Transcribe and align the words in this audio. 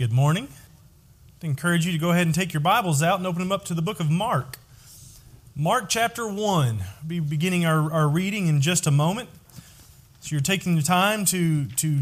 Good 0.00 0.12
morning. 0.14 0.48
I 1.42 1.46
encourage 1.46 1.84
you 1.84 1.92
to 1.92 1.98
go 1.98 2.10
ahead 2.10 2.24
and 2.26 2.34
take 2.34 2.54
your 2.54 2.62
Bibles 2.62 3.02
out 3.02 3.18
and 3.18 3.26
open 3.26 3.40
them 3.40 3.52
up 3.52 3.66
to 3.66 3.74
the 3.74 3.82
book 3.82 4.00
of 4.00 4.10
Mark. 4.10 4.56
Mark 5.54 5.90
chapter 5.90 6.26
1. 6.26 6.36
We'll 6.38 6.78
be 7.06 7.20
beginning 7.20 7.66
our, 7.66 7.92
our 7.92 8.08
reading 8.08 8.46
in 8.46 8.62
just 8.62 8.86
a 8.86 8.90
moment. 8.90 9.28
So 10.20 10.28
you're 10.30 10.40
taking 10.40 10.74
the 10.74 10.80
time 10.80 11.26
to, 11.26 11.66
to 11.66 12.00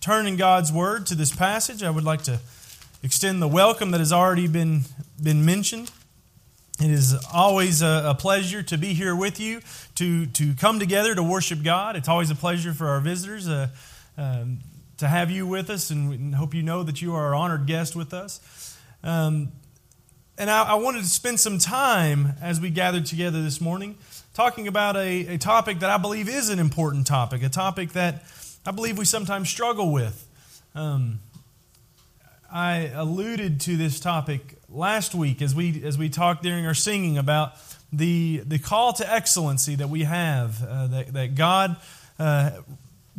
turn 0.00 0.28
in 0.28 0.36
God's 0.36 0.72
Word 0.72 1.04
to 1.06 1.16
this 1.16 1.34
passage. 1.34 1.82
I 1.82 1.90
would 1.90 2.04
like 2.04 2.22
to 2.22 2.38
extend 3.02 3.42
the 3.42 3.48
welcome 3.48 3.90
that 3.90 3.98
has 3.98 4.12
already 4.12 4.46
been, 4.46 4.82
been 5.20 5.44
mentioned. 5.44 5.90
It 6.78 6.92
is 6.92 7.12
always 7.34 7.82
a, 7.82 8.04
a, 8.06 8.14
pleasure 8.14 8.62
to 8.62 8.78
be 8.78 8.94
here 8.94 9.16
with 9.16 9.40
you, 9.40 9.62
to, 9.96 10.26
to 10.26 10.54
come 10.54 10.78
together 10.78 11.12
to 11.16 11.24
worship 11.24 11.64
God. 11.64 11.96
It's 11.96 12.08
always 12.08 12.30
a 12.30 12.36
pleasure 12.36 12.72
for 12.72 12.86
our 12.86 13.00
visitors 13.00 13.48
uh, 13.48 13.66
um, 14.16 14.60
to 14.98 15.08
have 15.08 15.30
you 15.30 15.46
with 15.46 15.70
us, 15.70 15.90
and 15.90 16.34
hope 16.34 16.54
you 16.54 16.62
know 16.62 16.82
that 16.82 17.02
you 17.02 17.14
are 17.14 17.32
an 17.32 17.38
honored 17.38 17.66
guest 17.66 17.94
with 17.94 18.14
us. 18.14 18.76
Um, 19.02 19.52
and 20.38 20.50
I, 20.50 20.64
I, 20.64 20.74
wanted 20.74 21.02
to 21.02 21.08
spend 21.08 21.40
some 21.40 21.58
time 21.58 22.34
as 22.42 22.60
we 22.60 22.70
gathered 22.70 23.06
together 23.06 23.42
this 23.42 23.60
morning 23.60 23.96
talking 24.34 24.68
about 24.68 24.96
a, 24.96 25.34
a 25.34 25.38
topic 25.38 25.78
that 25.78 25.90
I 25.90 25.96
believe 25.96 26.28
is 26.28 26.50
an 26.50 26.58
important 26.58 27.06
topic, 27.06 27.42
a 27.42 27.48
topic 27.48 27.92
that 27.92 28.24
I 28.66 28.70
believe 28.70 28.98
we 28.98 29.04
sometimes 29.04 29.48
struggle 29.48 29.92
with. 29.92 30.26
Um, 30.74 31.20
I 32.52 32.90
alluded 32.94 33.60
to 33.62 33.76
this 33.76 33.98
topic 33.98 34.56
last 34.68 35.14
week 35.14 35.40
as 35.40 35.54
we 35.54 35.82
as 35.84 35.96
we 35.96 36.08
talked 36.08 36.42
during 36.42 36.66
our 36.66 36.74
singing 36.74 37.18
about 37.18 37.52
the 37.92 38.42
the 38.46 38.58
call 38.58 38.92
to 38.94 39.10
excellency 39.10 39.74
that 39.76 39.88
we 39.88 40.04
have 40.04 40.62
uh, 40.62 40.86
that 40.88 41.12
that 41.12 41.34
God 41.34 41.76
uh, 42.18 42.50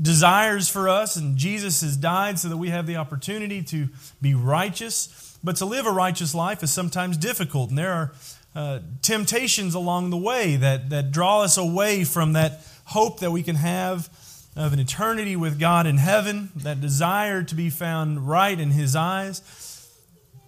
desires 0.02 0.70
for 0.70 0.88
us, 0.90 1.16
and 1.16 1.38
Jesus 1.38 1.82
has 1.82 1.98
died 1.98 2.40
so 2.40 2.50
that 2.50 2.58
we 2.58 2.70
have 2.70 2.86
the 2.86 2.98
opportunity 2.98 3.64
to 3.64 3.90
be 4.22 4.34
righteous. 4.34 5.38
But 5.44 5.56
to 5.58 5.66
live 5.66 5.86
a 5.86 5.92
righteous 5.92 6.36
life 6.36 6.64
is 6.64 6.72
sometimes 6.72 7.18
difficult, 7.18 7.70
and 7.70 7.78
there 7.78 7.94
are 7.94 8.14
uh, 8.56 8.80
temptations 9.02 9.76
along 9.76 10.10
the 10.10 10.18
way 10.18 10.56
that 10.56 10.90
that 10.90 11.12
draw 11.12 11.42
us 11.42 11.58
away 11.58 12.04
from 12.04 12.34
that 12.34 12.62
hope 12.86 13.20
that 13.20 13.32
we 13.32 13.44
can 13.44 13.56
have 13.56 14.10
of 14.56 14.74
an 14.74 14.80
eternity 14.80 15.36
with 15.36 15.60
God 15.60 15.86
in 15.86 15.98
heaven, 15.98 16.50
that 16.56 16.82
desire 16.82 17.44
to 17.44 17.54
be 17.54 17.70
found 17.70 18.28
right 18.28 18.60
in 18.60 18.72
His 18.72 18.96
eyes. 18.96 19.42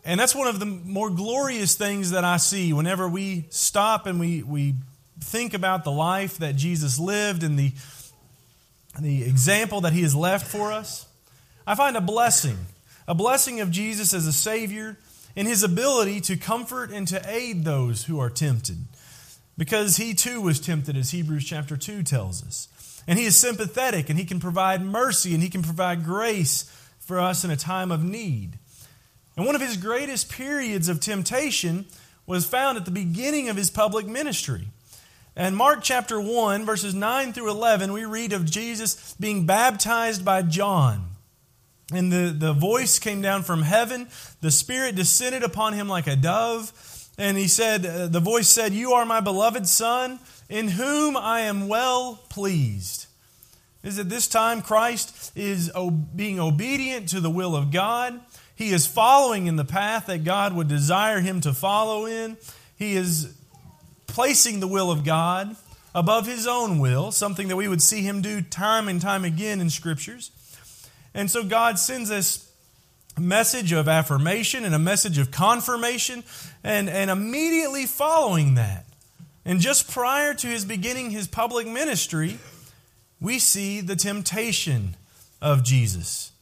And 0.04 0.20
that's 0.20 0.34
one 0.34 0.48
of 0.48 0.60
the 0.60 0.66
more 0.66 1.12
glorious 1.12 1.76
things 1.76 2.12
that 2.12 2.24
I 2.24 2.38
see 2.38 2.74
whenever 2.74 3.08
we 3.08 3.46
stop 3.50 4.08
and 4.08 4.20
we, 4.20 4.42
we 4.42 4.76
think 5.22 5.54
about 5.54 5.84
the 5.84 5.92
life 5.92 6.40
that 6.40 6.56
Jesus 6.56 6.98
lived 6.98 7.44
and 7.44 7.60
the, 7.60 7.74
the 8.98 9.24
example 9.24 9.82
that 9.82 9.94
he 9.94 10.02
has 10.02 10.16
left 10.16 10.48
for 10.48 10.72
us. 10.72 11.08
I 11.68 11.76
find 11.76 11.96
a 11.96 12.02
blessing, 12.02 12.58
a 13.08 13.14
blessing 13.14 13.60
of 13.62 13.72
Jesus 13.72 14.14
as 14.14 14.26
a 14.26 14.34
Savior 14.34 14.98
in 15.36 15.46
his 15.46 15.64
ability 15.64 16.22
to 16.22 16.38
comfort 16.38 16.92
and 16.92 17.08
to 17.08 17.22
aid 17.30 17.64
those 17.64 18.06
who 18.06 18.20
are 18.20 18.30
tempted. 18.30 18.78
Because 19.58 19.98
he 19.98 20.14
too 20.14 20.42
was 20.42 20.60
tempted, 20.60 20.96
as 20.96 21.12
Hebrews 21.12 21.46
chapter 21.46 21.76
2 21.76 22.04
tells 22.04 22.44
us. 22.44 22.68
And 23.08 23.20
he 23.20 23.26
is 23.26 23.36
sympathetic 23.36 24.10
and 24.10 24.18
he 24.18 24.26
can 24.26 24.40
provide 24.40 24.82
mercy 24.82 25.34
and 25.34 25.44
he 25.44 25.50
can 25.50 25.64
provide 25.64 26.06
grace 26.06 26.64
for 27.00 27.20
us 27.20 27.44
in 27.44 27.52
a 27.52 27.58
time 27.58 27.92
of 27.92 28.04
need. 28.04 28.58
And 29.36 29.46
one 29.46 29.56
of 29.56 29.62
his 29.62 29.78
greatest 29.78 30.32
periods 30.32 30.90
of 30.90 31.00
temptation 31.00 31.86
was 32.26 32.46
found 32.46 32.78
at 32.78 32.86
the 32.86 32.92
beginning 32.92 33.50
of 33.50 33.56
his 33.56 33.70
public 33.70 34.06
ministry. 34.06 34.68
And 35.40 35.56
Mark 35.56 35.80
chapter 35.82 36.20
1, 36.20 36.66
verses 36.66 36.94
9 36.94 37.32
through 37.32 37.50
11, 37.50 37.94
we 37.94 38.04
read 38.04 38.34
of 38.34 38.44
Jesus 38.44 39.16
being 39.22 39.46
baptized 39.46 40.26
by 40.26 40.42
John. 40.42 41.12
And 41.94 42.12
the, 42.12 42.36
the 42.38 42.52
voice 42.52 43.00
came 43.00 43.22
down 43.22 43.44
from 43.44 43.62
heaven. 43.62 44.10
The 44.42 44.52
Spirit 44.52 44.98
descended 44.98 45.44
upon 45.44 45.72
him 45.72 45.88
like 45.88 46.08
a 46.08 46.18
dove. 46.18 46.74
And 47.18 47.38
he 47.38 47.48
said, 47.48 47.86
uh, 47.86 48.08
The 48.08 48.20
voice 48.20 48.50
said, 48.50 48.74
You 48.74 48.92
are 48.92 49.06
my 49.06 49.22
beloved 49.22 49.66
Son, 49.66 50.20
in 50.50 50.68
whom 50.68 51.16
I 51.16 51.40
am 51.40 51.70
well 51.70 52.20
pleased. 52.28 53.06
Is 53.82 53.98
at 53.98 54.10
this 54.10 54.28
time 54.28 54.62
Christ 54.62 55.32
is 55.38 55.72
being 56.14 56.42
obedient 56.42 57.08
to 57.10 57.22
the 57.22 57.30
will 57.30 57.56
of 57.56 57.72
God. 57.72 58.20
He 58.56 58.72
is 58.72 58.86
following 58.86 59.48
in 59.48 59.56
the 59.56 59.64
path 59.64 60.08
that 60.08 60.26
God 60.26 60.54
would 60.54 60.68
desire 60.68 61.22
him 61.22 61.40
to 61.40 61.54
follow 61.54 62.06
in. 62.06 62.36
He 62.76 62.98
is 62.98 63.39
placing 64.20 64.60
the 64.60 64.68
will 64.68 64.92
of 64.92 65.06
God 65.06 65.56
above 65.96 66.28
his 66.28 66.46
own 66.46 66.78
will, 66.78 67.10
something 67.10 67.48
that 67.48 67.56
we 67.56 67.70
would 67.70 67.82
see 67.82 68.02
him 68.02 68.22
do 68.22 68.42
time 68.42 68.90
and 68.90 69.02
time 69.02 69.24
again 69.24 69.62
in 69.62 69.70
scriptures. 69.70 70.30
And 71.14 71.32
so 71.32 71.42
God 71.42 71.80
sends 71.80 72.10
this 72.10 72.52
message 73.18 73.72
of 73.72 73.88
affirmation 73.88 74.66
and 74.66 74.76
a 74.76 74.80
message 74.80 75.20
of 75.20 75.32
confirmation, 75.32 76.26
and, 76.66 76.90
and 76.90 77.10
immediately 77.10 77.86
following 77.86 78.56
that, 78.56 78.86
and 79.46 79.62
just 79.62 79.90
prior 79.90 80.34
to 80.34 80.48
his 80.48 80.66
beginning 80.66 81.12
his 81.12 81.30
public 81.30 81.66
ministry, 81.66 82.40
we 83.22 83.40
see 83.40 83.80
the 83.80 83.96
temptation 83.96 84.98
of 85.42 85.64
Jesus. 85.64 86.34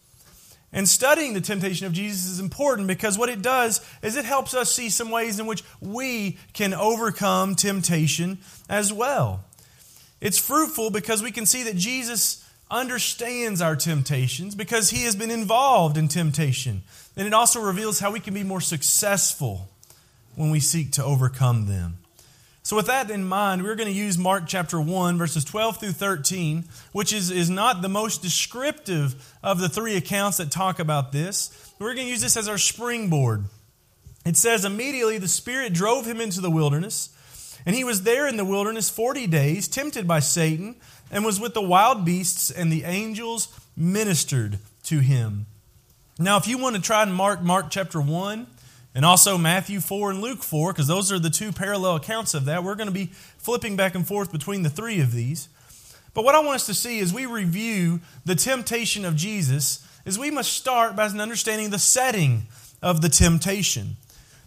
And 0.73 0.87
studying 0.87 1.33
the 1.33 1.41
temptation 1.41 1.87
of 1.87 1.93
Jesus 1.93 2.29
is 2.29 2.39
important 2.39 2.87
because 2.87 3.17
what 3.17 3.29
it 3.29 3.41
does 3.41 3.79
is 4.01 4.17
it 4.17 4.25
helps 4.25 4.53
us 4.53 4.71
see 4.71 4.89
some 4.89 5.11
ways 5.11 5.39
in 5.39 5.45
which 5.45 5.63
we 5.79 6.37
can 6.53 6.73
overcome 6.73 7.55
temptation 7.55 8.39
as 8.69 8.91
well. 8.91 9.43
It's 10.19 10.37
fruitful 10.37 10.89
because 10.89 11.23
we 11.23 11.31
can 11.31 11.45
see 11.45 11.63
that 11.63 11.75
Jesus 11.75 12.43
understands 12.69 13.61
our 13.61 13.75
temptations 13.75 14.55
because 14.55 14.89
he 14.89 15.03
has 15.03 15.15
been 15.15 15.31
involved 15.31 15.97
in 15.97 16.09
temptation. 16.09 16.81
And 17.15 17.25
it 17.25 17.33
also 17.33 17.61
reveals 17.61 17.99
how 17.99 18.11
we 18.11 18.19
can 18.19 18.33
be 18.33 18.43
more 18.43 18.61
successful 18.61 19.69
when 20.35 20.51
we 20.51 20.59
seek 20.59 20.91
to 20.93 21.03
overcome 21.03 21.67
them. 21.67 21.97
So, 22.67 22.75
with 22.75 22.87
that 22.87 23.09
in 23.09 23.23
mind, 23.23 23.63
we're 23.63 23.75
going 23.75 23.87
to 23.87 23.97
use 23.97 24.17
Mark 24.17 24.43
chapter 24.45 24.81
1, 24.81 25.17
verses 25.17 25.45
12 25.45 25.79
through 25.79 25.91
13, 25.93 26.65
which 26.91 27.13
is, 27.13 27.31
is 27.31 27.49
not 27.49 27.81
the 27.81 27.87
most 27.87 28.21
descriptive 28.21 29.15
of 29.41 29.59
the 29.59 29.69
three 29.69 29.95
accounts 29.95 30.35
that 30.35 30.51
talk 30.51 30.77
about 30.77 31.13
this. 31.13 31.73
We're 31.79 31.93
going 31.93 32.07
to 32.07 32.11
use 32.11 32.19
this 32.19 32.35
as 32.35 32.49
our 32.49 32.57
springboard. 32.57 33.45
It 34.25 34.35
says, 34.35 34.65
Immediately 34.65 35.17
the 35.17 35.29
Spirit 35.29 35.71
drove 35.71 36.05
him 36.05 36.19
into 36.19 36.41
the 36.41 36.51
wilderness, 36.51 37.15
and 37.65 37.73
he 37.73 37.85
was 37.85 38.01
there 38.03 38.27
in 38.27 38.35
the 38.35 38.43
wilderness 38.43 38.89
40 38.89 39.27
days, 39.27 39.69
tempted 39.69 40.05
by 40.05 40.19
Satan, 40.19 40.75
and 41.09 41.23
was 41.23 41.39
with 41.39 41.53
the 41.53 41.61
wild 41.61 42.03
beasts, 42.03 42.51
and 42.51 42.69
the 42.69 42.83
angels 42.83 43.47
ministered 43.77 44.59
to 44.83 44.99
him. 44.99 45.45
Now, 46.19 46.35
if 46.35 46.49
you 46.49 46.57
want 46.57 46.75
to 46.75 46.81
try 46.81 47.03
and 47.03 47.13
mark 47.13 47.41
Mark 47.41 47.67
chapter 47.69 48.01
1, 48.01 48.45
and 48.97 49.05
also 49.05 49.37
Matthew 49.37 49.79
4 49.79 50.09
and 50.09 50.21
Luke 50.21 50.41
4, 50.41 50.73
because 50.73 50.87
those 50.87 51.11
are 51.11 51.19
the 51.19 51.29
two 51.29 51.51
parallel 51.51 51.97
accounts 51.97 52.33
of 52.33 52.45
that. 52.45 52.63
We're 52.63 52.73
going 52.73 52.87
to 52.87 52.91
be 52.91 53.11
flipping 53.37 53.75
back 53.75 53.93
and 53.93 54.07
forth 54.07 54.31
between 54.31 54.63
the 54.63 54.71
three 54.71 55.01
of 55.01 55.11
these. 55.11 55.49
But 56.15 56.25
what 56.25 56.33
I 56.33 56.39
want 56.39 56.55
us 56.55 56.65
to 56.65 56.73
see 56.73 56.99
as 56.99 57.13
we 57.13 57.27
review 57.27 57.99
the 58.25 58.33
temptation 58.33 59.05
of 59.05 59.15
Jesus 59.15 59.87
is 60.03 60.17
we 60.17 60.31
must 60.31 60.51
start 60.51 60.95
by 60.95 61.05
understanding 61.05 61.69
the 61.69 61.77
setting 61.77 62.47
of 62.81 63.03
the 63.03 63.07
temptation. 63.07 63.97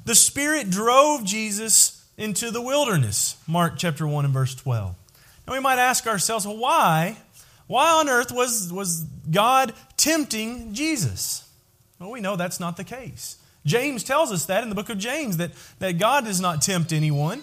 The 0.05 0.17
Spirit 0.17 0.69
drove 0.69 1.23
Jesus 1.23 2.05
into 2.19 2.51
the 2.51 2.61
wilderness, 2.61 3.37
Mark 3.47 3.75
chapter 3.77 4.05
1 4.05 4.25
and 4.25 4.35
verse 4.35 4.57
12. 4.57 4.97
Now 5.47 5.53
we 5.53 5.61
might 5.61 5.79
ask 5.79 6.09
ourselves, 6.09 6.45
well, 6.45 6.57
why? 6.57 7.19
Why 7.69 8.01
on 8.01 8.09
earth 8.09 8.33
was, 8.33 8.73
was 8.73 9.05
God 9.31 9.75
tempting 9.97 10.75
Jesus? 10.75 11.49
Well, 12.01 12.11
we 12.11 12.21
know 12.21 12.35
that's 12.35 12.59
not 12.59 12.77
the 12.77 12.83
case. 12.83 13.37
James 13.65 14.05
tells 14.05 14.33
us 14.33 14.47
that 14.47 14.63
in 14.63 14.69
the 14.69 14.75
book 14.75 14.89
of 14.89 14.99
James, 14.99 15.37
that, 15.37 15.51
that 15.79 15.99
God 15.99 16.25
does 16.25 16.41
not 16.41 16.63
tempt 16.63 16.93
anyone. 16.93 17.43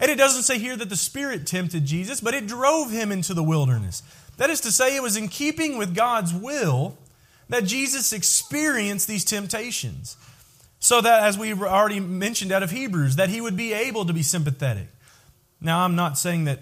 And 0.00 0.10
it 0.10 0.16
doesn't 0.16 0.42
say 0.42 0.58
here 0.58 0.76
that 0.76 0.88
the 0.88 0.96
Spirit 0.96 1.46
tempted 1.46 1.84
Jesus, 1.84 2.20
but 2.20 2.34
it 2.34 2.46
drove 2.46 2.90
him 2.90 3.12
into 3.12 3.34
the 3.34 3.42
wilderness. 3.42 4.02
That 4.38 4.50
is 4.50 4.60
to 4.62 4.72
say, 4.72 4.96
it 4.96 5.02
was 5.02 5.16
in 5.16 5.28
keeping 5.28 5.78
with 5.78 5.94
God's 5.94 6.32
will 6.32 6.96
that 7.48 7.64
Jesus 7.64 8.12
experienced 8.12 9.06
these 9.06 9.24
temptations. 9.24 10.16
So 10.80 11.00
that, 11.00 11.22
as 11.22 11.38
we 11.38 11.52
already 11.52 12.00
mentioned 12.00 12.50
out 12.50 12.62
of 12.62 12.70
Hebrews, 12.70 13.16
that 13.16 13.28
he 13.28 13.40
would 13.40 13.56
be 13.56 13.72
able 13.72 14.06
to 14.06 14.12
be 14.12 14.22
sympathetic. 14.22 14.88
Now, 15.60 15.84
I'm 15.84 15.94
not 15.94 16.18
saying 16.18 16.44
that 16.44 16.60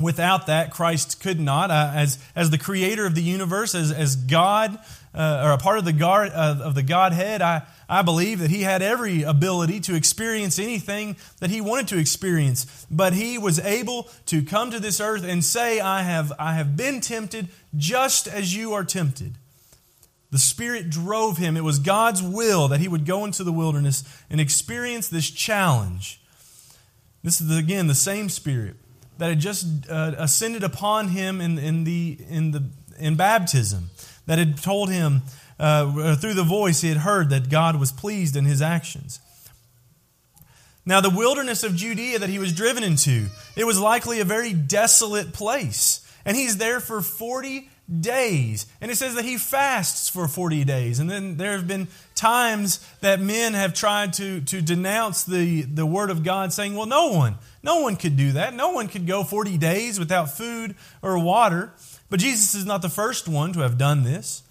without 0.00 0.46
that, 0.46 0.70
Christ 0.70 1.20
could 1.20 1.38
not. 1.38 1.70
As, 1.70 2.18
as 2.34 2.50
the 2.50 2.58
creator 2.58 3.04
of 3.04 3.14
the 3.14 3.22
universe, 3.22 3.74
as, 3.74 3.92
as 3.92 4.16
God, 4.16 4.78
uh, 5.14 5.42
or 5.44 5.50
a 5.50 5.58
part 5.58 5.78
of 5.78 5.84
the, 5.84 5.92
God, 5.92 6.30
uh, 6.32 6.62
of 6.62 6.74
the 6.74 6.82
Godhead, 6.82 7.42
I, 7.42 7.62
I 7.88 8.02
believe 8.02 8.40
that 8.40 8.50
he 8.50 8.62
had 8.62 8.82
every 8.82 9.22
ability 9.22 9.80
to 9.80 9.94
experience 9.94 10.58
anything 10.58 11.16
that 11.38 11.50
he 11.50 11.60
wanted 11.60 11.88
to 11.88 11.98
experience, 11.98 12.86
but 12.90 13.12
he 13.12 13.38
was 13.38 13.60
able 13.60 14.08
to 14.26 14.42
come 14.42 14.72
to 14.72 14.80
this 14.80 15.00
earth 15.00 15.24
and 15.24 15.44
say, 15.44 15.78
I 15.78 16.02
have, 16.02 16.32
I 16.38 16.54
have 16.54 16.76
been 16.76 17.00
tempted 17.00 17.48
just 17.76 18.26
as 18.26 18.56
you 18.56 18.72
are 18.72 18.84
tempted. 18.84 19.34
The 20.32 20.38
Spirit 20.38 20.90
drove 20.90 21.38
him. 21.38 21.56
It 21.56 21.62
was 21.62 21.78
God's 21.78 22.22
will 22.22 22.66
that 22.68 22.80
he 22.80 22.88
would 22.88 23.06
go 23.06 23.24
into 23.24 23.44
the 23.44 23.52
wilderness 23.52 24.02
and 24.28 24.40
experience 24.40 25.08
this 25.08 25.30
challenge. 25.30 26.20
This 27.22 27.40
is, 27.40 27.56
again, 27.56 27.86
the 27.86 27.94
same 27.94 28.28
Spirit 28.28 28.74
that 29.18 29.28
had 29.28 29.38
just 29.38 29.88
uh, 29.88 30.14
ascended 30.18 30.64
upon 30.64 31.08
him 31.08 31.40
in, 31.40 31.58
in, 31.58 31.84
the, 31.84 32.18
in, 32.28 32.50
the, 32.50 32.64
in 32.98 33.14
baptism, 33.14 33.90
that 34.26 34.38
had 34.38 34.60
told 34.60 34.90
him, 34.90 35.22
uh, 35.58 36.16
through 36.16 36.34
the 36.34 36.44
voice, 36.44 36.80
he 36.80 36.88
had 36.88 36.98
heard 36.98 37.30
that 37.30 37.48
God 37.48 37.78
was 37.80 37.92
pleased 37.92 38.36
in 38.36 38.44
his 38.44 38.60
actions. 38.60 39.20
Now, 40.84 41.00
the 41.00 41.10
wilderness 41.10 41.64
of 41.64 41.74
Judea 41.74 42.20
that 42.20 42.28
he 42.28 42.38
was 42.38 42.52
driven 42.52 42.84
into, 42.84 43.26
it 43.56 43.64
was 43.64 43.78
likely 43.78 44.20
a 44.20 44.24
very 44.24 44.52
desolate 44.52 45.32
place. 45.32 46.00
And 46.24 46.36
he's 46.36 46.58
there 46.58 46.78
for 46.78 47.02
40 47.02 47.68
days. 48.00 48.66
And 48.80 48.90
it 48.90 48.96
says 48.96 49.14
that 49.14 49.24
he 49.24 49.36
fasts 49.36 50.08
for 50.08 50.28
40 50.28 50.64
days. 50.64 51.00
And 51.00 51.10
then 51.10 51.36
there 51.36 51.52
have 51.52 51.66
been 51.66 51.88
times 52.14 52.86
that 53.00 53.20
men 53.20 53.54
have 53.54 53.74
tried 53.74 54.12
to, 54.14 54.40
to 54.42 54.60
denounce 54.60 55.24
the, 55.24 55.62
the 55.62 55.86
word 55.86 56.10
of 56.10 56.22
God, 56.22 56.52
saying, 56.52 56.74
well, 56.74 56.86
no 56.86 57.08
one, 57.08 57.36
no 57.62 57.80
one 57.80 57.96
could 57.96 58.16
do 58.16 58.32
that. 58.32 58.54
No 58.54 58.70
one 58.70 58.86
could 58.88 59.06
go 59.06 59.24
40 59.24 59.58
days 59.58 59.98
without 59.98 60.36
food 60.36 60.76
or 61.02 61.18
water. 61.18 61.72
But 62.10 62.20
Jesus 62.20 62.54
is 62.54 62.64
not 62.64 62.82
the 62.82 62.88
first 62.88 63.28
one 63.28 63.52
to 63.54 63.60
have 63.60 63.78
done 63.78 64.04
this. 64.04 64.42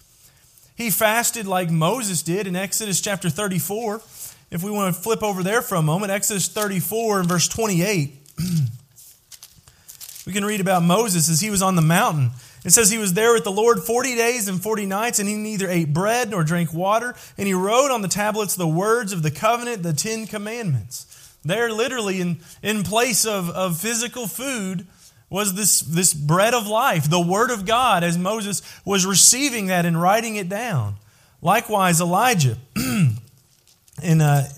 He 0.76 0.90
fasted 0.90 1.46
like 1.46 1.70
Moses 1.70 2.22
did 2.22 2.46
in 2.46 2.54
Exodus 2.54 3.00
chapter 3.00 3.30
34. 3.30 4.02
If 4.50 4.62
we 4.62 4.70
want 4.70 4.94
to 4.94 5.00
flip 5.00 5.22
over 5.22 5.42
there 5.42 5.62
for 5.62 5.76
a 5.76 5.82
moment, 5.82 6.12
Exodus 6.12 6.48
34 6.48 7.20
and 7.20 7.28
verse 7.28 7.48
28, 7.48 8.12
we 10.26 10.32
can 10.34 10.44
read 10.44 10.60
about 10.60 10.82
Moses 10.82 11.30
as 11.30 11.40
he 11.40 11.48
was 11.48 11.62
on 11.62 11.76
the 11.76 11.82
mountain. 11.82 12.30
It 12.62 12.70
says 12.70 12.90
he 12.90 12.98
was 12.98 13.14
there 13.14 13.32
with 13.32 13.44
the 13.44 13.50
Lord 13.50 13.84
40 13.84 14.16
days 14.16 14.48
and 14.48 14.62
40 14.62 14.84
nights, 14.84 15.18
and 15.18 15.28
he 15.28 15.34
neither 15.34 15.68
ate 15.68 15.94
bread 15.94 16.30
nor 16.30 16.44
drank 16.44 16.74
water, 16.74 17.14
and 17.38 17.46
he 17.46 17.54
wrote 17.54 17.90
on 17.90 18.02
the 18.02 18.08
tablets 18.08 18.54
the 18.54 18.68
words 18.68 19.12
of 19.12 19.22
the 19.22 19.30
covenant, 19.30 19.82
the 19.82 19.94
Ten 19.94 20.26
Commandments. 20.26 21.06
There, 21.42 21.72
literally, 21.72 22.20
in, 22.20 22.38
in 22.62 22.82
place 22.82 23.24
of, 23.24 23.48
of 23.50 23.80
physical 23.80 24.26
food, 24.26 24.86
was 25.28 25.54
this, 25.54 25.80
this 25.80 26.14
bread 26.14 26.54
of 26.54 26.66
life, 26.66 27.10
the 27.10 27.20
Word 27.20 27.50
of 27.50 27.66
God, 27.66 28.04
as 28.04 28.16
Moses 28.16 28.62
was 28.84 29.04
receiving 29.04 29.66
that 29.66 29.84
and 29.84 30.00
writing 30.00 30.36
it 30.36 30.48
down. 30.48 30.96
Likewise, 31.42 32.00
Elijah 32.00 32.56
in 34.02 34.20
uh, 34.20 34.48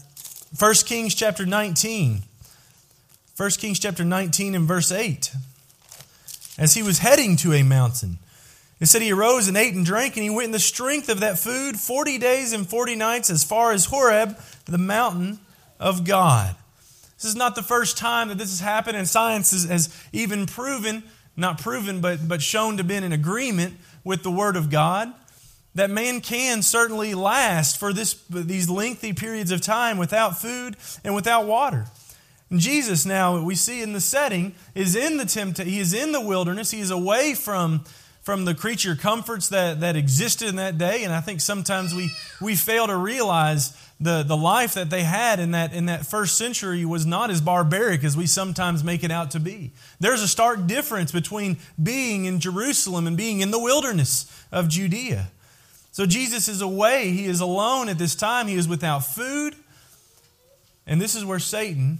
1 0.58 0.74
Kings 0.86 1.14
chapter 1.14 1.46
19. 1.46 2.22
1 3.36 3.50
Kings 3.52 3.78
chapter 3.78 4.04
19 4.04 4.54
and 4.54 4.66
verse 4.66 4.92
8. 4.92 5.32
As 6.58 6.74
he 6.74 6.82
was 6.82 6.98
heading 6.98 7.36
to 7.36 7.52
a 7.52 7.62
mountain, 7.62 8.18
it 8.80 8.86
said 8.86 9.02
he 9.02 9.12
arose 9.12 9.48
and 9.48 9.56
ate 9.56 9.74
and 9.74 9.86
drank, 9.86 10.16
and 10.16 10.24
he 10.24 10.30
went 10.30 10.46
in 10.46 10.52
the 10.52 10.58
strength 10.58 11.08
of 11.08 11.20
that 11.20 11.38
food 11.38 11.78
40 11.78 12.18
days 12.18 12.52
and 12.52 12.68
40 12.68 12.94
nights 12.96 13.30
as 13.30 13.44
far 13.44 13.72
as 13.72 13.86
Horeb, 13.86 14.38
the 14.66 14.78
mountain 14.78 15.38
of 15.80 16.04
God. 16.04 16.54
This 17.20 17.30
is 17.30 17.36
not 17.36 17.56
the 17.56 17.62
first 17.62 17.98
time 17.98 18.28
that 18.28 18.38
this 18.38 18.50
has 18.50 18.60
happened, 18.60 18.96
and 18.96 19.08
science 19.08 19.50
has 19.68 19.94
even 20.12 20.46
proven, 20.46 21.02
not 21.36 21.60
proven, 21.60 22.00
but, 22.00 22.28
but 22.28 22.40
shown 22.40 22.76
to 22.76 22.84
be 22.84 22.94
in 22.94 23.12
agreement 23.12 23.74
with 24.04 24.22
the 24.22 24.30
Word 24.30 24.54
of 24.54 24.70
God, 24.70 25.12
that 25.74 25.90
man 25.90 26.20
can 26.20 26.62
certainly 26.62 27.14
last 27.14 27.78
for 27.78 27.92
this, 27.92 28.14
these 28.30 28.70
lengthy 28.70 29.12
periods 29.12 29.50
of 29.50 29.60
time 29.60 29.98
without 29.98 30.38
food 30.38 30.76
and 31.02 31.14
without 31.14 31.46
water. 31.46 31.86
Jesus, 32.56 33.04
now 33.04 33.42
we 33.42 33.54
see 33.56 33.82
in 33.82 33.92
the 33.92 34.00
setting, 34.00 34.54
is 34.74 34.94
in 34.94 35.16
the 35.16 35.26
tempt- 35.26 35.58
he 35.58 35.80
is 35.80 35.92
in 35.92 36.12
the 36.12 36.20
wilderness. 36.20 36.70
He 36.70 36.80
is 36.80 36.90
away 36.90 37.34
from 37.34 37.84
from 38.28 38.44
the 38.44 38.54
creature 38.54 38.94
comforts 38.94 39.48
that, 39.48 39.80
that 39.80 39.96
existed 39.96 40.48
in 40.48 40.56
that 40.56 40.76
day. 40.76 41.02
And 41.02 41.14
I 41.14 41.20
think 41.22 41.40
sometimes 41.40 41.94
we, 41.94 42.10
we 42.42 42.56
fail 42.56 42.86
to 42.86 42.94
realize 42.94 43.74
the, 44.00 44.22
the 44.22 44.36
life 44.36 44.74
that 44.74 44.90
they 44.90 45.02
had 45.02 45.40
in 45.40 45.50
that, 45.50 45.72
in 45.72 45.86
that 45.86 46.06
first 46.06 46.38
century 46.38 46.84
was 46.84 47.04
not 47.04 47.30
as 47.30 47.40
barbaric 47.40 48.04
as 48.04 48.16
we 48.16 48.26
sometimes 48.26 48.84
make 48.84 49.02
it 49.02 49.10
out 49.10 49.32
to 49.32 49.40
be. 49.40 49.72
There's 49.98 50.22
a 50.22 50.28
stark 50.28 50.66
difference 50.66 51.10
between 51.10 51.56
being 51.82 52.24
in 52.24 52.38
Jerusalem 52.38 53.06
and 53.06 53.16
being 53.16 53.40
in 53.40 53.50
the 53.50 53.58
wilderness 53.58 54.30
of 54.52 54.68
Judea. 54.68 55.28
So 55.90 56.06
Jesus 56.06 56.48
is 56.48 56.60
away. 56.60 57.10
He 57.10 57.26
is 57.26 57.40
alone 57.40 57.88
at 57.88 57.98
this 57.98 58.14
time. 58.14 58.46
He 58.46 58.54
is 58.54 58.68
without 58.68 59.00
food. 59.00 59.56
And 60.86 61.00
this 61.00 61.16
is 61.16 61.24
where 61.24 61.40
Satan 61.40 61.98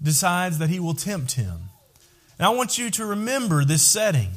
decides 0.00 0.58
that 0.58 0.70
he 0.70 0.78
will 0.78 0.94
tempt 0.94 1.32
him. 1.32 1.70
And 2.38 2.46
I 2.46 2.50
want 2.50 2.78
you 2.78 2.90
to 2.90 3.04
remember 3.04 3.64
this 3.64 3.82
setting 3.82 4.30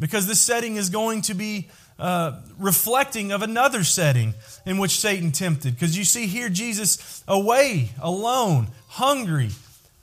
because 0.00 0.26
this 0.26 0.40
setting 0.40 0.76
is 0.76 0.88
going 0.88 1.20
to 1.22 1.34
be 1.34 1.68
uh, 1.98 2.40
reflecting 2.58 3.32
of 3.32 3.42
another 3.42 3.84
setting 3.84 4.34
in 4.66 4.78
which 4.78 4.98
Satan 4.98 5.32
tempted. 5.32 5.74
Because 5.74 5.96
you 5.96 6.04
see 6.04 6.26
here 6.26 6.48
Jesus 6.48 7.22
away, 7.28 7.90
alone, 8.00 8.68
hungry, 8.88 9.50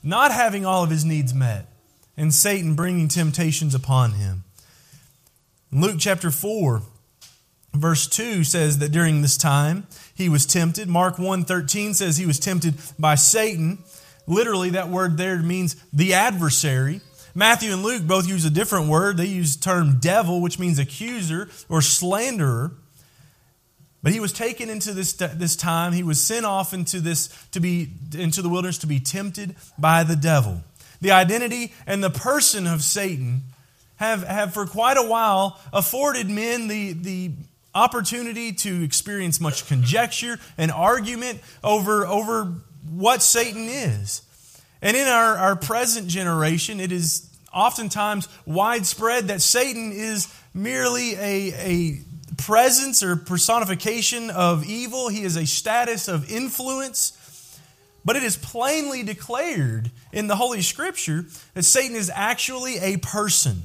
not 0.02 0.32
having 0.32 0.64
all 0.64 0.82
of 0.84 0.90
his 0.90 1.04
needs 1.04 1.34
met, 1.34 1.66
and 2.16 2.32
Satan 2.32 2.74
bringing 2.74 3.08
temptations 3.08 3.74
upon 3.74 4.12
him. 4.12 4.44
Luke 5.70 5.96
chapter 5.98 6.30
4, 6.30 6.82
verse 7.72 8.06
2 8.06 8.44
says 8.44 8.78
that 8.78 8.92
during 8.92 9.22
this 9.22 9.36
time 9.36 9.86
he 10.14 10.28
was 10.28 10.44
tempted. 10.46 10.88
Mark 10.88 11.16
1:13 11.16 11.94
says 11.94 12.16
he 12.16 12.26
was 12.26 12.38
tempted 12.38 12.74
by 12.98 13.14
Satan. 13.14 13.78
Literally, 14.26 14.70
that 14.70 14.88
word 14.88 15.16
there 15.16 15.38
means 15.38 15.76
the 15.92 16.14
adversary. 16.14 17.00
Matthew 17.34 17.72
and 17.72 17.82
Luke 17.82 18.02
both 18.06 18.28
use 18.28 18.44
a 18.44 18.50
different 18.50 18.88
word. 18.88 19.16
They 19.16 19.26
use 19.26 19.56
the 19.56 19.64
term 19.64 19.98
devil, 20.00 20.40
which 20.40 20.58
means 20.58 20.78
accuser 20.78 21.48
or 21.68 21.80
slanderer. 21.80 22.72
But 24.02 24.12
he 24.12 24.20
was 24.20 24.32
taken 24.32 24.68
into 24.68 24.92
this, 24.92 25.12
this 25.12 25.56
time. 25.56 25.92
He 25.92 26.02
was 26.02 26.20
sent 26.20 26.44
off 26.44 26.74
into 26.74 27.00
this 27.00 27.28
to 27.52 27.60
be 27.60 27.88
into 28.16 28.42
the 28.42 28.48
wilderness 28.48 28.78
to 28.78 28.86
be 28.86 28.98
tempted 28.98 29.54
by 29.78 30.02
the 30.02 30.16
devil. 30.16 30.62
The 31.00 31.12
identity 31.12 31.72
and 31.86 32.02
the 32.02 32.10
person 32.10 32.66
of 32.66 32.82
Satan 32.82 33.42
have, 33.96 34.24
have 34.24 34.52
for 34.52 34.66
quite 34.66 34.96
a 34.96 35.02
while 35.02 35.58
afforded 35.72 36.28
men 36.28 36.68
the, 36.68 36.92
the 36.92 37.30
opportunity 37.74 38.52
to 38.52 38.82
experience 38.82 39.40
much 39.40 39.66
conjecture 39.66 40.38
and 40.58 40.70
argument 40.70 41.40
over, 41.62 42.06
over 42.06 42.52
what 42.90 43.22
Satan 43.22 43.68
is. 43.68 44.22
And 44.82 44.96
in 44.96 45.06
our, 45.06 45.38
our 45.38 45.56
present 45.56 46.08
generation, 46.08 46.80
it 46.80 46.90
is 46.90 47.30
oftentimes 47.54 48.28
widespread 48.44 49.28
that 49.28 49.40
Satan 49.40 49.92
is 49.92 50.34
merely 50.52 51.14
a, 51.14 51.54
a 51.54 52.00
presence 52.36 53.02
or 53.02 53.14
personification 53.14 54.30
of 54.30 54.64
evil, 54.66 55.08
he 55.08 55.22
is 55.22 55.36
a 55.36 55.46
status 55.46 56.08
of 56.08 56.30
influence. 56.30 57.18
But 58.04 58.16
it 58.16 58.24
is 58.24 58.36
plainly 58.36 59.04
declared 59.04 59.92
in 60.12 60.26
the 60.26 60.34
Holy 60.34 60.60
Scripture 60.60 61.24
that 61.54 61.62
Satan 61.62 61.94
is 61.94 62.10
actually 62.12 62.78
a 62.78 62.96
person, 62.96 63.62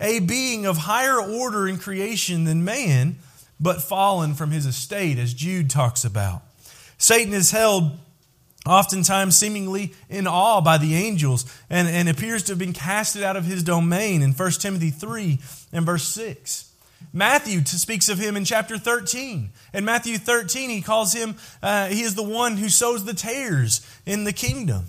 a 0.00 0.20
being 0.20 0.64
of 0.64 0.76
higher 0.76 1.20
order 1.20 1.66
in 1.66 1.78
creation 1.78 2.44
than 2.44 2.64
man, 2.64 3.16
but 3.58 3.82
fallen 3.82 4.34
from 4.34 4.52
his 4.52 4.64
estate, 4.64 5.18
as 5.18 5.34
Jude 5.34 5.70
talks 5.70 6.04
about. 6.04 6.42
Satan 6.98 7.34
is 7.34 7.50
held 7.50 7.98
oftentimes 8.66 9.36
seemingly 9.36 9.92
in 10.08 10.26
awe 10.26 10.60
by 10.60 10.78
the 10.78 10.94
angels, 10.94 11.44
and, 11.68 11.88
and 11.88 12.08
appears 12.08 12.42
to 12.44 12.52
have 12.52 12.58
been 12.58 12.72
casted 12.72 13.22
out 13.22 13.36
of 13.36 13.44
his 13.44 13.62
domain 13.62 14.22
in 14.22 14.32
1 14.32 14.50
Timothy 14.52 14.90
3 14.90 15.38
and 15.72 15.86
verse 15.86 16.04
6. 16.04 16.70
Matthew 17.12 17.64
speaks 17.64 18.08
of 18.08 18.18
him 18.18 18.36
in 18.36 18.44
chapter 18.44 18.78
13. 18.78 19.50
In 19.72 19.84
Matthew 19.84 20.18
13, 20.18 20.70
he 20.70 20.80
calls 20.80 21.12
him, 21.12 21.36
uh, 21.62 21.86
he 21.86 22.02
is 22.02 22.14
the 22.14 22.22
one 22.22 22.56
who 22.56 22.68
sows 22.68 23.04
the 23.04 23.14
tares 23.14 23.86
in 24.06 24.24
the 24.24 24.32
kingdom. 24.32 24.86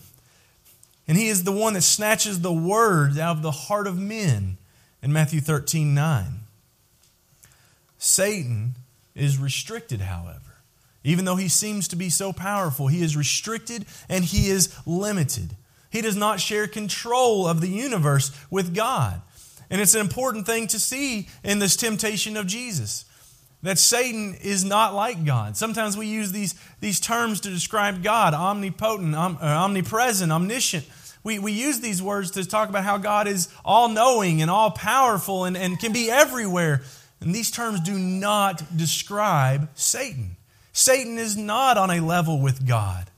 And 1.07 1.17
he 1.17 1.27
is 1.27 1.43
the 1.43 1.51
one 1.51 1.73
that 1.73 1.81
snatches 1.81 2.41
the 2.41 2.53
word 2.53 3.19
out 3.19 3.37
of 3.37 3.43
the 3.43 3.51
heart 3.51 3.85
of 3.85 3.99
men 3.99 4.57
in 5.03 5.13
Matthew 5.13 5.39
13 5.39 5.93
9. 5.93 6.25
Satan 7.99 8.75
is 9.13 9.37
restricted, 9.37 10.01
however. 10.01 10.44
Even 11.05 11.23
though 11.23 11.35
he 11.35 11.47
seems 11.47 11.87
to 11.89 11.95
be 11.95 12.09
so 12.09 12.33
powerful, 12.33 12.87
he 12.87 13.03
is 13.03 13.15
restricted 13.15 13.85
and 14.09 14.25
he 14.25 14.49
is 14.49 14.75
limited. 14.87 15.55
He 15.91 16.01
does 16.01 16.15
not 16.15 16.41
share 16.41 16.67
control 16.67 17.47
of 17.47 17.61
the 17.61 17.69
universe 17.69 18.31
with 18.49 18.75
God. 18.75 19.21
And 19.69 19.79
it's 19.79 19.93
an 19.93 20.01
important 20.01 20.47
thing 20.47 20.67
to 20.67 20.79
see 20.79 21.29
in 21.43 21.59
this 21.59 21.75
temptation 21.75 22.35
of 22.35 22.47
Jesus 22.47 23.05
that 23.61 23.77
Satan 23.79 24.35
is 24.41 24.65
not 24.65 24.93
like 24.93 25.25
God. 25.25 25.55
Sometimes 25.55 25.95
we 25.95 26.07
use 26.07 26.31
these, 26.31 26.55
these 26.81 26.99
terms 26.99 27.39
to 27.41 27.49
describe 27.49 28.03
God 28.03 28.33
omnipotent, 28.33 29.15
om, 29.15 29.37
uh, 29.41 29.45
omnipresent, 29.45 30.31
omniscient. 30.31 30.85
We, 31.23 31.39
we 31.39 31.51
use 31.51 31.79
these 31.79 32.01
words 32.01 32.31
to 32.31 32.45
talk 32.45 32.69
about 32.69 32.83
how 32.83 32.97
God 32.97 33.27
is 33.27 33.47
all 33.63 33.89
knowing 33.89 34.41
and 34.41 34.51
all 34.51 34.71
powerful 34.71 35.45
and, 35.45 35.55
and 35.55 35.79
can 35.79 35.93
be 35.93 36.11
everywhere. 36.11 36.81
And 37.21 37.33
these 37.33 37.49
terms 37.49 37.79
do 37.79 37.97
not 37.97 38.77
describe 38.77 39.69
Satan. 39.75 40.34
Satan 40.75 41.17
is 41.17 41.37
not 41.37 41.77
on 41.77 41.89
a 41.89 42.01
level 42.01 42.41
with 42.41 42.67
God. 42.67 43.09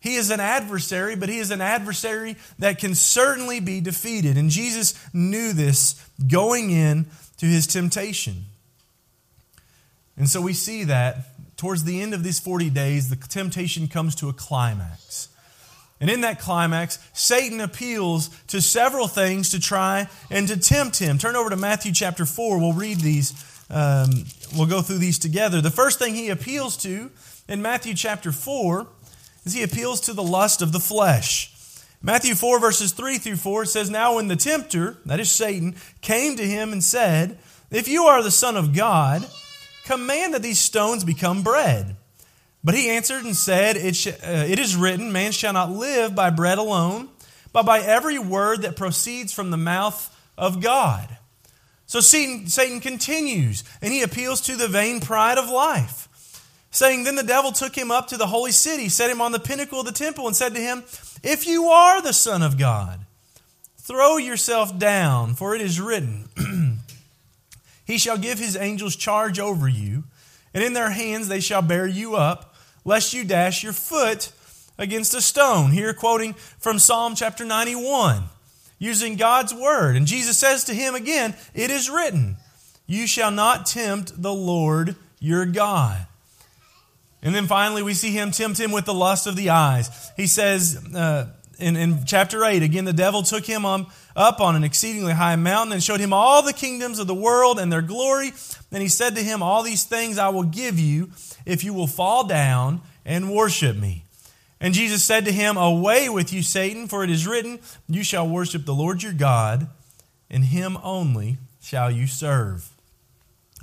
He 0.00 0.16
is 0.16 0.30
an 0.30 0.38
adversary, 0.38 1.16
but 1.16 1.30
he 1.30 1.38
is 1.38 1.50
an 1.50 1.62
adversary 1.62 2.36
that 2.58 2.78
can 2.78 2.94
certainly 2.94 3.58
be 3.58 3.80
defeated. 3.80 4.36
And 4.36 4.50
Jesus 4.50 4.94
knew 5.14 5.54
this 5.54 5.94
going 6.28 6.68
in 6.68 7.06
to 7.38 7.46
his 7.46 7.66
temptation. 7.66 8.44
And 10.18 10.28
so 10.28 10.42
we 10.42 10.52
see 10.52 10.84
that 10.84 11.56
towards 11.56 11.84
the 11.84 12.02
end 12.02 12.12
of 12.12 12.22
these 12.22 12.38
40 12.38 12.68
days, 12.68 13.08
the 13.08 13.16
temptation 13.16 13.88
comes 13.88 14.14
to 14.16 14.28
a 14.28 14.34
climax. 14.34 15.30
And 16.02 16.10
in 16.10 16.20
that 16.20 16.38
climax, 16.38 16.98
Satan 17.14 17.62
appeals 17.62 18.28
to 18.48 18.60
several 18.60 19.08
things 19.08 19.48
to 19.50 19.58
try 19.58 20.10
and 20.30 20.46
to 20.48 20.58
tempt 20.58 20.98
him. 20.98 21.16
Turn 21.16 21.34
over 21.34 21.48
to 21.48 21.56
Matthew 21.56 21.92
chapter 21.92 22.26
4. 22.26 22.58
We'll 22.58 22.74
read 22.74 23.00
these 23.00 23.32
um, 23.70 24.10
we'll 24.56 24.66
go 24.66 24.82
through 24.82 24.98
these 24.98 25.18
together. 25.18 25.60
The 25.60 25.70
first 25.70 25.98
thing 25.98 26.14
he 26.14 26.28
appeals 26.28 26.76
to 26.78 27.10
in 27.48 27.62
Matthew 27.62 27.94
chapter 27.94 28.32
4 28.32 28.86
is 29.44 29.54
he 29.54 29.62
appeals 29.62 30.00
to 30.02 30.12
the 30.12 30.22
lust 30.22 30.62
of 30.62 30.72
the 30.72 30.80
flesh. 30.80 31.50
Matthew 32.02 32.34
4, 32.34 32.60
verses 32.60 32.92
3 32.92 33.18
through 33.18 33.36
4 33.36 33.64
says, 33.64 33.88
Now 33.88 34.16
when 34.16 34.28
the 34.28 34.36
tempter, 34.36 34.98
that 35.06 35.20
is 35.20 35.32
Satan, 35.32 35.74
came 36.02 36.36
to 36.36 36.46
him 36.46 36.72
and 36.72 36.84
said, 36.84 37.38
If 37.70 37.88
you 37.88 38.04
are 38.04 38.22
the 38.22 38.30
Son 38.30 38.56
of 38.56 38.74
God, 38.74 39.26
command 39.86 40.34
that 40.34 40.42
these 40.42 40.60
stones 40.60 41.02
become 41.02 41.42
bread. 41.42 41.96
But 42.62 42.74
he 42.74 42.90
answered 42.90 43.24
and 43.24 43.36
said, 43.36 43.76
It, 43.76 43.96
sh- 43.96 44.08
uh, 44.08 44.44
it 44.46 44.58
is 44.58 44.76
written, 44.76 45.12
Man 45.12 45.32
shall 45.32 45.52
not 45.52 45.70
live 45.70 46.14
by 46.14 46.30
bread 46.30 46.58
alone, 46.58 47.08
but 47.52 47.64
by 47.64 47.80
every 47.80 48.18
word 48.18 48.62
that 48.62 48.76
proceeds 48.76 49.32
from 49.32 49.50
the 49.50 49.56
mouth 49.56 50.14
of 50.36 50.60
God. 50.62 51.16
So 51.94 52.00
Satan, 52.00 52.48
Satan 52.48 52.80
continues, 52.80 53.62
and 53.80 53.92
he 53.92 54.02
appeals 54.02 54.40
to 54.40 54.56
the 54.56 54.66
vain 54.66 54.98
pride 54.98 55.38
of 55.38 55.48
life, 55.48 56.08
saying, 56.72 57.04
Then 57.04 57.14
the 57.14 57.22
devil 57.22 57.52
took 57.52 57.78
him 57.78 57.92
up 57.92 58.08
to 58.08 58.16
the 58.16 58.26
holy 58.26 58.50
city, 58.50 58.88
set 58.88 59.10
him 59.10 59.20
on 59.20 59.30
the 59.30 59.38
pinnacle 59.38 59.78
of 59.78 59.86
the 59.86 59.92
temple, 59.92 60.26
and 60.26 60.34
said 60.34 60.56
to 60.56 60.60
him, 60.60 60.82
If 61.22 61.46
you 61.46 61.66
are 61.66 62.02
the 62.02 62.12
Son 62.12 62.42
of 62.42 62.58
God, 62.58 63.06
throw 63.76 64.16
yourself 64.16 64.76
down, 64.76 65.34
for 65.34 65.54
it 65.54 65.60
is 65.60 65.80
written, 65.80 66.30
He 67.86 67.96
shall 67.96 68.18
give 68.18 68.40
his 68.40 68.56
angels 68.56 68.96
charge 68.96 69.38
over 69.38 69.68
you, 69.68 70.02
and 70.52 70.64
in 70.64 70.72
their 70.72 70.90
hands 70.90 71.28
they 71.28 71.38
shall 71.38 71.62
bear 71.62 71.86
you 71.86 72.16
up, 72.16 72.56
lest 72.84 73.14
you 73.14 73.22
dash 73.22 73.62
your 73.62 73.72
foot 73.72 74.32
against 74.76 75.14
a 75.14 75.22
stone. 75.22 75.70
Here, 75.70 75.94
quoting 75.94 76.32
from 76.58 76.80
Psalm 76.80 77.14
chapter 77.14 77.44
91 77.44 78.24
using 78.78 79.16
God's 79.16 79.54
word. 79.54 79.96
And 79.96 80.06
Jesus 80.06 80.38
says 80.38 80.64
to 80.64 80.74
him 80.74 80.94
again, 80.94 81.34
It 81.54 81.70
is 81.70 81.90
written, 81.90 82.36
You 82.86 83.06
shall 83.06 83.30
not 83.30 83.66
tempt 83.66 84.20
the 84.20 84.32
Lord 84.32 84.96
your 85.20 85.46
God. 85.46 86.06
And 87.22 87.34
then 87.34 87.46
finally, 87.46 87.82
we 87.82 87.94
see 87.94 88.10
him 88.10 88.30
tempt 88.30 88.60
him 88.60 88.70
with 88.70 88.84
the 88.84 88.92
lust 88.92 89.26
of 89.26 89.34
the 89.34 89.48
eyes. 89.50 90.12
He 90.14 90.26
says 90.26 90.78
uh, 90.94 91.28
in, 91.58 91.76
in 91.76 92.04
chapter 92.04 92.44
8, 92.44 92.62
again, 92.62 92.84
the 92.84 92.92
devil 92.92 93.22
took 93.22 93.46
him 93.46 93.64
on, 93.64 93.86
up 94.14 94.40
on 94.40 94.56
an 94.56 94.64
exceedingly 94.64 95.14
high 95.14 95.36
mountain 95.36 95.72
and 95.72 95.82
showed 95.82 96.00
him 96.00 96.12
all 96.12 96.42
the 96.42 96.52
kingdoms 96.52 96.98
of 96.98 97.06
the 97.06 97.14
world 97.14 97.58
and 97.58 97.72
their 97.72 97.82
glory. 97.82 98.32
Then 98.70 98.82
he 98.82 98.88
said 98.88 99.16
to 99.16 99.22
him, 99.22 99.42
All 99.42 99.62
these 99.62 99.84
things 99.84 100.18
I 100.18 100.28
will 100.28 100.42
give 100.44 100.78
you 100.78 101.10
if 101.46 101.64
you 101.64 101.72
will 101.72 101.86
fall 101.86 102.24
down 102.24 102.82
and 103.06 103.32
worship 103.32 103.76
me. 103.76 104.03
And 104.64 104.72
Jesus 104.72 105.04
said 105.04 105.26
to 105.26 105.30
him, 105.30 105.58
Away 105.58 106.08
with 106.08 106.32
you, 106.32 106.42
Satan, 106.42 106.88
for 106.88 107.04
it 107.04 107.10
is 107.10 107.26
written, 107.26 107.58
You 107.86 108.02
shall 108.02 108.26
worship 108.26 108.64
the 108.64 108.72
Lord 108.72 109.02
your 109.02 109.12
God, 109.12 109.68
and 110.30 110.42
him 110.42 110.78
only 110.82 111.36
shall 111.60 111.90
you 111.90 112.06
serve. 112.06 112.70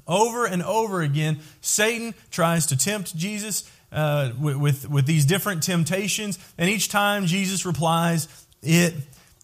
Over 0.07 0.45
and 0.45 0.61
over 0.61 1.01
again, 1.01 1.39
Satan 1.59 2.13
tries 2.29 2.67
to 2.67 2.77
tempt 2.77 3.17
Jesus 3.17 3.67
uh, 3.91 4.33
with, 4.39 4.57
with, 4.57 4.89
with 4.91 5.07
these 5.07 5.25
different 5.25 5.63
temptations, 5.63 6.37
and 6.55 6.69
each 6.69 6.89
time 6.89 7.25
Jesus 7.25 7.65
replies, 7.65 8.27
It 8.61 8.93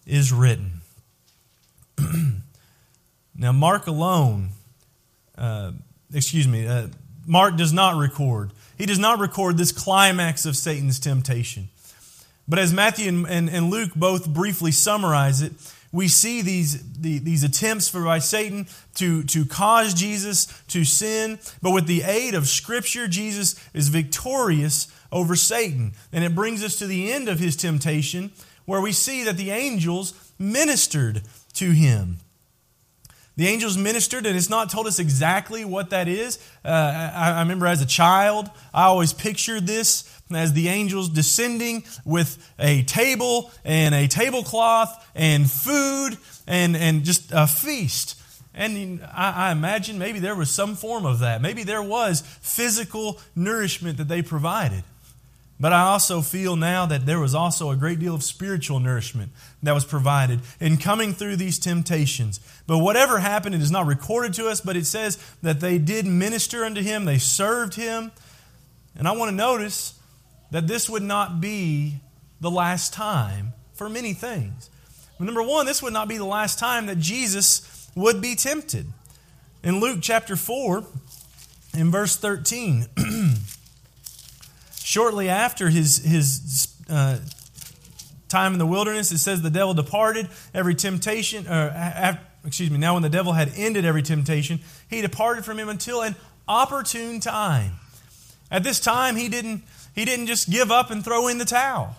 is 0.06 0.32
written. 0.32 0.80
now, 3.36 3.50
Mark 3.50 3.88
alone, 3.88 4.50
uh, 5.36 5.72
excuse 6.14 6.46
me, 6.46 6.68
uh, 6.68 6.86
Mark 7.26 7.56
does 7.56 7.72
not 7.72 7.96
record 7.96 8.52
he 8.78 8.86
does 8.86 8.98
not 8.98 9.18
record 9.18 9.58
this 9.58 9.72
climax 9.72 10.46
of 10.46 10.56
Satan's 10.56 10.98
temptation. 10.98 11.68
But 12.48 12.58
as 12.58 12.72
Matthew 12.72 13.08
and, 13.08 13.26
and, 13.26 13.50
and 13.50 13.70
Luke 13.70 13.90
both 13.94 14.26
briefly 14.26 14.70
summarize 14.70 15.42
it, 15.42 15.52
we 15.92 16.08
see 16.08 16.42
these, 16.42 16.98
the, 16.98 17.18
these 17.18 17.44
attempts 17.44 17.88
for 17.88 18.04
by 18.04 18.18
Satan 18.18 18.66
to, 18.96 19.22
to 19.24 19.44
cause 19.44 19.94
Jesus 19.94 20.46
to 20.68 20.84
sin, 20.84 21.38
but 21.62 21.72
with 21.72 21.86
the 21.86 22.02
aid 22.02 22.34
of 22.34 22.46
Scripture, 22.46 23.08
Jesus 23.08 23.58
is 23.72 23.88
victorious 23.88 24.88
over 25.10 25.34
Satan. 25.34 25.92
And 26.12 26.24
it 26.24 26.34
brings 26.34 26.62
us 26.62 26.76
to 26.76 26.86
the 26.86 27.10
end 27.10 27.28
of 27.28 27.38
his 27.38 27.56
temptation, 27.56 28.32
where 28.66 28.80
we 28.80 28.92
see 28.92 29.24
that 29.24 29.38
the 29.38 29.50
angels 29.50 30.12
ministered 30.38 31.22
to 31.54 31.70
him. 31.70 32.18
The 33.38 33.46
angels 33.46 33.78
ministered, 33.78 34.26
and 34.26 34.36
it's 34.36 34.50
not 34.50 34.68
told 34.68 34.88
us 34.88 34.98
exactly 34.98 35.64
what 35.64 35.90
that 35.90 36.08
is. 36.08 36.40
Uh, 36.64 36.70
I, 37.14 37.30
I 37.36 37.40
remember 37.42 37.68
as 37.68 37.80
a 37.80 37.86
child, 37.86 38.50
I 38.74 38.86
always 38.86 39.12
pictured 39.12 39.64
this 39.64 40.12
as 40.34 40.54
the 40.54 40.66
angels 40.66 41.08
descending 41.08 41.84
with 42.04 42.36
a 42.58 42.82
table 42.82 43.52
and 43.64 43.94
a 43.94 44.08
tablecloth 44.08 45.08
and 45.14 45.48
food 45.48 46.18
and, 46.48 46.76
and 46.76 47.04
just 47.04 47.30
a 47.30 47.46
feast. 47.46 48.20
And 48.54 49.04
I, 49.04 49.50
I 49.50 49.52
imagine 49.52 50.00
maybe 50.00 50.18
there 50.18 50.34
was 50.34 50.50
some 50.50 50.74
form 50.74 51.06
of 51.06 51.20
that. 51.20 51.40
Maybe 51.40 51.62
there 51.62 51.80
was 51.80 52.22
physical 52.40 53.20
nourishment 53.36 53.98
that 53.98 54.08
they 54.08 54.20
provided. 54.20 54.82
But 55.60 55.72
I 55.72 55.82
also 55.82 56.20
feel 56.20 56.54
now 56.54 56.86
that 56.86 57.04
there 57.04 57.18
was 57.18 57.34
also 57.34 57.70
a 57.70 57.76
great 57.76 57.98
deal 57.98 58.14
of 58.14 58.22
spiritual 58.22 58.78
nourishment 58.78 59.32
that 59.62 59.74
was 59.74 59.84
provided 59.84 60.40
in 60.60 60.76
coming 60.76 61.12
through 61.12 61.36
these 61.36 61.58
temptations. 61.58 62.38
But 62.66 62.78
whatever 62.78 63.18
happened, 63.18 63.56
it 63.56 63.60
is 63.60 63.70
not 63.70 63.86
recorded 63.86 64.34
to 64.34 64.48
us, 64.48 64.60
but 64.60 64.76
it 64.76 64.86
says 64.86 65.18
that 65.42 65.58
they 65.58 65.78
did 65.78 66.06
minister 66.06 66.64
unto 66.64 66.80
him, 66.80 67.06
they 67.06 67.18
served 67.18 67.74
him. 67.74 68.12
And 68.96 69.08
I 69.08 69.12
want 69.12 69.30
to 69.30 69.34
notice 69.34 69.98
that 70.52 70.68
this 70.68 70.88
would 70.88 71.02
not 71.02 71.40
be 71.40 72.00
the 72.40 72.50
last 72.50 72.92
time 72.92 73.52
for 73.74 73.88
many 73.88 74.12
things. 74.12 74.70
Number 75.18 75.42
one, 75.42 75.66
this 75.66 75.82
would 75.82 75.92
not 75.92 76.06
be 76.06 76.18
the 76.18 76.24
last 76.24 76.60
time 76.60 76.86
that 76.86 76.98
Jesus 76.98 77.90
would 77.96 78.20
be 78.20 78.36
tempted. 78.36 78.86
In 79.64 79.80
Luke 79.80 79.98
chapter 80.00 80.36
4, 80.36 80.84
in 81.76 81.90
verse 81.90 82.16
13, 82.16 82.86
shortly 84.88 85.28
after 85.28 85.68
his, 85.68 85.98
his 85.98 86.74
uh, 86.88 87.18
time 88.26 88.54
in 88.54 88.58
the 88.58 88.64
wilderness, 88.64 89.12
it 89.12 89.18
says 89.18 89.42
the 89.42 89.50
devil 89.50 89.74
departed 89.74 90.26
every 90.54 90.74
temptation, 90.74 91.46
uh, 91.46 92.16
excuse 92.42 92.70
me, 92.70 92.78
now 92.78 92.94
when 92.94 93.02
the 93.02 93.10
devil 93.10 93.34
had 93.34 93.52
ended 93.54 93.84
every 93.84 94.00
temptation, 94.00 94.60
he 94.88 95.02
departed 95.02 95.44
from 95.44 95.58
him 95.58 95.68
until 95.68 96.00
an 96.00 96.16
opportune 96.48 97.20
time. 97.20 97.72
At 98.50 98.62
this 98.62 98.80
time, 98.80 99.16
he 99.16 99.28
didn't, 99.28 99.62
he 99.94 100.06
didn't 100.06 100.24
just 100.24 100.48
give 100.48 100.70
up 100.70 100.90
and 100.90 101.04
throw 101.04 101.28
in 101.28 101.36
the 101.36 101.44
towel. 101.44 101.94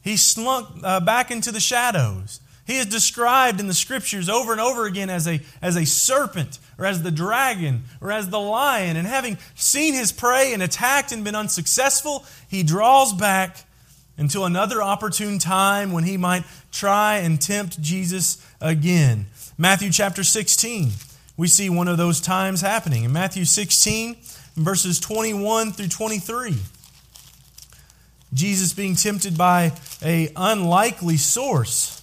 He 0.00 0.16
slunk 0.16 0.68
uh, 0.82 1.00
back 1.00 1.30
into 1.30 1.52
the 1.52 1.60
shadows. 1.60 2.40
He 2.66 2.78
is 2.78 2.86
described 2.86 3.60
in 3.60 3.66
the 3.66 3.74
scriptures 3.74 4.30
over 4.30 4.52
and 4.52 4.62
over 4.62 4.86
again 4.86 5.10
as 5.10 5.28
a, 5.28 5.42
as 5.60 5.76
a 5.76 5.84
serpent 5.84 6.58
or 6.78 6.86
as 6.86 7.02
the 7.02 7.10
dragon 7.10 7.84
or 8.00 8.10
as 8.12 8.30
the 8.30 8.40
lion. 8.40 8.96
And 8.96 9.06
having 9.06 9.38
seen 9.54 9.94
his 9.94 10.12
prey 10.12 10.52
and 10.52 10.62
attacked 10.62 11.12
and 11.12 11.24
been 11.24 11.34
unsuccessful, 11.34 12.24
he 12.48 12.62
draws 12.62 13.12
back 13.12 13.64
until 14.16 14.44
another 14.44 14.82
opportune 14.82 15.38
time 15.38 15.92
when 15.92 16.04
he 16.04 16.16
might 16.16 16.44
try 16.70 17.16
and 17.16 17.40
tempt 17.40 17.80
Jesus 17.80 18.44
again. 18.60 19.26
Matthew 19.58 19.90
chapter 19.90 20.24
16, 20.24 20.90
we 21.36 21.48
see 21.48 21.68
one 21.68 21.88
of 21.88 21.96
those 21.96 22.20
times 22.20 22.60
happening. 22.60 23.04
In 23.04 23.12
Matthew 23.12 23.44
16, 23.44 24.16
verses 24.56 25.00
21 25.00 25.72
through 25.72 25.88
23. 25.88 26.56
Jesus 28.32 28.72
being 28.72 28.96
tempted 28.96 29.38
by 29.38 29.72
a 30.02 30.30
unlikely 30.34 31.16
source. 31.16 32.00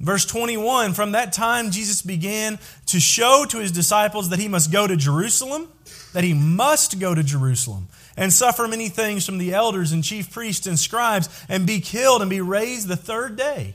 Verse 0.00 0.24
21 0.24 0.94
From 0.94 1.12
that 1.12 1.32
time, 1.32 1.70
Jesus 1.70 2.02
began 2.02 2.58
to 2.88 3.00
show 3.00 3.44
to 3.48 3.58
his 3.58 3.72
disciples 3.72 4.30
that 4.30 4.38
he 4.38 4.48
must 4.48 4.72
go 4.72 4.86
to 4.86 4.96
Jerusalem, 4.96 5.68
that 6.12 6.24
he 6.24 6.34
must 6.34 6.98
go 6.98 7.14
to 7.14 7.22
Jerusalem, 7.22 7.88
and 8.16 8.32
suffer 8.32 8.66
many 8.66 8.88
things 8.88 9.24
from 9.24 9.38
the 9.38 9.54
elders 9.54 9.92
and 9.92 10.02
chief 10.02 10.30
priests 10.30 10.66
and 10.66 10.78
scribes, 10.78 11.28
and 11.48 11.66
be 11.66 11.80
killed 11.80 12.20
and 12.20 12.30
be 12.30 12.40
raised 12.40 12.88
the 12.88 12.96
third 12.96 13.36
day. 13.36 13.74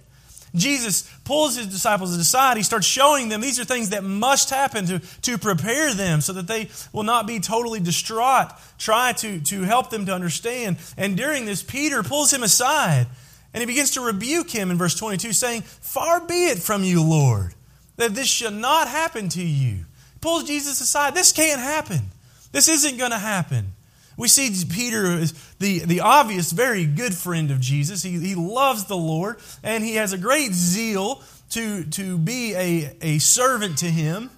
Jesus 0.56 1.10
pulls 1.24 1.56
his 1.56 1.68
disciples 1.68 2.16
aside. 2.16 2.58
He 2.58 2.64
starts 2.64 2.86
showing 2.86 3.30
them 3.30 3.42
these 3.42 3.60
are 3.60 3.66
things 3.66 3.90
that 3.90 4.04
must 4.04 4.52
happen 4.52 4.86
to, 4.86 5.00
to 5.24 5.38
prepare 5.38 5.94
them 5.94 6.22
so 6.22 6.34
that 6.34 6.46
they 6.46 6.70
will 6.92 7.04
not 7.04 7.26
be 7.26 7.40
totally 7.40 7.80
distraught. 7.80 8.50
Try 8.78 9.14
to, 9.14 9.40
to 9.42 9.62
help 9.64 9.90
them 9.90 10.06
to 10.06 10.14
understand. 10.14 10.78
And 10.96 11.18
during 11.18 11.46
this, 11.46 11.64
Peter 11.64 12.04
pulls 12.04 12.32
him 12.32 12.44
aside 12.44 13.08
and 13.54 13.62
he 13.62 13.66
begins 13.66 13.92
to 13.92 14.02
rebuke 14.02 14.50
him 14.50 14.72
in 14.72 14.78
verse 14.78 14.96
22, 14.96 15.34
saying, 15.34 15.62
Far 15.62 16.26
be 16.26 16.48
it 16.48 16.60
from 16.60 16.84
you, 16.84 17.04
Lord, 17.04 17.54
that 17.98 18.16
this 18.16 18.28
should 18.28 18.54
not 18.54 18.88
happen 18.88 19.30
to 19.30 19.44
you. 19.44 19.86
Pulls 20.22 20.46
Jesus 20.46 20.80
aside. 20.82 21.14
This 21.14 21.32
can't 21.32 21.60
happen. 21.60 22.12
This 22.52 22.68
isn't 22.68 22.98
going 22.98 23.12
to 23.12 23.18
happen. 23.18 23.74
We 24.16 24.28
see 24.28 24.52
Peter 24.72 25.06
is 25.06 25.34
the, 25.60 25.80
the 25.80 26.02
obvious, 26.02 26.52
very 26.52 26.86
good 26.86 27.16
friend 27.16 27.50
of 27.50 27.60
Jesus. 27.60 28.04
He, 28.04 28.20
he 28.20 28.36
loves 28.36 28.86
the 28.86 28.98
Lord, 28.98 29.38
and 29.64 29.84
he 29.84 29.96
has 29.96 30.14
a 30.14 30.18
great 30.18 30.54
zeal 30.54 31.22
to, 31.52 31.84
to 31.86 32.18
be 32.18 32.54
a, 32.54 32.96
a 33.02 33.20
servant 33.20 33.80
to 33.80 33.88
him. 33.88 34.30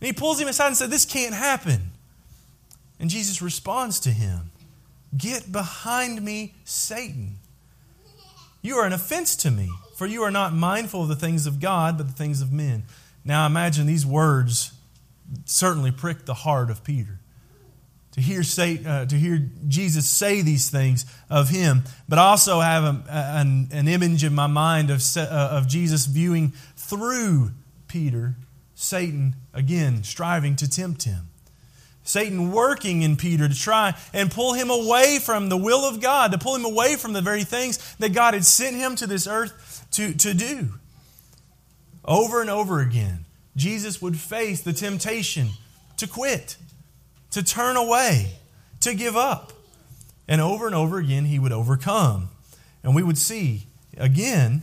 And 0.00 0.06
he 0.06 0.12
pulls 0.12 0.40
him 0.40 0.48
aside 0.48 0.68
and 0.68 0.76
says, 0.76 0.90
This 0.90 1.04
can't 1.04 1.34
happen. 1.34 1.90
And 3.00 3.10
Jesus 3.10 3.42
responds 3.42 4.00
to 4.00 4.10
him 4.10 4.50
Get 5.16 5.50
behind 5.50 6.22
me, 6.22 6.54
Satan. 6.64 7.36
You 8.62 8.76
are 8.76 8.86
an 8.86 8.92
offense 8.92 9.36
to 9.36 9.50
me, 9.50 9.68
for 9.96 10.06
you 10.06 10.22
are 10.22 10.30
not 10.30 10.54
mindful 10.54 11.02
of 11.02 11.08
the 11.08 11.16
things 11.16 11.46
of 11.46 11.60
God, 11.60 11.98
but 11.98 12.06
the 12.06 12.12
things 12.12 12.40
of 12.40 12.52
men. 12.52 12.84
Now 13.24 13.46
imagine 13.46 13.86
these 13.86 14.04
words 14.04 14.72
certainly 15.44 15.90
pricked 15.90 16.26
the 16.26 16.34
heart 16.34 16.70
of 16.70 16.84
Peter 16.84 17.20
to 18.14 18.20
hear, 18.20 18.44
say, 18.44 18.80
uh, 18.86 19.06
to 19.06 19.16
hear 19.16 19.50
Jesus 19.66 20.08
say 20.08 20.40
these 20.40 20.70
things 20.70 21.04
of 21.28 21.48
him, 21.48 21.82
but 22.08 22.18
also 22.18 22.60
have 22.60 22.84
a, 22.84 23.04
an, 23.10 23.68
an, 23.72 23.88
image 23.88 24.22
in 24.22 24.32
my 24.32 24.46
mind 24.46 24.90
of, 24.90 25.02
uh, 25.16 25.48
of 25.50 25.66
Jesus 25.66 26.06
viewing 26.06 26.52
through 26.76 27.50
Peter, 27.88 28.36
Satan, 28.76 29.34
again, 29.52 30.04
striving 30.04 30.54
to 30.56 30.70
tempt 30.70 31.02
him. 31.02 31.28
Satan 32.04 32.52
working 32.52 33.02
in 33.02 33.16
Peter 33.16 33.48
to 33.48 33.54
try 33.54 33.94
and 34.12 34.30
pull 34.30 34.52
him 34.52 34.70
away 34.70 35.18
from 35.18 35.48
the 35.48 35.56
will 35.56 35.84
of 35.84 36.00
God, 36.00 36.30
to 36.30 36.38
pull 36.38 36.54
him 36.54 36.64
away 36.64 36.94
from 36.94 37.14
the 37.14 37.22
very 37.22 37.42
things 37.42 37.96
that 37.96 38.12
God 38.12 38.34
had 38.34 38.44
sent 38.44 38.76
him 38.76 38.94
to 38.96 39.08
this 39.08 39.26
earth 39.26 39.86
to, 39.92 40.14
to 40.14 40.34
do. 40.34 40.74
Over 42.04 42.40
and 42.40 42.50
over 42.50 42.80
again, 42.80 43.24
Jesus 43.56 44.02
would 44.02 44.18
face 44.18 44.60
the 44.60 44.72
temptation 44.72 45.48
to 45.96 46.06
quit 46.06 46.56
to 47.34 47.42
turn 47.42 47.76
away, 47.76 48.30
to 48.78 48.94
give 48.94 49.16
up. 49.16 49.52
And 50.28 50.40
over 50.40 50.66
and 50.66 50.74
over 50.74 50.98
again, 50.98 51.24
he 51.24 51.40
would 51.40 51.50
overcome. 51.50 52.28
And 52.84 52.94
we 52.94 53.02
would 53.02 53.18
see 53.18 53.64
again 53.98 54.62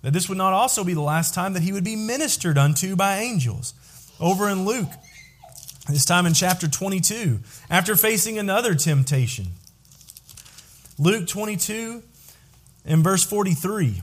that 0.00 0.14
this 0.14 0.26
would 0.26 0.38
not 0.38 0.54
also 0.54 0.82
be 0.82 0.94
the 0.94 1.02
last 1.02 1.34
time 1.34 1.52
that 1.52 1.62
he 1.62 1.74
would 1.74 1.84
be 1.84 1.94
ministered 1.94 2.56
unto 2.56 2.96
by 2.96 3.18
angels. 3.18 3.74
Over 4.18 4.48
in 4.48 4.64
Luke, 4.64 4.88
this 5.90 6.06
time 6.06 6.24
in 6.24 6.32
chapter 6.32 6.66
22, 6.66 7.40
after 7.68 7.96
facing 7.96 8.38
another 8.38 8.74
temptation. 8.74 9.48
Luke 10.98 11.28
22 11.28 12.02
and 12.86 13.04
verse 13.04 13.24
43. 13.24 14.00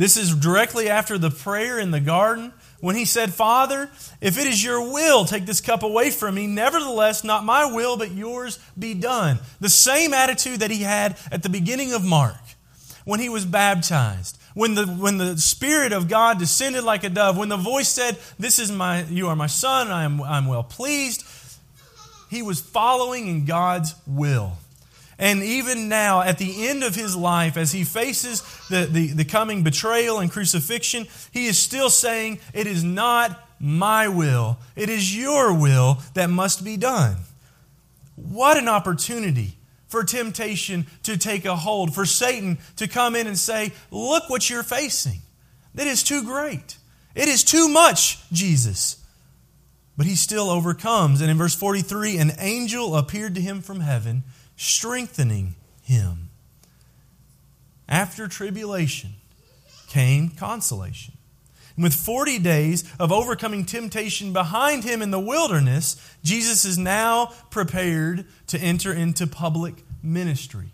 This 0.00 0.16
is 0.16 0.34
directly 0.34 0.88
after 0.88 1.18
the 1.18 1.28
prayer 1.28 1.78
in 1.78 1.90
the 1.90 2.00
garden 2.00 2.54
when 2.80 2.96
he 2.96 3.04
said, 3.04 3.34
Father, 3.34 3.90
if 4.22 4.38
it 4.38 4.46
is 4.46 4.64
your 4.64 4.90
will, 4.90 5.26
take 5.26 5.44
this 5.44 5.60
cup 5.60 5.82
away 5.82 6.08
from 6.08 6.36
me. 6.36 6.46
Nevertheless, 6.46 7.22
not 7.22 7.44
my 7.44 7.70
will, 7.70 7.98
but 7.98 8.10
yours 8.10 8.58
be 8.78 8.94
done. 8.94 9.40
The 9.60 9.68
same 9.68 10.14
attitude 10.14 10.60
that 10.60 10.70
he 10.70 10.84
had 10.84 11.18
at 11.30 11.42
the 11.42 11.50
beginning 11.50 11.92
of 11.92 12.02
Mark 12.02 12.40
when 13.04 13.20
he 13.20 13.28
was 13.28 13.44
baptized. 13.44 14.38
When 14.54 14.74
the, 14.74 14.86
when 14.86 15.18
the 15.18 15.36
Spirit 15.36 15.92
of 15.92 16.08
God 16.08 16.38
descended 16.38 16.82
like 16.82 17.04
a 17.04 17.10
dove, 17.10 17.36
when 17.36 17.50
the 17.50 17.58
voice 17.58 17.90
said, 17.90 18.16
This 18.38 18.58
is 18.58 18.72
my, 18.72 19.02
you 19.02 19.28
are 19.28 19.36
my 19.36 19.48
son, 19.48 19.88
I 19.88 20.04
am, 20.04 20.22
I'm 20.22 20.46
well 20.46 20.64
pleased, 20.64 21.26
he 22.30 22.40
was 22.40 22.58
following 22.58 23.28
in 23.28 23.44
God's 23.44 23.94
will. 24.06 24.56
And 25.20 25.42
even 25.42 25.90
now, 25.90 26.22
at 26.22 26.38
the 26.38 26.66
end 26.68 26.82
of 26.82 26.94
his 26.94 27.14
life, 27.14 27.58
as 27.58 27.72
he 27.72 27.84
faces 27.84 28.42
the, 28.70 28.86
the, 28.86 29.08
the 29.08 29.24
coming 29.26 29.62
betrayal 29.62 30.18
and 30.18 30.32
crucifixion, 30.32 31.06
he 31.30 31.46
is 31.46 31.58
still 31.58 31.90
saying, 31.90 32.40
It 32.54 32.66
is 32.66 32.82
not 32.82 33.38
my 33.60 34.08
will, 34.08 34.56
it 34.74 34.88
is 34.88 35.14
your 35.14 35.52
will 35.52 35.98
that 36.14 36.30
must 36.30 36.64
be 36.64 36.78
done. 36.78 37.18
What 38.16 38.56
an 38.56 38.66
opportunity 38.66 39.58
for 39.88 40.04
temptation 40.04 40.86
to 41.02 41.18
take 41.18 41.44
a 41.44 41.54
hold, 41.54 41.94
for 41.94 42.06
Satan 42.06 42.56
to 42.76 42.88
come 42.88 43.14
in 43.14 43.26
and 43.26 43.38
say, 43.38 43.72
Look 43.90 44.30
what 44.30 44.48
you're 44.48 44.62
facing. 44.62 45.20
That 45.74 45.86
is 45.86 46.02
too 46.02 46.24
great. 46.24 46.78
It 47.14 47.28
is 47.28 47.44
too 47.44 47.68
much, 47.68 48.26
Jesus. 48.32 48.96
But 49.98 50.06
he 50.06 50.14
still 50.14 50.48
overcomes. 50.48 51.20
And 51.20 51.30
in 51.30 51.36
verse 51.36 51.54
43, 51.54 52.16
an 52.16 52.32
angel 52.38 52.96
appeared 52.96 53.34
to 53.34 53.42
him 53.42 53.60
from 53.60 53.80
heaven 53.80 54.22
strengthening 54.60 55.54
him. 55.80 56.28
After 57.88 58.28
tribulation 58.28 59.14
came 59.88 60.28
consolation. 60.28 61.14
And 61.76 61.82
with 61.82 61.94
40 61.94 62.40
days 62.40 62.84
of 63.00 63.10
overcoming 63.10 63.64
temptation 63.64 64.34
behind 64.34 64.84
him 64.84 65.00
in 65.00 65.10
the 65.10 65.18
wilderness, 65.18 65.96
Jesus 66.22 66.66
is 66.66 66.76
now 66.76 67.32
prepared 67.48 68.26
to 68.48 68.58
enter 68.58 68.92
into 68.92 69.26
public 69.26 69.76
ministry. 70.02 70.72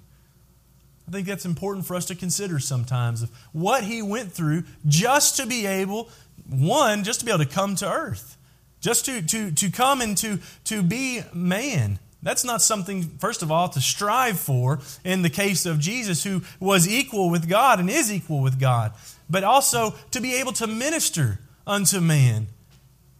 I 1.06 1.12
think 1.12 1.28
that's 1.28 1.46
important 1.46 1.86
for 1.86 1.94
us 1.94 2.06
to 2.06 2.16
consider 2.16 2.58
sometimes 2.58 3.22
of 3.22 3.30
what 3.52 3.84
he 3.84 4.02
went 4.02 4.32
through 4.32 4.64
just 4.84 5.36
to 5.36 5.46
be 5.46 5.64
able, 5.64 6.10
one, 6.50 7.04
just 7.04 7.20
to 7.20 7.26
be 7.26 7.30
able 7.30 7.44
to 7.44 7.50
come 7.50 7.76
to 7.76 7.88
earth, 7.88 8.36
just 8.80 9.04
to, 9.06 9.22
to, 9.22 9.52
to 9.52 9.70
come 9.70 10.00
and 10.00 10.16
to, 10.18 10.40
to 10.64 10.82
be 10.82 11.22
man, 11.32 12.00
that's 12.22 12.44
not 12.44 12.62
something, 12.62 13.02
first 13.18 13.42
of 13.42 13.50
all, 13.52 13.68
to 13.68 13.80
strive 13.80 14.38
for 14.38 14.80
in 15.04 15.22
the 15.22 15.30
case 15.30 15.66
of 15.66 15.78
Jesus, 15.78 16.24
who 16.24 16.42
was 16.58 16.88
equal 16.88 17.30
with 17.30 17.48
God 17.48 17.78
and 17.78 17.90
is 17.90 18.12
equal 18.12 18.40
with 18.40 18.58
God, 18.58 18.92
but 19.28 19.44
also 19.44 19.94
to 20.10 20.20
be 20.20 20.34
able 20.34 20.52
to 20.54 20.66
minister 20.66 21.40
unto 21.66 22.00
man. 22.00 22.48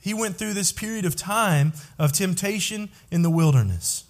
He 0.00 0.14
went 0.14 0.37
through 0.37 0.54
this 0.54 0.72
period 0.72 1.04
of 1.04 1.16
time 1.16 1.72
of 1.98 2.12
temptation 2.12 2.88
in 3.11 3.22
the 3.22 3.30
wilderness. 3.30 4.04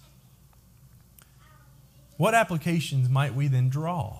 What 2.17 2.33
applications 2.33 3.09
might 3.09 3.35
we 3.35 3.47
then 3.47 3.69
draw 3.69 4.19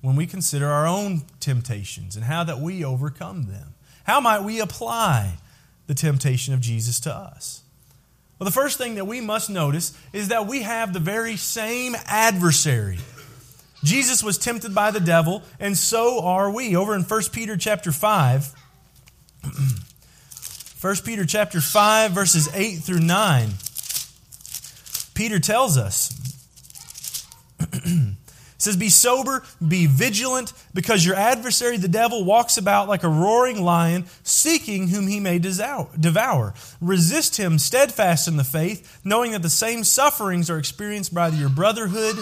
when 0.00 0.16
we 0.16 0.26
consider 0.26 0.68
our 0.68 0.86
own 0.86 1.22
temptations 1.40 2.16
and 2.16 2.24
how 2.24 2.44
that 2.44 2.58
we 2.58 2.84
overcome 2.84 3.44
them? 3.44 3.74
How 4.04 4.20
might 4.20 4.42
we 4.42 4.60
apply 4.60 5.38
the 5.86 5.94
temptation 5.94 6.54
of 6.54 6.60
Jesus 6.60 7.00
to 7.00 7.14
us? 7.14 7.63
Well, 8.44 8.50
the 8.50 8.60
first 8.60 8.76
thing 8.76 8.96
that 8.96 9.06
we 9.06 9.22
must 9.22 9.48
notice 9.48 9.96
is 10.12 10.28
that 10.28 10.46
we 10.46 10.64
have 10.64 10.92
the 10.92 11.00
very 11.00 11.38
same 11.38 11.96
adversary. 12.04 12.98
Jesus 13.82 14.22
was 14.22 14.36
tempted 14.36 14.74
by 14.74 14.90
the 14.90 15.00
devil, 15.00 15.42
and 15.58 15.78
so 15.78 16.22
are 16.22 16.50
we. 16.50 16.76
Over 16.76 16.94
in 16.94 17.04
1 17.04 17.22
Peter 17.32 17.56
chapter 17.56 17.90
5, 17.90 18.52
1 20.82 20.96
Peter 21.06 21.24
chapter 21.24 21.62
5, 21.62 22.10
verses 22.10 22.50
8 22.52 22.80
through 22.80 23.00
9, 23.00 23.48
Peter 25.14 25.38
tells 25.38 25.78
us 25.78 26.12
says, 28.64 28.76
Be 28.76 28.88
sober, 28.88 29.44
be 29.66 29.86
vigilant, 29.86 30.52
because 30.72 31.04
your 31.04 31.14
adversary, 31.14 31.76
the 31.76 31.88
devil, 31.88 32.24
walks 32.24 32.56
about 32.56 32.88
like 32.88 33.04
a 33.04 33.08
roaring 33.08 33.62
lion, 33.62 34.06
seeking 34.22 34.88
whom 34.88 35.06
he 35.06 35.20
may 35.20 35.38
devour. 35.38 36.54
Resist 36.80 37.36
him 37.36 37.58
steadfast 37.58 38.26
in 38.26 38.36
the 38.36 38.44
faith, 38.44 39.00
knowing 39.04 39.32
that 39.32 39.42
the 39.42 39.50
same 39.50 39.84
sufferings 39.84 40.50
are 40.50 40.58
experienced 40.58 41.14
by 41.14 41.28
your 41.28 41.48
brotherhood 41.48 42.16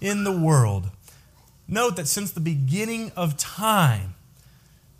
in 0.00 0.24
the 0.24 0.36
world. 0.36 0.90
Note 1.66 1.96
that 1.96 2.08
since 2.08 2.30
the 2.30 2.40
beginning 2.40 3.12
of 3.14 3.36
time, 3.36 4.14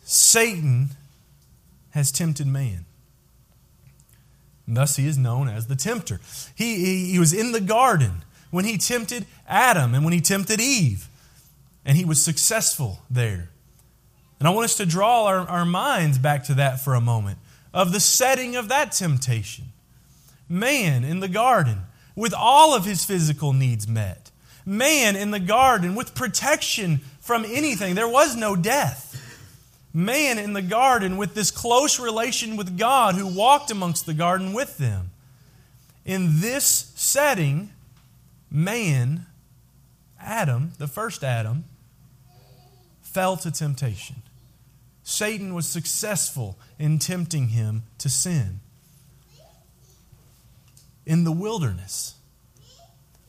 Satan 0.03 0.91
has 1.91 2.13
tempted 2.13 2.47
man. 2.47 2.85
And 4.67 4.77
thus 4.77 4.97
he 4.97 5.07
is 5.07 5.17
known 5.17 5.49
as 5.49 5.67
the 5.67 5.77
tempter. 5.77 6.21
He, 6.55 6.77
he, 6.85 7.13
he 7.13 7.19
was 7.19 7.33
in 7.33 7.53
the 7.53 7.61
garden 7.61 8.23
when 8.51 8.65
he 8.65 8.79
tempted 8.79 9.27
Adam 9.47 9.95
and 9.95 10.05
when 10.05 10.13
he 10.13 10.21
tempted 10.21 10.61
Eve. 10.61 11.09
And 11.85 11.97
he 11.97 12.05
was 12.05 12.23
successful 12.23 13.01
there. 13.11 13.51
And 14.39 14.47
I 14.47 14.51
want 14.51 14.67
us 14.67 14.77
to 14.77 14.87
draw 14.87 15.25
our, 15.27 15.41
our 15.49 15.65
minds 15.65 16.19
back 16.19 16.45
to 16.45 16.55
that 16.55 16.81
for 16.81 16.95
a 16.95 17.01
moment 17.01 17.39
of 17.73 17.93
the 17.93 18.01
setting 18.01 18.57
of 18.57 18.69
that 18.69 18.93
temptation. 18.93 19.67
Man 20.49 21.05
in 21.05 21.21
the 21.21 21.29
garden 21.29 21.83
with 22.15 22.35
all 22.35 22.75
of 22.75 22.85
his 22.85 23.05
physical 23.05 23.53
needs 23.53 23.87
met. 23.87 24.31
Man 24.65 25.17
in 25.17 25.31
the 25.31 25.41
garden 25.41 25.95
with 25.95 26.15
protection 26.15 27.01
from 27.21 27.45
anything. 27.45 27.95
There 27.95 28.09
was 28.09 28.37
no 28.37 28.57
death. 28.57 29.05
Man 29.95 30.39
in 30.39 30.53
the 30.53 30.63
garden 30.63 31.17
with 31.17 31.35
this 31.35 31.51
close 31.51 31.99
relation 31.99 32.57
with 32.57 32.79
God 32.79 33.15
who 33.15 33.27
walked 33.27 33.71
amongst 33.71 34.07
the 34.07 34.15
garden 34.15 34.53
with 34.53 34.79
them. 34.79 35.11
In 36.05 36.41
this 36.41 36.93
setting, 36.95 37.71
man, 38.51 39.27
Adam, 40.21 40.73
the 40.79 40.87
first 40.87 41.23
Adam, 41.23 41.65
fell 43.03 43.37
to 43.39 43.51
temptation. 43.51 44.17
Satan 45.03 45.55
was 45.55 45.67
successful 45.67 46.59
in 46.79 46.99
tempting 46.99 47.49
him 47.49 47.85
to 47.99 48.09
sin. 48.09 48.61
In 51.07 51.25
the 51.25 51.33
wilderness, 51.33 52.17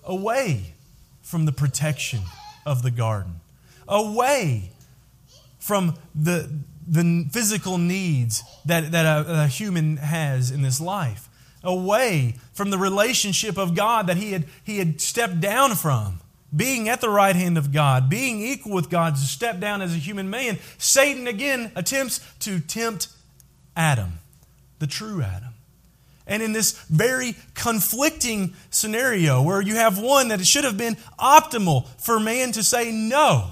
away 0.04 0.74
from 1.22 1.46
the 1.46 1.54
protection 1.54 2.22
of 2.66 2.82
the 2.82 2.92
garden, 2.92 3.40
away 3.88 4.72
from 5.60 5.96
the, 6.14 6.52
the 6.86 7.28
physical 7.32 7.78
needs 7.78 8.44
that, 8.66 8.92
that 8.92 9.06
a, 9.06 9.44
a 9.44 9.48
human 9.48 9.98
has 9.98 10.52
in 10.52 10.62
this 10.62 10.82
life 10.82 11.29
away 11.64 12.36
from 12.54 12.70
the 12.70 12.78
relationship 12.78 13.58
of 13.58 13.76
God 13.76 14.08
that 14.08 14.18
he 14.18 14.32
had, 14.32 14.46
he 14.64 14.78
had 14.78 15.02
stepped 15.02 15.40
down 15.40 15.76
from. 15.76 16.20
Being 16.56 16.90
at 16.90 17.00
the 17.00 17.10
right 17.10 17.36
hand 17.36 17.60
of 17.60 17.72
God, 17.72 18.10
being 18.10 18.42
equal 18.42 18.74
with 18.74 18.90
God 18.90 19.16
to 19.16 19.22
step 19.22 19.60
down 19.60 19.84
as 19.84 19.94
a 19.94 20.00
human 20.00 20.32
man, 20.32 20.58
Satan 20.80 21.28
again 21.28 21.72
attempts 21.76 22.22
to 22.40 22.60
tempt 22.60 23.08
Adam, 23.76 24.14
the 24.80 24.88
true 24.88 25.22
Adam. 25.22 25.54
And 26.26 26.42
in 26.42 26.54
this 26.54 26.72
very 26.90 27.36
conflicting 27.54 28.54
scenario 28.72 29.42
where 29.42 29.62
you 29.62 29.76
have 29.76 30.00
one 30.00 30.30
that 30.30 30.40
it 30.40 30.48
should 30.48 30.64
have 30.64 30.78
been 30.78 30.96
optimal 31.20 31.88
for 32.00 32.20
man 32.20 32.52
to 32.54 32.64
say 32.64 32.92
no, 32.92 33.52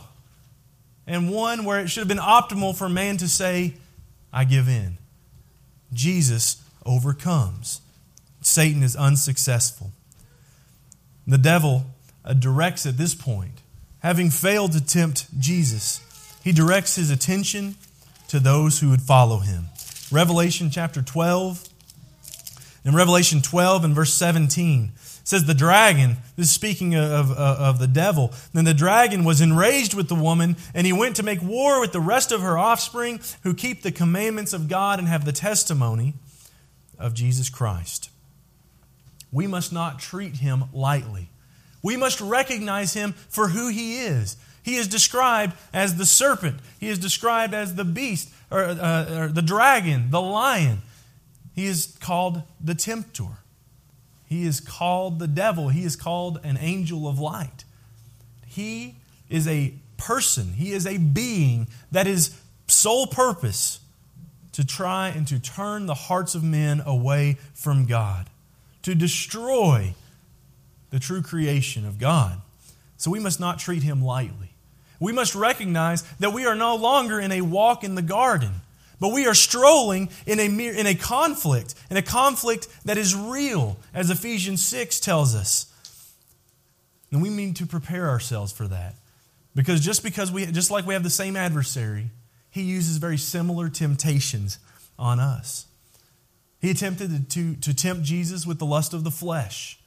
and 1.06 1.32
one 1.32 1.66
where 1.66 1.80
it 1.80 1.90
should 1.90 2.02
have 2.02 2.08
been 2.08 2.18
optimal 2.18 2.76
for 2.76 2.90
man 2.90 3.18
to 3.18 3.28
say, 3.28 3.76
I 4.34 4.44
give 4.44 4.68
in. 4.68 4.98
Jesus 5.94 6.62
overcomes. 6.86 7.82
Satan 8.48 8.82
is 8.82 8.96
unsuccessful. 8.96 9.92
The 11.28 11.38
devil 11.38 11.86
uh, 12.24 12.34
directs 12.34 12.86
at 12.86 12.98
this 12.98 13.14
point, 13.14 13.62
having 14.00 14.30
failed 14.30 14.72
to 14.72 14.84
tempt 14.84 15.28
Jesus, 15.40 16.02
he 16.44 16.52
directs 16.52 16.96
his 16.96 17.12
attention 17.12 17.76
to 18.30 18.40
those 18.40 18.80
who 18.80 18.90
would 18.90 19.02
follow 19.02 19.40
him. 19.40 19.66
Revelation 20.12 20.70
chapter 20.70 21.02
12. 21.02 21.68
In 22.86 22.96
Revelation 22.96 23.42
12 23.42 23.84
and 23.84 23.94
verse 23.94 24.14
17, 24.14 24.94
says 25.26 25.44
the 25.44 25.54
dragon, 25.54 26.16
this 26.38 26.48
is 26.48 26.54
speaking 26.54 26.96
of, 26.96 27.32
of, 27.32 27.38
of, 27.38 27.80
the 27.80 27.88
devil, 27.88 28.34
then 28.54 28.64
the 28.64 28.74
dragon 28.74 29.26
was 29.26 29.42
enraged 29.42 29.94
with 29.94 30.08
the 30.08 30.16
woman, 30.16 30.56
and 30.74 30.88
he 30.88 30.94
went 30.94 31.18
to 31.18 31.24
make 31.24 31.42
war 31.42 31.82
with 31.82 31.92
the 31.92 32.00
rest 32.00 32.32
of 32.32 32.40
her 32.40 32.58
offspring 32.58 33.20
who 33.44 33.54
keep 33.54 33.82
the 33.82 33.92
commandments 33.92 34.54
of 34.54 34.70
God 34.70 35.00
and 35.00 35.08
have 35.10 35.26
the 35.26 35.34
testimony 35.34 36.14
of 36.98 37.14
Jesus 37.14 37.50
Christ. 37.50 38.10
We 39.32 39.48
must 39.48 39.74
not 39.74 40.00
treat 40.00 40.38
him 40.38 40.66
lightly. 40.74 41.30
We 41.84 41.98
must 41.98 42.20
recognize 42.22 42.94
him 42.94 43.14
for 43.30 43.50
who 43.50 43.70
he 43.70 44.00
is. 44.00 44.38
He 44.64 44.76
is 44.76 44.88
described 44.88 45.56
as 45.74 45.96
the 45.96 46.06
serpent, 46.06 46.60
he 46.80 46.90
is 46.90 47.00
described 47.00 47.54
as 47.54 47.76
the 47.76 47.86
beast, 47.86 48.30
or, 48.52 48.64
uh, 48.64 49.20
or 49.20 49.28
the 49.30 49.42
dragon, 49.42 50.12
the 50.12 50.22
lion. 50.22 50.82
He 51.56 51.66
is 51.66 51.98
called 52.00 52.44
the 52.62 52.76
tempter. 52.76 53.40
He 54.28 54.46
is 54.46 54.60
called 54.60 55.20
the 55.20 55.28
devil. 55.28 55.70
He 55.70 55.86
is 55.86 55.96
called 55.96 56.40
an 56.44 56.58
angel 56.60 57.08
of 57.08 57.18
light. 57.18 57.64
He 58.46 58.96
is 59.30 59.48
a 59.48 59.74
person, 59.98 60.54
he 60.54 60.74
is 60.74 60.86
a 60.86 60.98
being 60.98 61.68
that 61.92 62.06
is 62.06 62.40
sole 62.68 63.08
purpose 63.08 63.80
to 64.52 64.66
try 64.66 65.10
and 65.10 65.28
to 65.28 65.40
turn 65.40 65.86
the 65.86 65.94
hearts 65.94 66.36
of 66.36 66.44
men 66.44 66.82
away 66.86 67.38
from 67.54 67.86
God, 67.86 68.30
to 68.88 68.96
destroy 68.96 69.94
the 70.92 71.00
true 71.00 71.22
creation 71.22 71.86
of 71.86 72.00
God. 72.00 72.40
So 72.96 73.12
we 73.12 73.20
must 73.20 73.38
not 73.38 73.60
treat 73.60 73.84
him 73.84 74.02
lightly. 74.02 74.54
We 74.98 75.12
must 75.12 75.36
recognize 75.36 76.04
that 76.20 76.32
we 76.32 76.46
are 76.46 76.56
no 76.56 76.78
longer 76.78 77.20
in 77.20 77.34
a 77.34 77.42
walk 77.42 77.84
in 77.84 77.96
the 77.96 78.02
garden, 78.02 78.62
but 78.98 79.12
we 79.12 79.28
are 79.28 79.34
strolling 79.34 80.08
in 80.26 80.40
a, 80.40 80.46
in 80.46 80.88
a 80.88 80.96
conflict, 80.96 81.76
in 81.92 81.98
a 81.98 82.02
conflict 82.02 82.70
that 82.86 82.98
is 82.98 83.14
real, 83.14 83.76
as 83.94 84.10
Ephesians 84.10 84.66
6 84.66 85.02
tells 85.02 85.36
us. 85.36 85.66
And 87.12 87.22
we 87.22 87.28
need 87.28 87.58
to 87.58 87.66
prepare 87.66 88.08
ourselves 88.08 88.54
for 88.54 88.70
that. 88.70 88.96
Because 89.54 89.82
just 89.82 90.02
because 90.02 90.32
we 90.32 90.46
just 90.46 90.72
like 90.72 90.88
we 90.88 90.94
have 90.94 91.04
the 91.04 91.10
same 91.10 91.36
adversary, 91.36 92.10
he 92.50 92.62
uses 92.62 92.98
very 92.98 93.18
similar 93.18 93.68
temptations 93.68 94.60
on 94.98 95.20
us. 95.20 95.67
He 96.60 96.72
attempted 96.72 97.30
to, 97.30 97.56
to 97.56 97.74
tempt 97.74 98.04
Jesus 98.04 98.46
with 98.46 98.60
the 98.60 98.66
lust 98.66 98.94
of 98.94 99.04
the 99.04 99.12
flesh. 99.12 99.80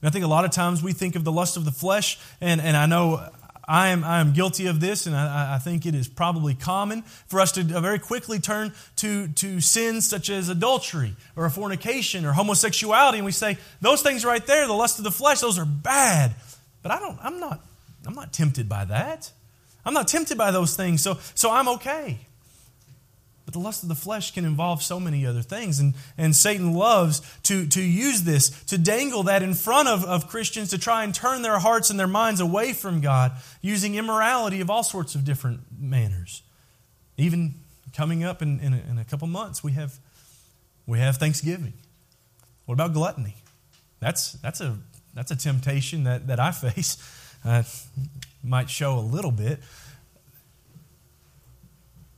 And 0.00 0.08
I 0.08 0.10
think 0.10 0.24
a 0.24 0.28
lot 0.28 0.44
of 0.44 0.50
times 0.50 0.82
we 0.82 0.92
think 0.92 1.16
of 1.16 1.24
the 1.24 1.32
lust 1.32 1.56
of 1.56 1.64
the 1.64 1.72
flesh, 1.72 2.18
and, 2.40 2.60
and 2.60 2.76
I 2.76 2.86
know 2.86 3.28
I 3.68 3.88
am, 3.88 4.04
I 4.04 4.20
am 4.20 4.32
guilty 4.32 4.66
of 4.66 4.78
this, 4.78 5.06
and 5.06 5.16
I, 5.16 5.56
I 5.56 5.58
think 5.58 5.86
it 5.86 5.94
is 5.94 6.06
probably 6.06 6.54
common 6.54 7.02
for 7.02 7.40
us 7.40 7.52
to 7.52 7.62
uh, 7.62 7.80
very 7.80 7.98
quickly 7.98 8.38
turn 8.38 8.72
to, 8.96 9.26
to 9.28 9.60
sins 9.60 10.08
such 10.08 10.30
as 10.30 10.48
adultery 10.48 11.16
or 11.34 11.48
fornication 11.50 12.24
or 12.24 12.32
homosexuality, 12.32 13.18
and 13.18 13.24
we 13.24 13.32
say, 13.32 13.58
those 13.80 14.02
things 14.02 14.24
right 14.24 14.44
there, 14.46 14.66
the 14.66 14.72
lust 14.72 14.98
of 14.98 15.04
the 15.04 15.10
flesh, 15.10 15.40
those 15.40 15.58
are 15.58 15.64
bad. 15.64 16.34
But 16.82 16.92
I 16.92 17.00
don't, 17.00 17.18
I'm 17.22 17.40
not, 17.40 17.60
I'm 18.06 18.14
not 18.14 18.32
tempted 18.32 18.68
by 18.68 18.84
that. 18.84 19.32
I'm 19.84 19.94
not 19.94 20.06
tempted 20.06 20.38
by 20.38 20.52
those 20.52 20.76
things, 20.76 21.00
so, 21.00 21.18
so 21.34 21.50
I'm 21.50 21.68
okay. 21.68 22.25
But 23.46 23.54
the 23.54 23.60
lust 23.60 23.84
of 23.84 23.88
the 23.88 23.94
flesh 23.94 24.34
can 24.34 24.44
involve 24.44 24.82
so 24.82 24.98
many 24.98 25.24
other 25.24 25.40
things. 25.40 25.78
And, 25.78 25.94
and 26.18 26.34
Satan 26.34 26.74
loves 26.74 27.22
to, 27.44 27.66
to 27.68 27.80
use 27.80 28.24
this, 28.24 28.50
to 28.64 28.76
dangle 28.76 29.22
that 29.22 29.42
in 29.42 29.54
front 29.54 29.88
of, 29.88 30.04
of 30.04 30.26
Christians 30.26 30.70
to 30.70 30.78
try 30.78 31.04
and 31.04 31.14
turn 31.14 31.42
their 31.42 31.60
hearts 31.60 31.88
and 31.88 31.98
their 31.98 32.08
minds 32.08 32.40
away 32.40 32.72
from 32.72 33.00
God 33.00 33.32
using 33.62 33.94
immorality 33.94 34.60
of 34.60 34.68
all 34.68 34.82
sorts 34.82 35.14
of 35.14 35.24
different 35.24 35.60
manners. 35.78 36.42
Even 37.16 37.54
coming 37.94 38.24
up 38.24 38.42
in, 38.42 38.58
in, 38.58 38.74
a, 38.74 38.82
in 38.90 38.98
a 38.98 39.04
couple 39.04 39.28
months, 39.28 39.62
we 39.62 39.72
have, 39.72 39.96
we 40.84 40.98
have 40.98 41.16
Thanksgiving. 41.16 41.72
What 42.64 42.74
about 42.74 42.94
gluttony? 42.94 43.36
That's, 44.00 44.32
that's, 44.32 44.60
a, 44.60 44.76
that's 45.14 45.30
a 45.30 45.36
temptation 45.36 46.02
that, 46.02 46.26
that 46.26 46.40
I 46.40 46.50
face. 46.50 46.98
Uh, 47.44 47.62
might 48.42 48.68
show 48.68 48.98
a 48.98 49.00
little 49.00 49.30
bit. 49.30 49.60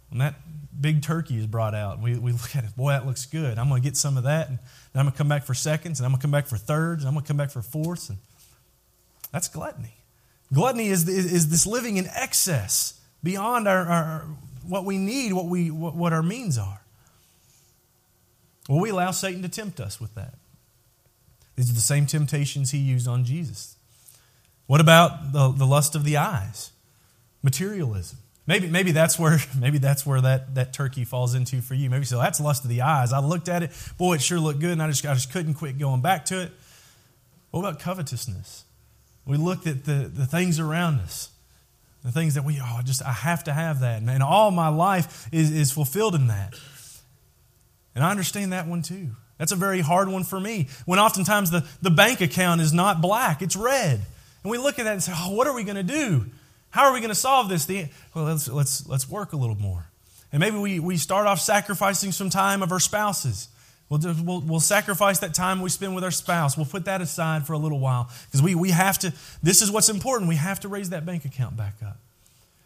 When 0.09 0.21
that 0.21 0.37
big 0.81 1.03
turkey 1.03 1.39
is 1.39 1.47
brought 1.47 1.75
out, 1.75 2.01
we, 2.01 2.17
we 2.17 2.33
look 2.33 2.55
at 2.57 2.65
it, 2.65 2.77
boy, 2.77 2.91
that 2.91 3.07
looks 3.07 3.27
good. 3.27 3.59
I'm 3.59 3.69
going 3.69 3.83
to 3.83 3.87
get 3.87 3.97
some 3.97 4.17
of 4.17 4.25
that, 4.25 4.49
and 4.49 4.59
then 4.93 5.01
I'm 5.01 5.05
going 5.05 5.13
to 5.13 5.19
come 5.19 5.29
back 5.29 5.45
for 5.45 5.55
seconds, 5.55 6.01
and 6.01 6.07
I'm 6.07 6.13
going 6.13 6.21
to 6.21 6.23
come 6.23 6.31
back 6.31 6.47
for 6.47 6.57
thirds, 6.57 7.03
and 7.03 7.09
I'm 7.09 7.15
going 7.15 7.25
to 7.25 7.29
come 7.29 7.37
back 7.37 7.51
for 7.51 7.63
fourths. 7.63 8.09
And 8.09 8.19
that's 9.33 9.49
gluttony. 9.49 9.95
Gluttony 10.53 10.89
is, 10.89 11.09
is, 11.09 11.33
is 11.33 11.51
this 11.51 11.67
living 11.67 11.97
in 11.97 12.07
excess 12.15 13.01
beyond 13.23 13.69
our, 13.69 13.87
our, 13.87 14.27
what 14.67 14.85
we 14.85 14.99
need, 14.99 15.33
what, 15.33 15.47
we, 15.47 15.71
what, 15.71 15.95
what 15.95 16.13
our 16.13 16.23
means 16.23 16.59
are. 16.59 16.81
Well, 18.69 18.81
we 18.81 18.91
allow 18.91 19.11
Satan 19.11 19.43
to 19.43 19.49
tempt 19.49 19.81
us 19.81 20.01
with 20.01 20.15
that. 20.15 20.35
These 21.57 21.71
are 21.71 21.75
the 21.75 21.81
same 21.81 22.07
temptations 22.07 22.71
he 22.71 22.79
used 22.79 23.09
on 23.09 23.25
Jesus. 23.25 23.77
What 24.67 24.81
about 24.81 25.33
the, 25.33 25.51
the 25.51 25.67
lust 25.67 25.95
of 25.95 26.05
the 26.05 26.19
eyes? 26.19 26.73
Materialism. 27.43 28.19
Maybe, 28.49 28.67
maybe 28.67 28.93
that's 28.93 29.19
where 29.19 29.39
maybe 29.61 29.79
that's 29.79 30.05
where 30.05 30.21
that, 30.23 30.55
that 30.57 30.73
turkey 30.73 31.05
falls 31.05 31.35
into 31.35 31.61
for 31.61 31.75
you. 31.75 31.91
Maybe 31.91 32.07
so 32.07 32.19
that's 32.19 32.41
lust 32.41 32.65
of 32.65 32.71
the 32.71 32.81
eyes. 32.81 33.13
I 33.13 33.21
looked 33.21 33.49
at 33.49 33.63
it, 33.63 33.71
boy, 33.99 34.15
it 34.15 34.23
sure 34.23 34.41
looked 34.41 34.59
good, 34.59 34.73
and 34.73 34.83
I 34.83 34.89
just 34.89 35.07
I 35.07 35.15
just 35.15 35.31
couldn't 35.31 35.55
quit 35.55 35.79
going 35.79 36.01
back 36.01 36.25
to 36.27 36.41
it. 36.41 36.53
What 37.51 37.61
about 37.61 37.79
covetousness? 37.79 38.65
We 39.27 39.37
looked 39.37 39.67
at 39.67 39.85
the, 39.85 40.11
the 40.13 40.25
things 40.25 40.59
around 40.59 41.01
us, 41.01 41.31
the 42.03 42.11
things 42.11 42.35
that 42.35 42.45
we, 42.45 42.59
oh, 42.63 42.81
just 42.83 43.05
I 43.05 43.13
have 43.13 43.45
to 43.45 43.53
have 43.53 43.81
that. 43.81 44.01
And, 44.01 44.09
and 44.09 44.23
all 44.23 44.51
my 44.51 44.69
life 44.69 45.29
is, 45.31 45.51
is 45.51 45.71
fulfilled 45.71 46.15
in 46.15 46.29
that. 46.29 46.55
And 47.95 48.03
I 48.03 48.11
understand 48.11 48.55
that 48.55 48.67
one 48.67 48.81
too. 48.81 49.11
That's 49.37 49.53
a 49.53 49.57
very 49.57 49.81
hard 49.81 50.09
one 50.09 50.25
for 50.25 50.41
me. 50.41 50.69
When 50.87 50.99
oftentimes 50.99 51.51
the, 51.51 51.67
the 51.83 51.91
bank 51.91 52.23
account 52.23 52.63
is 52.63 52.73
not 52.73 53.03
black, 53.03 53.43
it's 53.43 53.57
red. 53.57 54.01
And 54.43 54.51
we 54.51 54.57
look 54.57 54.79
at 54.79 54.85
that 54.85 54.93
and 54.93 55.03
say, 55.03 55.13
oh, 55.15 55.35
what 55.35 55.47
are 55.47 55.55
we 55.55 55.65
going 55.65 55.77
to 55.77 55.83
do? 55.83 56.27
How 56.71 56.85
are 56.85 56.93
we 56.93 57.01
going 57.01 57.11
to 57.11 57.15
solve 57.15 57.49
this? 57.49 57.65
The, 57.65 57.87
well, 58.15 58.25
let's, 58.25 58.49
let's, 58.49 58.87
let's 58.87 59.09
work 59.09 59.33
a 59.33 59.37
little 59.37 59.57
more. 59.57 59.87
And 60.33 60.41
maybe 60.41 60.59
we, 60.59 60.79
we 60.81 60.97
start 60.97 61.27
off 61.27 61.41
sacrificing 61.41 62.13
some 62.13 62.31
time 62.31 62.63
of 62.63 62.73
our 62.73 62.81
spouses. 62.81 63.49
We'll, 63.89 64.01
we'll, 64.23 64.41
we'll 64.43 64.61
sacrifice 64.61 65.21
that 65.21 65.33
time 65.33 65.63
we 65.63 65.71
spend 65.71 65.95
with 65.95 66.05
our 66.05 66.11
spouse. 66.11 66.57
We'll 66.57 66.67
put 66.67 66.85
that 66.85 67.01
aside 67.01 67.47
for 67.47 67.55
a 67.55 67.59
little 67.59 67.79
while 67.79 68.11
because 68.27 68.43
we, 68.43 68.55
we 68.55 68.71
have 68.71 68.99
to, 68.99 69.15
this 69.43 69.63
is 69.63 69.71
what's 69.71 69.89
important. 69.89 70.29
We 70.29 70.37
have 70.37 70.61
to 70.61 70.69
raise 70.69 70.91
that 70.91 71.07
bank 71.07 71.25
account 71.25 71.57
back 71.57 71.77
up. 71.83 71.97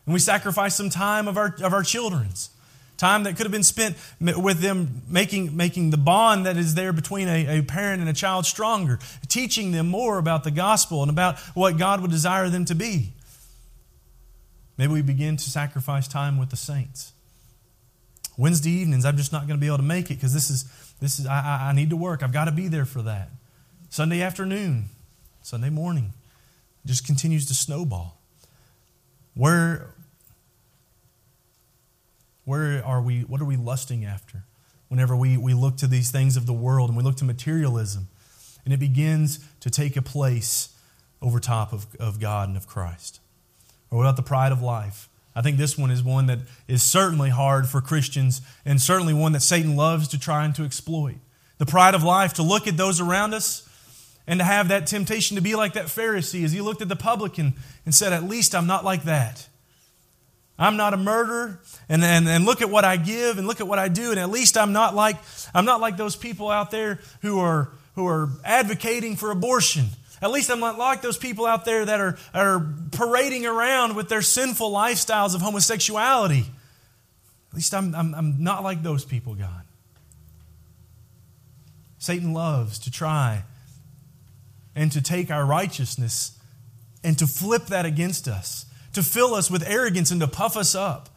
And 0.04 0.12
we 0.12 0.18
sacrifice 0.18 0.74
some 0.74 0.90
time 0.90 1.28
of 1.28 1.36
our, 1.36 1.54
of 1.62 1.72
our 1.72 1.84
children's. 1.84 2.50
Time 2.98 3.24
that 3.24 3.36
could 3.36 3.46
have 3.46 3.52
been 3.52 3.62
spent 3.62 3.96
with 4.20 4.60
them 4.60 5.02
making, 5.08 5.56
making 5.56 5.90
the 5.90 5.96
bond 5.96 6.46
that 6.46 6.56
is 6.56 6.74
there 6.74 6.92
between 6.92 7.26
a, 7.26 7.58
a 7.58 7.62
parent 7.62 8.00
and 8.00 8.08
a 8.08 8.12
child 8.12 8.46
stronger, 8.46 8.98
teaching 9.28 9.72
them 9.72 9.88
more 9.88 10.18
about 10.18 10.44
the 10.44 10.50
gospel 10.50 11.02
and 11.02 11.10
about 11.10 11.38
what 11.54 11.78
God 11.78 12.00
would 12.00 12.10
desire 12.10 12.48
them 12.48 12.64
to 12.66 12.74
be. 12.74 13.12
Maybe 14.82 14.94
we 14.94 15.02
begin 15.02 15.36
to 15.36 15.48
sacrifice 15.48 16.08
time 16.08 16.38
with 16.38 16.50
the 16.50 16.56
saints. 16.56 17.12
Wednesday 18.36 18.70
evenings, 18.70 19.04
I'm 19.04 19.16
just 19.16 19.30
not 19.30 19.46
going 19.46 19.56
to 19.56 19.60
be 19.60 19.68
able 19.68 19.76
to 19.76 19.84
make 19.84 20.06
it 20.06 20.14
because 20.14 20.34
this 20.34 20.50
is, 20.50 20.64
this 21.00 21.20
is 21.20 21.26
I, 21.26 21.68
I 21.68 21.72
need 21.72 21.90
to 21.90 21.96
work. 21.96 22.20
I've 22.20 22.32
got 22.32 22.46
to 22.46 22.50
be 22.50 22.66
there 22.66 22.84
for 22.84 23.00
that. 23.02 23.28
Sunday 23.90 24.20
afternoon, 24.20 24.86
Sunday 25.40 25.70
morning, 25.70 26.14
just 26.84 27.06
continues 27.06 27.46
to 27.46 27.54
snowball. 27.54 28.20
Where, 29.34 29.94
where 32.44 32.84
are 32.84 33.00
we, 33.00 33.20
what 33.20 33.40
are 33.40 33.44
we 33.44 33.56
lusting 33.56 34.04
after? 34.04 34.42
Whenever 34.88 35.14
we, 35.14 35.36
we 35.36 35.54
look 35.54 35.76
to 35.76 35.86
these 35.86 36.10
things 36.10 36.36
of 36.36 36.46
the 36.46 36.52
world 36.52 36.90
and 36.90 36.96
we 36.96 37.04
look 37.04 37.18
to 37.18 37.24
materialism, 37.24 38.08
and 38.64 38.74
it 38.74 38.80
begins 38.80 39.38
to 39.60 39.70
take 39.70 39.96
a 39.96 40.02
place 40.02 40.70
over 41.20 41.38
top 41.38 41.72
of, 41.72 41.86
of 42.00 42.18
God 42.18 42.48
and 42.48 42.56
of 42.56 42.66
Christ. 42.66 43.20
Or 43.92 43.98
what 43.98 44.04
about 44.04 44.16
the 44.16 44.22
pride 44.22 44.50
of 44.50 44.62
life? 44.62 45.08
I 45.36 45.42
think 45.42 45.58
this 45.58 45.78
one 45.78 45.90
is 45.90 46.02
one 46.02 46.26
that 46.26 46.40
is 46.66 46.82
certainly 46.82 47.30
hard 47.30 47.68
for 47.68 47.80
Christians 47.80 48.40
and 48.64 48.80
certainly 48.80 49.14
one 49.14 49.32
that 49.32 49.42
Satan 49.42 49.76
loves 49.76 50.08
to 50.08 50.18
try 50.18 50.44
and 50.44 50.54
to 50.56 50.64
exploit. 50.64 51.16
The 51.58 51.66
pride 51.66 51.94
of 51.94 52.02
life, 52.02 52.34
to 52.34 52.42
look 52.42 52.66
at 52.66 52.76
those 52.76 53.00
around 53.00 53.34
us 53.34 53.68
and 54.26 54.40
to 54.40 54.44
have 54.44 54.68
that 54.68 54.86
temptation 54.86 55.36
to 55.36 55.42
be 55.42 55.54
like 55.54 55.74
that 55.74 55.86
Pharisee 55.86 56.44
as 56.44 56.52
he 56.52 56.60
looked 56.60 56.82
at 56.82 56.88
the 56.88 56.96
publican 56.96 57.54
and 57.84 57.94
said, 57.94 58.12
At 58.12 58.24
least 58.24 58.54
I'm 58.54 58.66
not 58.66 58.84
like 58.84 59.04
that. 59.04 59.46
I'm 60.58 60.76
not 60.76 60.94
a 60.94 60.96
murderer, 60.96 61.60
and, 61.88 62.04
and, 62.04 62.28
and 62.28 62.44
look 62.44 62.62
at 62.62 62.70
what 62.70 62.84
I 62.84 62.96
give 62.96 63.38
and 63.38 63.46
look 63.46 63.60
at 63.60 63.66
what 63.66 63.78
I 63.78 63.88
do, 63.88 64.10
and 64.10 64.20
at 64.20 64.30
least 64.30 64.56
I'm 64.56 64.72
not 64.72 64.94
like 64.94 65.16
I'm 65.54 65.64
not 65.64 65.80
like 65.80 65.96
those 65.96 66.14
people 66.14 66.50
out 66.50 66.70
there 66.70 67.00
who 67.22 67.40
are 67.40 67.70
who 67.94 68.06
are 68.06 68.28
advocating 68.44 69.16
for 69.16 69.30
abortion. 69.30 69.86
At 70.22 70.30
least 70.30 70.50
I'm 70.50 70.60
not 70.60 70.78
like 70.78 71.02
those 71.02 71.18
people 71.18 71.46
out 71.46 71.64
there 71.64 71.84
that 71.84 72.00
are, 72.00 72.16
are 72.32 72.64
parading 72.92 73.44
around 73.44 73.96
with 73.96 74.08
their 74.08 74.22
sinful 74.22 74.70
lifestyles 74.70 75.34
of 75.34 75.40
homosexuality. 75.40 76.46
At 77.50 77.56
least 77.56 77.74
I'm, 77.74 77.92
I'm, 77.94 78.14
I'm 78.14 78.42
not 78.44 78.62
like 78.62 78.84
those 78.84 79.04
people, 79.04 79.34
God. 79.34 79.62
Satan 81.98 82.32
loves 82.32 82.78
to 82.80 82.90
try 82.90 83.42
and 84.76 84.92
to 84.92 85.02
take 85.02 85.30
our 85.30 85.44
righteousness 85.44 86.38
and 87.04 87.18
to 87.18 87.26
flip 87.26 87.66
that 87.66 87.84
against 87.84 88.28
us, 88.28 88.66
to 88.92 89.02
fill 89.02 89.34
us 89.34 89.50
with 89.50 89.68
arrogance 89.68 90.12
and 90.12 90.20
to 90.20 90.28
puff 90.28 90.56
us 90.56 90.74
up. 90.76 91.08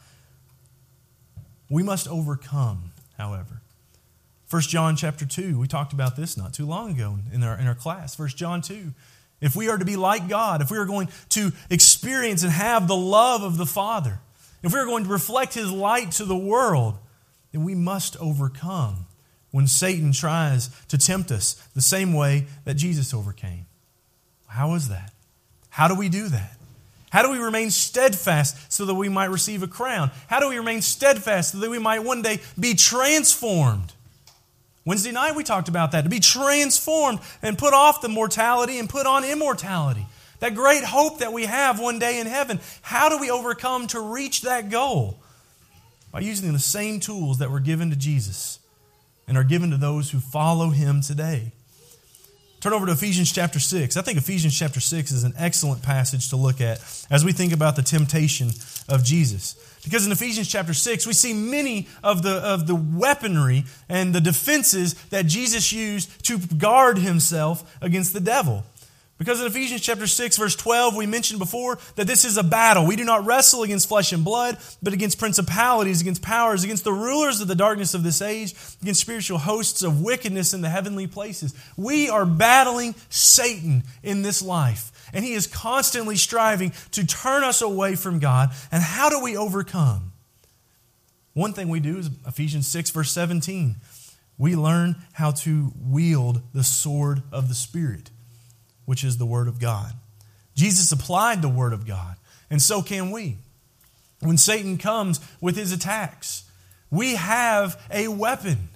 We 1.70 1.84
must 1.84 2.08
overcome, 2.08 2.92
however. 3.18 3.62
1 4.56 4.62
John 4.62 4.96
chapter 4.96 5.26
2, 5.26 5.60
we 5.60 5.68
talked 5.68 5.92
about 5.92 6.16
this 6.16 6.38
not 6.38 6.54
too 6.54 6.66
long 6.66 6.92
ago 6.92 7.18
in 7.34 7.44
our, 7.44 7.60
in 7.60 7.68
our 7.68 7.76
class. 7.76 8.18
1 8.18 8.30
John 8.30 8.62
2. 8.62 8.94
If 9.42 9.54
we 9.54 9.68
are 9.68 9.78
to 9.78 9.84
be 9.84 9.98
like 9.98 10.30
God, 10.30 10.62
if 10.62 10.72
we 10.72 10.78
are 10.78 10.86
going 10.86 11.10
to 11.32 11.52
experience 11.70 12.42
and 12.42 12.54
have 12.54 12.88
the 12.88 12.96
love 12.96 13.44
of 13.44 13.58
the 13.58 13.66
Father, 13.66 14.20
if 14.64 14.72
we 14.72 14.80
are 14.80 14.86
going 14.86 15.04
to 15.04 15.10
reflect 15.10 15.56
His 15.56 15.70
light 15.70 16.14
to 16.14 16.24
the 16.24 16.38
world, 16.38 16.98
then 17.52 17.66
we 17.66 17.76
must 17.76 18.16
overcome 18.22 19.08
when 19.52 19.68
Satan 19.68 20.14
tries 20.14 20.70
to 20.86 20.98
tempt 20.98 21.34
us 21.34 21.56
the 21.76 21.82
same 21.82 22.14
way 22.14 22.46
that 22.64 22.76
Jesus 22.76 23.14
overcame. 23.14 23.66
How 24.48 24.74
is 24.76 24.88
that? 24.88 25.12
How 25.68 25.90
do 25.90 25.96
we 25.96 26.08
do 26.08 26.30
that? 26.30 26.56
How 27.10 27.24
do 27.24 27.30
we 27.30 27.40
remain 27.40 27.72
steadfast 27.72 28.72
so 28.72 28.86
that 28.86 28.96
we 28.96 29.10
might 29.10 29.32
receive 29.32 29.64
a 29.64 29.68
crown? 29.68 30.12
How 30.28 30.40
do 30.40 30.48
we 30.48 30.58
remain 30.58 30.82
steadfast 30.82 31.52
so 31.52 31.58
that 31.58 31.70
we 31.70 31.78
might 31.78 32.06
one 32.06 32.22
day 32.22 32.40
be 32.58 32.74
transformed? 32.74 33.92
Wednesday 34.86 35.12
night 35.12 35.36
we 35.36 35.44
talked 35.44 35.68
about 35.68 35.92
that 35.92 36.04
to 36.04 36.10
be 36.10 36.20
transformed 36.20 37.20
and 37.42 37.58
put 37.58 37.74
off 37.74 38.02
the 38.02 38.08
mortality 38.08 38.78
and 38.78 38.88
put 38.88 39.08
on 39.08 39.26
immortality. 39.26 40.06
That 40.40 40.54
great 40.54 40.84
hope 40.84 41.20
that 41.20 41.34
we 41.34 41.46
have 41.46 41.80
one 41.80 41.98
day 41.98 42.20
in 42.20 42.28
heaven. 42.28 42.60
How 42.82 43.10
do 43.10 43.18
we 43.18 43.32
overcome 43.32 43.88
to 43.88 44.00
reach 44.00 44.42
that 44.42 44.70
goal? 44.70 45.20
By 46.12 46.20
using 46.20 46.54
the 46.54 46.60
same 46.60 47.00
tools 47.00 47.40
that 47.40 47.50
were 47.50 47.60
given 47.60 47.90
to 47.90 47.96
Jesus 47.96 48.60
and 49.28 49.38
are 49.38 49.44
given 49.44 49.72
to 49.72 49.78
those 49.78 50.12
who 50.12 50.20
follow 50.20 50.70
him 50.70 51.02
today. 51.02 51.52
Turn 52.62 52.74
over 52.74 52.86
to 52.88 52.94
Ephesians 52.94 53.32
chapter 53.32 53.60
6. 53.60 53.96
I 53.96 54.02
think 54.02 54.18
Ephesians 54.18 54.58
chapter 54.58 54.80
6 54.80 55.12
is 55.12 55.24
an 55.24 55.34
excellent 55.38 55.84
passage 55.84 56.30
to 56.30 56.36
look 56.36 56.62
at 56.62 56.80
as 57.12 57.24
we 57.24 57.32
think 57.32 57.54
about 57.54 57.76
the 57.76 57.84
temptation 57.84 58.50
of 58.90 59.04
Jesus. 59.04 59.56
Because 59.84 60.06
in 60.06 60.12
Ephesians 60.12 60.48
chapter 60.48 60.74
6, 60.74 61.06
we 61.06 61.14
see 61.14 61.34
many 61.34 61.88
of 62.04 62.24
the, 62.24 62.38
of 62.38 62.66
the 62.66 62.76
weaponry 62.76 63.66
and 63.88 64.16
the 64.16 64.22
defenses 64.22 64.94
that 65.10 65.28
Jesus 65.28 65.72
used 65.72 66.26
to 66.26 66.40
guard 66.40 66.98
himself 66.98 67.78
against 67.82 68.14
the 68.14 68.20
devil. 68.20 68.64
Because 69.18 69.40
in 69.40 69.48
Ephesians 69.48 69.80
chapter 69.80 70.08
6 70.08 70.36
verse 70.36 70.56
12 70.58 70.96
we 70.96 71.06
mentioned 71.06 71.40
before 71.40 71.78
that 71.96 72.06
this 72.06 72.26
is 72.26 72.38
a 72.38 72.44
battle. 72.44 72.86
We 72.86 72.98
do 72.98 73.06
not 73.06 73.26
wrestle 73.26 73.64
against 73.64 73.88
flesh 73.88 74.12
and 74.12 74.26
blood, 74.26 74.58
but 74.84 74.92
against 74.92 75.20
principalities, 75.20 76.02
against 76.02 76.22
powers, 76.22 76.66
against 76.66 76.84
the 76.84 76.92
rulers 76.92 77.40
of 77.40 77.48
the 77.48 77.56
darkness 77.56 77.94
of 77.94 78.04
this 78.04 78.22
age, 78.22 78.54
against 78.82 79.00
spiritual 79.00 79.38
hosts 79.38 79.84
of 79.84 80.02
wickedness 80.02 80.54
in 80.54 80.62
the 80.62 80.70
heavenly 80.70 81.08
places. 81.08 81.54
We 81.78 82.10
are 82.10 82.26
battling 82.26 82.94
Satan 83.10 83.84
in 84.04 84.22
this 84.22 84.42
life, 84.42 84.92
and 85.14 85.24
he 85.24 85.34
is 85.34 85.48
constantly 85.48 86.18
striving 86.18 86.74
to 86.92 87.08
turn 87.08 87.46
us 87.46 87.62
away 87.62 87.96
from 87.96 88.20
God. 88.20 88.50
And 88.70 88.84
how 88.84 89.10
do 89.10 89.22
we 89.24 89.38
overcome? 89.38 90.12
One 91.32 91.54
thing 91.54 91.70
we 91.70 91.80
do 91.80 91.98
is 91.98 92.10
Ephesians 92.28 92.68
6 92.68 92.90
verse 92.90 93.12
17. 93.12 93.78
We 94.38 94.58
learn 94.58 94.98
how 95.14 95.32
to 95.32 95.72
wield 95.80 96.42
the 96.54 96.64
sword 96.64 97.24
of 97.32 97.48
the 97.48 97.56
spirit 97.56 98.12
which 98.86 99.04
is 99.04 99.18
the 99.18 99.26
Word 99.26 99.48
of 99.48 99.60
God. 99.60 99.94
Jesus 100.56 100.92
applied 100.92 101.42
the 101.42 101.50
Word 101.50 101.74
of 101.74 101.86
God, 101.86 102.16
and 102.50 102.62
so 102.62 102.82
can 102.82 103.12
we. 103.12 103.38
When 104.22 104.38
Satan 104.38 104.78
comes 104.78 105.20
with 105.42 105.56
his 105.56 105.72
attacks, 105.72 106.50
we 106.90 107.16
have 107.16 107.82
a 107.92 108.08
weapon, 108.08 108.70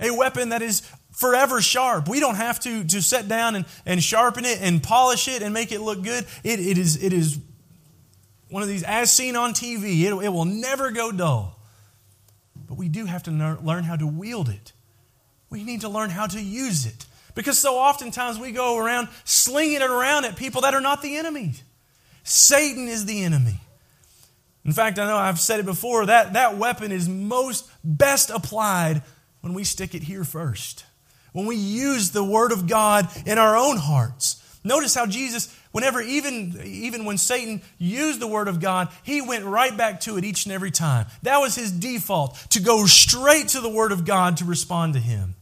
a 0.00 0.10
weapon 0.10 0.50
that 0.50 0.62
is 0.62 0.88
forever 1.12 1.60
sharp. 1.60 2.08
We 2.08 2.20
don't 2.20 2.36
have 2.36 2.60
to, 2.60 2.84
to 2.84 3.02
sit 3.02 3.26
down 3.26 3.56
and, 3.56 3.64
and 3.84 4.02
sharpen 4.02 4.44
it 4.44 4.60
and 4.60 4.82
polish 4.82 5.28
it 5.28 5.42
and 5.42 5.52
make 5.52 5.72
it 5.72 5.80
look 5.80 6.02
good. 6.02 6.24
It, 6.44 6.60
it, 6.60 6.78
is, 6.78 7.02
it 7.02 7.12
is 7.12 7.38
one 8.50 8.62
of 8.62 8.68
these 8.68 8.84
as 8.84 9.12
seen 9.12 9.34
on 9.34 9.52
TV, 9.52 10.02
it, 10.02 10.24
it 10.24 10.28
will 10.28 10.44
never 10.44 10.90
go 10.90 11.10
dull. 11.10 11.58
But 12.68 12.76
we 12.76 12.88
do 12.88 13.06
have 13.06 13.22
to 13.24 13.30
learn 13.30 13.84
how 13.84 13.96
to 13.96 14.06
wield 14.06 14.48
it. 14.48 14.72
We 15.50 15.62
need 15.64 15.82
to 15.82 15.88
learn 15.88 16.10
how 16.10 16.26
to 16.26 16.40
use 16.40 16.86
it. 16.86 17.06
Because 17.36 17.58
so 17.58 17.76
oftentimes 17.76 18.40
we 18.40 18.50
go 18.50 18.78
around 18.78 19.08
slinging 19.22 19.82
it 19.82 19.82
around 19.82 20.24
at 20.24 20.34
people 20.36 20.62
that 20.62 20.74
are 20.74 20.80
not 20.80 21.02
the 21.02 21.16
enemy. 21.16 21.52
Satan 22.24 22.88
is 22.88 23.04
the 23.04 23.22
enemy. 23.22 23.60
In 24.64 24.72
fact, 24.72 24.98
I 24.98 25.06
know 25.06 25.16
I've 25.16 25.38
said 25.38 25.60
it 25.60 25.66
before 25.66 26.06
that 26.06 26.32
that 26.32 26.56
weapon 26.56 26.90
is 26.90 27.08
most 27.08 27.70
best 27.84 28.30
applied 28.30 29.02
when 29.42 29.52
we 29.52 29.62
stick 29.62 29.94
it 29.94 30.02
here 30.02 30.24
first. 30.24 30.84
When 31.32 31.46
we 31.46 31.56
use 31.56 32.10
the 32.10 32.24
word 32.24 32.52
of 32.52 32.66
God 32.66 33.06
in 33.26 33.38
our 33.38 33.56
own 33.56 33.76
hearts. 33.76 34.42
Notice 34.64 34.94
how 34.94 35.04
Jesus, 35.04 35.54
whenever 35.72 36.00
even, 36.00 36.58
even 36.64 37.04
when 37.04 37.18
Satan 37.18 37.60
used 37.78 38.18
the 38.18 38.26
word 38.26 38.48
of 38.48 38.60
God, 38.60 38.88
he 39.02 39.20
went 39.20 39.44
right 39.44 39.76
back 39.76 40.00
to 40.00 40.16
it 40.16 40.24
each 40.24 40.46
and 40.46 40.54
every 40.54 40.70
time. 40.70 41.06
That 41.22 41.38
was 41.38 41.54
his 41.54 41.70
default, 41.70 42.34
to 42.50 42.60
go 42.60 42.86
straight 42.86 43.48
to 43.48 43.60
the 43.60 43.68
word 43.68 43.92
of 43.92 44.06
God 44.06 44.38
to 44.38 44.46
respond 44.46 44.94
to 44.94 45.00
him. 45.00 45.34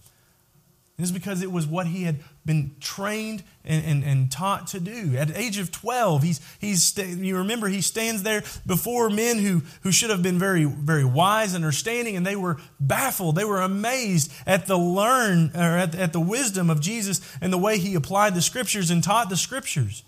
It's 0.96 1.10
because 1.10 1.42
it 1.42 1.50
was 1.50 1.66
what 1.66 1.88
he 1.88 2.04
had 2.04 2.20
been 2.46 2.76
trained 2.78 3.42
and, 3.64 3.84
and, 3.84 4.04
and, 4.04 4.30
taught 4.30 4.68
to 4.68 4.80
do. 4.80 5.16
At 5.16 5.36
age 5.36 5.58
of 5.58 5.72
12, 5.72 6.22
he's, 6.22 6.40
he's, 6.60 6.96
you 6.96 7.36
remember 7.38 7.66
he 7.66 7.80
stands 7.80 8.22
there 8.22 8.44
before 8.64 9.10
men 9.10 9.38
who, 9.38 9.62
who 9.82 9.90
should 9.90 10.10
have 10.10 10.22
been 10.22 10.38
very, 10.38 10.64
very 10.64 11.04
wise 11.04 11.52
and 11.52 11.64
understanding, 11.64 12.16
and 12.16 12.24
they 12.24 12.36
were 12.36 12.58
baffled. 12.78 13.34
They 13.34 13.44
were 13.44 13.60
amazed 13.60 14.32
at 14.46 14.66
the 14.66 14.78
learn 14.78 15.50
or 15.56 15.78
at, 15.78 15.96
at 15.96 16.12
the 16.12 16.20
wisdom 16.20 16.70
of 16.70 16.80
Jesus 16.80 17.20
and 17.40 17.52
the 17.52 17.58
way 17.58 17.78
he 17.78 17.96
applied 17.96 18.36
the 18.36 18.42
scriptures 18.42 18.88
and 18.92 19.02
taught 19.02 19.28
the 19.28 19.36
scriptures. 19.36 20.04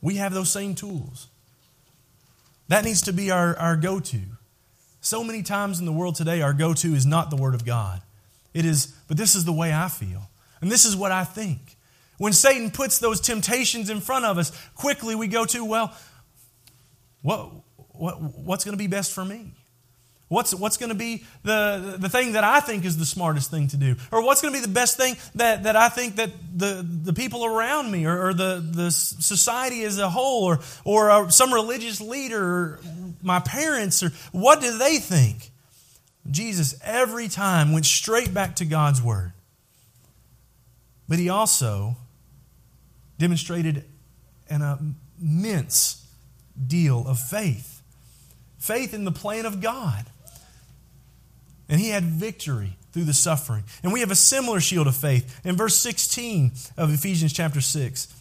We 0.00 0.14
have 0.14 0.32
those 0.32 0.50
same 0.50 0.74
tools. 0.74 1.26
That 2.68 2.84
needs 2.84 3.02
to 3.02 3.12
be 3.12 3.30
our, 3.30 3.54
our 3.58 3.76
go 3.76 4.00
to. 4.00 4.20
So 5.02 5.22
many 5.22 5.42
times 5.42 5.80
in 5.80 5.84
the 5.84 5.92
world 5.92 6.14
today, 6.14 6.40
our 6.40 6.54
go 6.54 6.72
to 6.72 6.94
is 6.94 7.04
not 7.04 7.28
the 7.28 7.36
Word 7.36 7.54
of 7.54 7.66
God. 7.66 8.00
It 8.54 8.64
is, 8.64 8.86
but 9.06 9.16
this 9.16 9.34
is 9.34 9.44
the 9.44 9.52
way 9.52 9.72
I 9.72 9.88
feel. 9.88 10.28
And 10.60 10.70
this 10.70 10.84
is 10.84 10.96
what 10.96 11.12
I 11.12 11.24
think. 11.24 11.76
When 12.18 12.32
Satan 12.32 12.70
puts 12.70 12.98
those 12.98 13.20
temptations 13.20 13.90
in 13.90 14.00
front 14.00 14.24
of 14.24 14.38
us, 14.38 14.50
quickly 14.74 15.14
we 15.14 15.28
go 15.28 15.44
to, 15.46 15.64
well, 15.64 15.94
what, 17.22 17.50
what, 17.90 18.20
what's 18.20 18.64
going 18.64 18.72
to 18.72 18.78
be 18.78 18.88
best 18.88 19.12
for 19.12 19.24
me? 19.24 19.52
What's, 20.28 20.54
what's 20.54 20.76
going 20.76 20.90
to 20.90 20.94
be 20.94 21.24
the, 21.42 21.96
the 21.98 22.08
thing 22.10 22.32
that 22.32 22.44
I 22.44 22.60
think 22.60 22.84
is 22.84 22.98
the 22.98 23.06
smartest 23.06 23.50
thing 23.50 23.68
to 23.68 23.78
do? 23.78 23.96
Or 24.12 24.22
what's 24.22 24.42
going 24.42 24.52
to 24.52 24.60
be 24.60 24.66
the 24.66 24.72
best 24.72 24.98
thing 24.98 25.16
that, 25.36 25.62
that 25.62 25.74
I 25.74 25.88
think 25.88 26.16
that 26.16 26.30
the, 26.54 26.86
the 27.04 27.14
people 27.14 27.46
around 27.46 27.90
me 27.90 28.04
or, 28.04 28.28
or 28.28 28.34
the, 28.34 28.62
the 28.62 28.90
society 28.90 29.84
as 29.84 29.98
a 29.98 30.10
whole 30.10 30.44
or, 30.44 30.58
or 30.84 31.10
uh, 31.10 31.28
some 31.30 31.52
religious 31.52 32.00
leader 32.00 32.42
or 32.42 32.80
my 33.22 33.40
parents 33.40 34.02
or 34.02 34.10
what 34.32 34.60
do 34.60 34.76
they 34.76 34.98
think? 34.98 35.50
Jesus 36.30 36.78
every 36.82 37.28
time 37.28 37.72
went 37.72 37.86
straight 37.86 38.34
back 38.34 38.56
to 38.56 38.64
God's 38.64 39.02
Word. 39.02 39.32
But 41.08 41.18
he 41.18 41.28
also 41.28 41.96
demonstrated 43.18 43.84
an 44.50 44.96
immense 45.20 46.06
deal 46.66 47.06
of 47.06 47.18
faith 47.18 47.78
faith 48.58 48.92
in 48.92 49.04
the 49.04 49.12
plan 49.12 49.46
of 49.46 49.60
God. 49.60 50.04
And 51.68 51.80
he 51.80 51.90
had 51.90 52.02
victory 52.02 52.76
through 52.92 53.04
the 53.04 53.14
suffering. 53.14 53.64
And 53.82 53.92
we 53.92 54.00
have 54.00 54.10
a 54.10 54.16
similar 54.16 54.60
shield 54.60 54.86
of 54.86 54.96
faith 54.96 55.40
in 55.44 55.56
verse 55.56 55.76
16 55.76 56.52
of 56.76 56.92
Ephesians 56.92 57.32
chapter 57.32 57.60
6. 57.60 58.14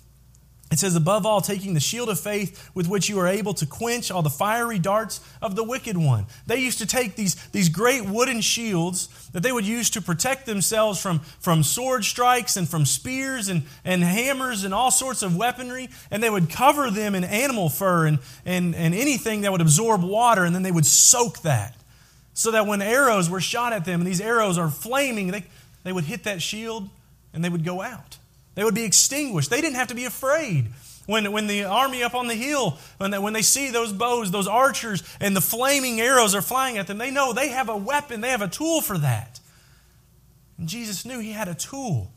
It 0.69 0.80
says, 0.80 0.97
above 0.97 1.25
all, 1.25 1.39
taking 1.39 1.73
the 1.73 1.80
shield 1.80 2.10
of 2.10 2.19
faith 2.19 2.69
with 2.75 2.89
which 2.89 3.08
you 3.08 3.17
are 3.19 3.27
able 3.27 3.53
to 3.53 3.65
quench 3.65 4.12
all 4.12 4.21
the 4.21 4.30
fiery 4.30 4.80
darts 4.80 5.21
of 5.41 5.56
the 5.56 5.63
wicked 5.63 5.95
one. 5.95 6.25
They 6.45 6.58
used 6.58 6.80
to 6.80 6.86
take 6.86 7.15
these, 7.15 7.36
these 7.51 7.69
great 7.69 8.06
wooden 8.06 8.41
shields 8.41 9.30
that 9.32 9.43
they 9.43 9.51
would 9.53 9.65
use 9.65 9.89
to 9.91 10.01
protect 10.01 10.45
themselves 10.45 11.01
from, 11.01 11.19
from 11.39 11.63
sword 11.63 12.03
strikes 12.03 12.58
and 12.58 12.67
from 12.67 12.86
spears 12.86 13.47
and, 13.47 13.63
and 13.86 14.03
hammers 14.03 14.65
and 14.65 14.73
all 14.73 14.91
sorts 14.91 15.23
of 15.23 15.38
weaponry, 15.38 15.89
and 16.12 16.21
they 16.21 16.30
would 16.30 16.49
cover 16.49 16.91
them 16.91 17.15
in 17.15 17.23
animal 17.23 17.69
fur 17.69 18.06
and, 18.06 18.19
and, 18.45 18.75
and 18.75 18.93
anything 18.93 19.41
that 19.41 19.53
would 19.53 19.62
absorb 19.62 20.03
water, 20.03 20.43
and 20.43 20.53
then 20.53 20.63
they 20.63 20.71
would 20.71 20.86
soak 20.86 21.41
that. 21.43 21.77
So 22.34 22.51
that 22.51 22.67
when 22.67 22.82
arrows 22.82 23.30
were 23.30 23.41
shot 23.41 23.71
at 23.71 23.86
them, 23.86 24.01
and 24.01 24.08
these 24.08 24.21
arrows 24.21 24.58
are 24.58 24.69
flaming, 24.69 25.30
they, 25.30 25.45
they 25.84 25.93
would 25.93 26.03
hit 26.03 26.25
that 26.25 26.41
shield 26.41 26.89
and 27.34 27.43
they 27.43 27.49
would 27.49 27.63
go 27.63 27.82
out. 27.82 28.17
They 28.58 28.63
would 28.63 28.74
be 28.74 28.86
extinguished. 28.86 29.52
They 29.52 29.62
didn't 29.62 29.76
have 29.76 29.89
to 29.89 29.96
be 29.96 30.06
afraid. 30.06 30.70
When, 31.06 31.32
when 31.32 31.46
the 31.46 31.65
army 31.65 32.02
up 32.02 32.15
on 32.15 32.26
the 32.28 32.34
hill, 32.34 32.80
when 32.98 33.12
they, 33.12 33.20
when 33.20 33.34
they 33.34 33.43
see 33.43 33.70
those 33.70 33.93
bows, 33.93 34.32
those 34.32 34.48
archers, 34.48 35.04
and 35.22 35.36
the 35.36 35.41
flaming 35.41 36.02
arrows 36.02 36.34
are 36.34 36.41
flying 36.41 36.80
at 36.80 36.88
them, 36.88 36.98
they 36.98 37.12
know 37.12 37.34
they 37.34 37.50
have 37.50 37.70
a 37.70 37.78
weapon, 37.78 38.20
they 38.20 38.32
have 38.32 38.41
a 38.41 38.48
tool 38.48 38.82
for 38.82 38.98
that. 38.98 39.39
And 40.58 40.67
Jesus 40.67 41.06
knew 41.06 41.20
he 41.20 41.34
had 41.34 41.48
a 41.48 41.54
tool. 41.54 42.12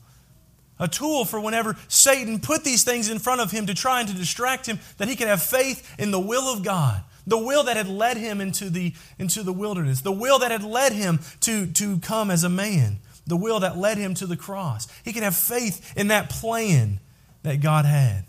A 0.79 0.87
tool 0.87 1.25
for 1.25 1.39
whenever 1.39 1.77
Satan 1.87 2.39
put 2.39 2.63
these 2.63 2.83
things 2.83 3.07
in 3.11 3.19
front 3.19 3.39
of 3.39 3.51
him 3.51 3.67
to 3.67 3.75
try 3.75 3.99
and 3.99 4.09
to 4.09 4.15
distract 4.15 4.65
him, 4.65 4.79
that 4.97 5.07
he 5.07 5.15
could 5.15 5.27
have 5.27 5.43
faith 5.43 5.93
in 5.99 6.09
the 6.09 6.19
will 6.19 6.51
of 6.51 6.63
God. 6.63 7.03
The 7.27 7.37
will 7.37 7.65
that 7.65 7.77
had 7.77 7.87
led 7.87 8.17
him 8.17 8.41
into 8.41 8.71
the, 8.71 8.95
into 9.19 9.43
the 9.43 9.53
wilderness, 9.53 10.01
the 10.01 10.11
will 10.11 10.39
that 10.39 10.49
had 10.49 10.63
led 10.63 10.93
him 10.93 11.19
to, 11.41 11.67
to 11.67 11.99
come 11.99 12.31
as 12.31 12.43
a 12.43 12.49
man 12.49 12.97
the 13.31 13.37
will 13.37 13.61
that 13.61 13.77
led 13.77 13.97
him 13.97 14.13
to 14.13 14.27
the 14.27 14.35
cross. 14.35 14.89
He 15.05 15.13
could 15.13 15.23
have 15.23 15.37
faith 15.37 15.93
in 15.95 16.09
that 16.09 16.29
plan 16.29 16.99
that 17.43 17.61
God 17.61 17.85
had. 17.85 18.25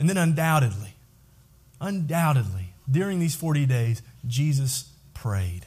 And 0.00 0.10
then, 0.10 0.16
undoubtedly, 0.16 0.94
undoubtedly, 1.80 2.70
during 2.90 3.20
these 3.20 3.36
40 3.36 3.66
days, 3.66 4.02
Jesus 4.26 4.90
prayed. 5.14 5.66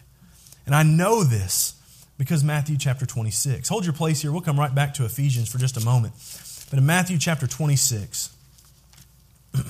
And 0.66 0.76
I 0.76 0.84
know 0.84 1.24
this 1.24 1.76
because 2.18 2.44
Matthew 2.44 2.76
chapter 2.78 3.06
26. 3.06 3.70
Hold 3.70 3.86
your 3.86 3.94
place 3.94 4.22
here. 4.22 4.34
We'll 4.34 4.42
come 4.42 4.60
right 4.60 4.76
back 4.76 4.96
to 4.96 5.06
Ephesians 5.06 5.50
for 5.50 5.58
just 5.58 5.78
a 5.78 5.86
moment. 5.86 6.14
But 6.70 6.80
in 6.80 6.86
Matthew 6.86 7.18
chapter 7.18 7.48
26, 7.48 8.36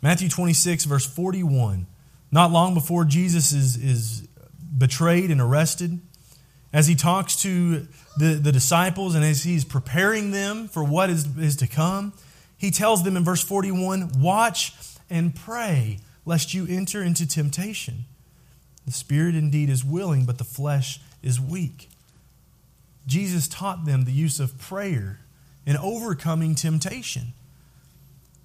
Matthew 0.00 0.30
26, 0.30 0.86
verse 0.86 1.04
41. 1.04 1.86
Not 2.32 2.52
long 2.52 2.74
before 2.74 3.04
Jesus 3.04 3.52
is, 3.52 3.76
is 3.76 4.28
betrayed 4.76 5.30
and 5.30 5.40
arrested, 5.40 6.00
as 6.72 6.86
he 6.86 6.94
talks 6.94 7.36
to 7.42 7.86
the, 8.16 8.34
the 8.34 8.52
disciples 8.52 9.14
and 9.14 9.24
as 9.24 9.42
he's 9.42 9.64
preparing 9.64 10.30
them 10.30 10.68
for 10.68 10.84
what 10.84 11.10
is, 11.10 11.36
is 11.36 11.56
to 11.56 11.66
come, 11.66 12.12
he 12.56 12.70
tells 12.70 13.02
them 13.02 13.16
in 13.16 13.24
verse 13.24 13.42
41 13.42 14.20
Watch 14.20 14.72
and 15.08 15.34
pray, 15.34 15.98
lest 16.24 16.54
you 16.54 16.66
enter 16.68 17.02
into 17.02 17.26
temptation. 17.26 18.04
The 18.86 18.92
spirit 18.92 19.34
indeed 19.34 19.68
is 19.68 19.84
willing, 19.84 20.24
but 20.24 20.38
the 20.38 20.44
flesh 20.44 21.00
is 21.22 21.40
weak. 21.40 21.88
Jesus 23.06 23.48
taught 23.48 23.84
them 23.84 24.04
the 24.04 24.12
use 24.12 24.38
of 24.38 24.58
prayer 24.58 25.20
in 25.66 25.76
overcoming 25.76 26.54
temptation. 26.54 27.32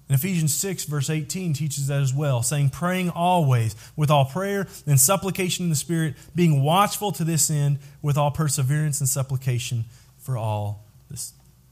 And 0.08 0.16
Ephesians 0.16 0.54
6, 0.54 0.84
verse 0.84 1.10
18 1.10 1.52
teaches 1.52 1.88
that 1.88 2.00
as 2.00 2.14
well, 2.14 2.42
saying, 2.42 2.70
Praying 2.70 3.10
always 3.10 3.74
with 3.96 4.10
all 4.10 4.24
prayer 4.24 4.68
and 4.86 5.00
supplication 5.00 5.64
in 5.64 5.70
the 5.70 5.76
Spirit, 5.76 6.14
being 6.34 6.62
watchful 6.62 7.10
to 7.12 7.24
this 7.24 7.50
end 7.50 7.78
with 8.02 8.16
all 8.16 8.30
perseverance 8.30 9.00
and 9.00 9.08
supplication 9.08 9.84
for 10.18 10.36
all 10.36 10.84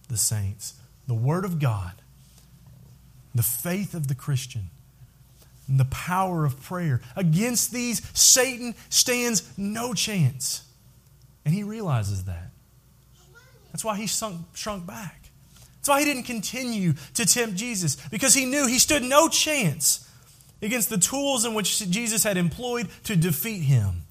the 0.08 0.16
saints. 0.16 0.74
The 1.06 1.14
Word 1.14 1.44
of 1.44 1.58
God, 1.58 1.92
the 3.34 3.42
faith 3.42 3.94
of 3.94 4.08
the 4.08 4.14
Christian, 4.14 4.70
and 5.68 5.78
the 5.78 5.84
power 5.86 6.44
of 6.44 6.62
prayer. 6.62 7.00
Against 7.16 7.72
these, 7.72 8.02
Satan 8.18 8.74
stands 8.90 9.48
no 9.56 9.94
chance. 9.94 10.64
And 11.44 11.54
he 11.54 11.62
realizes 11.62 12.24
that. 12.24 12.50
That's 13.72 13.84
why 13.84 13.96
he 13.96 14.06
sunk, 14.06 14.40
shrunk 14.54 14.86
back. 14.86 15.23
That's 15.84 15.90
why 15.90 16.00
he 16.00 16.06
didn't 16.06 16.22
continue 16.22 16.94
to 17.12 17.26
tempt 17.26 17.56
Jesus, 17.56 17.96
because 18.10 18.32
he 18.32 18.46
knew 18.46 18.66
he 18.66 18.78
stood 18.78 19.02
no 19.02 19.28
chance 19.28 20.08
against 20.62 20.88
the 20.88 20.96
tools 20.96 21.44
in 21.44 21.52
which 21.52 21.78
Jesus 21.90 22.24
had 22.24 22.38
employed 22.38 22.88
to 23.02 23.14
defeat 23.14 23.64
him. 23.64 24.04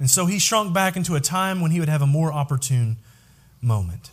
And 0.00 0.10
so 0.10 0.26
he 0.26 0.40
shrunk 0.40 0.74
back 0.74 0.96
into 0.96 1.14
a 1.14 1.20
time 1.20 1.60
when 1.60 1.70
he 1.70 1.78
would 1.78 1.88
have 1.88 2.02
a 2.02 2.06
more 2.06 2.32
opportune 2.32 2.96
moment. 3.62 4.10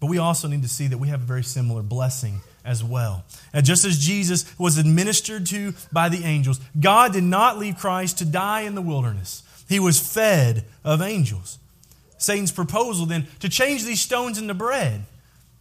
But 0.00 0.06
we 0.06 0.16
also 0.16 0.48
need 0.48 0.62
to 0.62 0.70
see 0.70 0.86
that 0.86 0.96
we 0.96 1.08
have 1.08 1.20
a 1.20 1.26
very 1.26 1.44
similar 1.44 1.82
blessing 1.82 2.40
as 2.64 2.82
well. 2.82 3.26
And 3.52 3.66
just 3.66 3.84
as 3.84 3.98
Jesus 3.98 4.58
was 4.58 4.78
administered 4.78 5.44
to 5.48 5.74
by 5.92 6.08
the 6.08 6.24
angels, 6.24 6.62
God 6.80 7.12
did 7.12 7.24
not 7.24 7.58
leave 7.58 7.76
Christ 7.76 8.16
to 8.18 8.24
die 8.24 8.62
in 8.62 8.74
the 8.74 8.80
wilderness. 8.80 9.42
He 9.68 9.78
was 9.78 10.00
fed 10.00 10.64
of 10.82 11.02
angels. 11.02 11.58
Satan's 12.16 12.52
proposal 12.52 13.04
then 13.04 13.26
to 13.40 13.50
change 13.50 13.84
these 13.84 14.00
stones 14.00 14.38
into 14.38 14.54
bread 14.54 15.04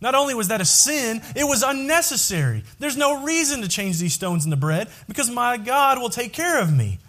not 0.04 0.16
only 0.16 0.36
was 0.36 0.50
that 0.50 0.60
a 0.60 0.66
sin, 0.66 1.22
it 1.34 1.46
was 1.46 1.64
unnecessary. 1.64 2.66
There's 2.78 2.98
no 2.98 3.24
reason 3.24 3.62
to 3.62 3.70
change 3.70 4.00
these 4.00 4.14
stones 4.14 4.44
into 4.44 4.58
bread 4.58 4.90
because 5.08 5.32
my 5.32 5.56
God 5.56 5.98
will 5.98 6.10
take 6.10 6.34
care 6.34 6.60
of 6.62 6.76
me. 6.76 7.00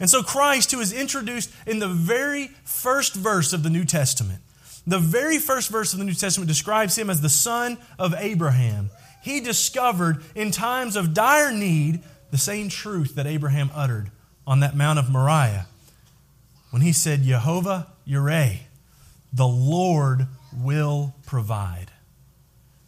And 0.00 0.08
so 0.08 0.22
Christ, 0.22 0.72
who 0.72 0.80
is 0.80 0.90
introduced 0.90 1.52
in 1.66 1.80
the 1.80 1.88
very 1.88 2.46
first 2.64 3.14
verse 3.14 3.52
of 3.52 3.62
the 3.62 3.68
New 3.68 3.84
Testament, 3.84 4.40
the 4.86 4.98
very 4.98 5.38
first 5.38 5.68
verse 5.68 5.92
of 5.92 5.98
the 5.98 6.04
New 6.06 6.14
Testament 6.14 6.48
describes 6.48 6.96
him 6.96 7.10
as 7.10 7.20
the 7.20 7.28
son 7.28 7.76
of 7.98 8.14
Abraham. 8.16 8.88
He 9.22 9.40
discovered 9.40 10.22
in 10.34 10.50
times 10.50 10.96
of 10.96 11.12
dire 11.12 11.52
need 11.52 12.00
the 12.30 12.38
same 12.38 12.70
truth 12.70 13.16
that 13.16 13.26
Abraham 13.26 13.70
uttered 13.74 14.10
on 14.46 14.60
that 14.60 14.74
Mount 14.74 14.98
of 14.98 15.10
Moriah 15.10 15.66
when 16.70 16.80
he 16.80 16.92
said, 16.92 17.22
Jehovah 17.22 17.88
Yireh, 18.08 18.60
the 19.30 19.46
Lord 19.46 20.26
will 20.56 21.14
provide. 21.26 21.90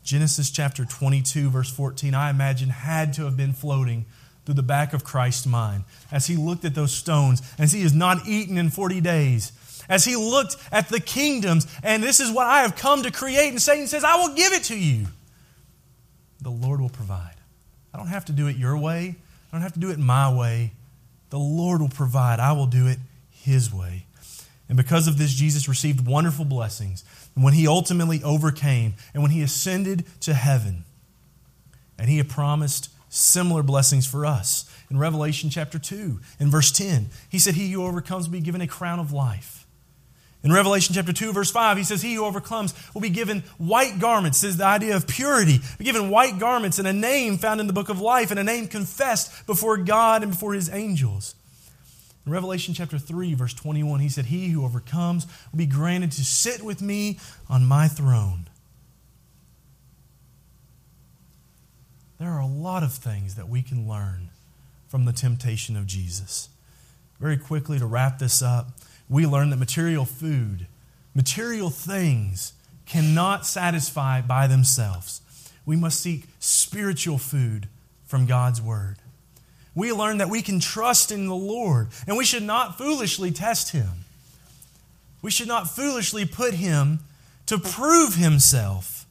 Genesis 0.02 0.50
chapter 0.50 0.84
22, 0.84 1.50
verse 1.50 1.70
14, 1.70 2.14
I 2.14 2.30
imagine 2.30 2.68
had 2.68 3.12
to 3.14 3.24
have 3.24 3.36
been 3.36 3.52
floating 3.52 4.04
through 4.44 4.56
the 4.56 4.62
back 4.62 4.92
of 4.92 5.04
Christ's 5.04 5.46
mind 5.46 5.84
as 6.10 6.26
he 6.26 6.36
looked 6.36 6.64
at 6.64 6.74
those 6.74 6.92
stones, 6.92 7.40
as 7.58 7.72
he 7.72 7.82
has 7.82 7.94
not 7.94 8.26
eaten 8.26 8.58
in 8.58 8.70
40 8.70 9.00
days, 9.00 9.52
as 9.88 10.04
he 10.04 10.16
looked 10.16 10.56
at 10.72 10.88
the 10.88 11.00
kingdoms, 11.00 11.66
and 11.82 12.02
this 12.02 12.18
is 12.18 12.30
what 12.30 12.46
I 12.46 12.62
have 12.62 12.74
come 12.74 13.04
to 13.04 13.10
create. 13.10 13.50
And 13.50 13.62
Satan 13.62 13.86
says, 13.86 14.02
I 14.04 14.16
will 14.16 14.34
give 14.34 14.52
it 14.52 14.64
to 14.64 14.78
you. 14.78 15.06
The 16.40 16.50
Lord 16.50 16.80
will 16.80 16.88
provide. 16.88 17.36
I 17.94 17.98
don't 17.98 18.08
have 18.08 18.24
to 18.24 18.32
do 18.32 18.48
it 18.48 18.56
your 18.56 18.76
way, 18.76 19.14
I 19.52 19.56
don't 19.56 19.62
have 19.62 19.74
to 19.74 19.80
do 19.80 19.90
it 19.90 19.98
my 19.98 20.34
way. 20.34 20.72
The 21.30 21.38
Lord 21.38 21.80
will 21.80 21.88
provide. 21.88 22.40
I 22.40 22.52
will 22.52 22.66
do 22.66 22.86
it 22.86 22.98
his 23.30 23.72
way. 23.72 24.04
And 24.68 24.76
because 24.76 25.08
of 25.08 25.16
this, 25.16 25.32
Jesus 25.32 25.68
received 25.68 26.06
wonderful 26.06 26.44
blessings 26.44 27.04
and 27.34 27.44
when 27.44 27.54
he 27.54 27.66
ultimately 27.66 28.22
overcame 28.22 28.94
and 29.14 29.22
when 29.22 29.32
he 29.32 29.42
ascended 29.42 30.04
to 30.20 30.34
heaven. 30.34 30.84
And 31.98 32.08
he 32.08 32.18
had 32.18 32.28
promised 32.28 32.90
similar 33.08 33.62
blessings 33.62 34.06
for 34.06 34.26
us. 34.26 34.68
In 34.90 34.98
Revelation 34.98 35.50
chapter 35.50 35.78
2, 35.78 36.20
in 36.40 36.50
verse 36.50 36.70
10, 36.70 37.08
he 37.30 37.38
said, 37.38 37.54
He 37.54 37.70
who 37.70 37.84
overcomes 37.84 38.26
will 38.26 38.32
be 38.32 38.40
given 38.40 38.60
a 38.60 38.66
crown 38.66 38.98
of 38.98 39.12
life. 39.12 39.66
In 40.44 40.52
Revelation 40.52 40.94
chapter 40.94 41.12
2, 41.12 41.32
verse 41.32 41.50
5, 41.50 41.76
he 41.76 41.84
says, 41.84 42.02
He 42.02 42.14
who 42.14 42.24
overcomes 42.24 42.74
will 42.92 43.00
be 43.00 43.10
given 43.10 43.40
white 43.58 44.00
garments. 44.00 44.40
This 44.40 44.50
is 44.50 44.56
the 44.56 44.64
idea 44.64 44.96
of 44.96 45.06
purity. 45.06 45.60
Be 45.78 45.84
given 45.84 46.10
white 46.10 46.38
garments 46.38 46.78
and 46.78 46.88
a 46.88 46.92
name 46.92 47.38
found 47.38 47.60
in 47.60 47.68
the 47.68 47.72
book 47.72 47.88
of 47.88 48.00
life 48.00 48.30
and 48.30 48.40
a 48.40 48.44
name 48.44 48.66
confessed 48.66 49.46
before 49.46 49.76
God 49.76 50.22
and 50.22 50.32
before 50.32 50.52
his 50.52 50.68
angels. 50.68 51.36
In 52.24 52.32
Revelation 52.32 52.72
chapter 52.72 52.98
3, 52.98 53.34
verse 53.34 53.54
21, 53.54 54.00
he 54.00 54.08
said, 54.08 54.26
He 54.26 54.48
who 54.48 54.64
overcomes 54.64 55.26
will 55.50 55.58
be 55.58 55.66
granted 55.66 56.12
to 56.12 56.24
sit 56.24 56.62
with 56.62 56.80
me 56.80 57.18
on 57.48 57.64
my 57.64 57.88
throne. 57.88 58.48
There 62.20 62.30
are 62.30 62.40
a 62.40 62.46
lot 62.46 62.84
of 62.84 62.92
things 62.92 63.34
that 63.34 63.48
we 63.48 63.62
can 63.62 63.88
learn 63.88 64.28
from 64.86 65.04
the 65.04 65.12
temptation 65.12 65.76
of 65.76 65.86
Jesus. 65.86 66.48
Very 67.18 67.36
quickly, 67.36 67.80
to 67.80 67.86
wrap 67.86 68.20
this 68.20 68.40
up, 68.40 68.68
we 69.08 69.26
learn 69.26 69.50
that 69.50 69.56
material 69.56 70.04
food, 70.04 70.68
material 71.14 71.70
things, 71.70 72.52
cannot 72.86 73.46
satisfy 73.46 74.20
by 74.20 74.46
themselves. 74.46 75.20
We 75.66 75.74
must 75.76 76.00
seek 76.00 76.24
spiritual 76.38 77.18
food 77.18 77.68
from 78.04 78.26
God's 78.26 78.62
Word 78.62 78.98
we 79.74 79.92
learn 79.92 80.18
that 80.18 80.28
we 80.28 80.42
can 80.42 80.60
trust 80.60 81.10
in 81.10 81.26
the 81.26 81.34
Lord 81.34 81.88
and 82.06 82.16
we 82.16 82.24
should 82.24 82.42
not 82.42 82.76
foolishly 82.76 83.30
test 83.30 83.72
him. 83.72 84.04
We 85.22 85.30
should 85.30 85.48
not 85.48 85.70
foolishly 85.70 86.24
put 86.24 86.54
him 86.54 87.00
to 87.46 87.58
prove 87.58 88.16
himself. 88.16 89.06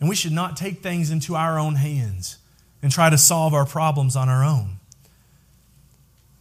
And 0.00 0.08
we 0.08 0.14
should 0.14 0.32
not 0.32 0.56
take 0.56 0.80
things 0.80 1.10
into 1.10 1.34
our 1.34 1.58
own 1.58 1.74
hands 1.74 2.38
and 2.82 2.92
try 2.92 3.10
to 3.10 3.18
solve 3.18 3.54
our 3.54 3.66
problems 3.66 4.14
on 4.14 4.28
our 4.28 4.44
own. 4.44 4.78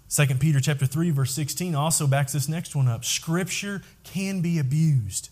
2 0.09 0.25
Peter 0.35 0.59
chapter 0.59 0.85
3 0.85 1.09
verse 1.09 1.33
16 1.33 1.75
also 1.75 2.07
backs 2.07 2.33
this 2.33 2.47
next 2.47 2.75
one 2.75 2.87
up. 2.87 3.03
Scripture 3.03 3.81
can 4.03 4.41
be 4.41 4.59
abused. 4.59 5.29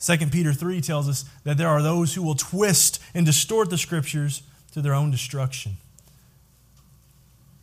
2 0.00 0.16
Peter 0.28 0.52
3 0.52 0.80
tells 0.80 1.08
us 1.08 1.24
that 1.44 1.58
there 1.58 1.68
are 1.68 1.82
those 1.82 2.14
who 2.14 2.22
will 2.22 2.34
twist 2.34 3.00
and 3.14 3.26
distort 3.26 3.68
the 3.68 3.76
scriptures 3.76 4.42
to 4.72 4.80
their 4.80 4.94
own 4.94 5.10
destruction. 5.10 5.76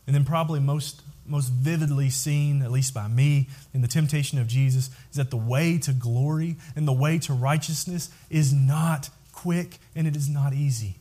And 0.08 0.14
then, 0.14 0.24
probably 0.24 0.58
most, 0.58 1.02
most 1.26 1.50
vividly 1.50 2.08
seen, 2.08 2.62
at 2.62 2.72
least 2.72 2.94
by 2.94 3.08
me, 3.08 3.46
in 3.74 3.82
the 3.82 3.86
temptation 3.86 4.38
of 4.38 4.46
Jesus, 4.46 4.88
is 5.10 5.18
that 5.18 5.30
the 5.30 5.36
way 5.36 5.76
to 5.76 5.92
glory 5.92 6.56
and 6.74 6.88
the 6.88 6.94
way 6.94 7.18
to 7.18 7.34
righteousness 7.34 8.08
is 8.30 8.50
not 8.50 9.10
quick 9.32 9.76
and 9.94 10.06
it 10.06 10.16
is 10.16 10.26
not 10.26 10.54
easy. 10.54 10.96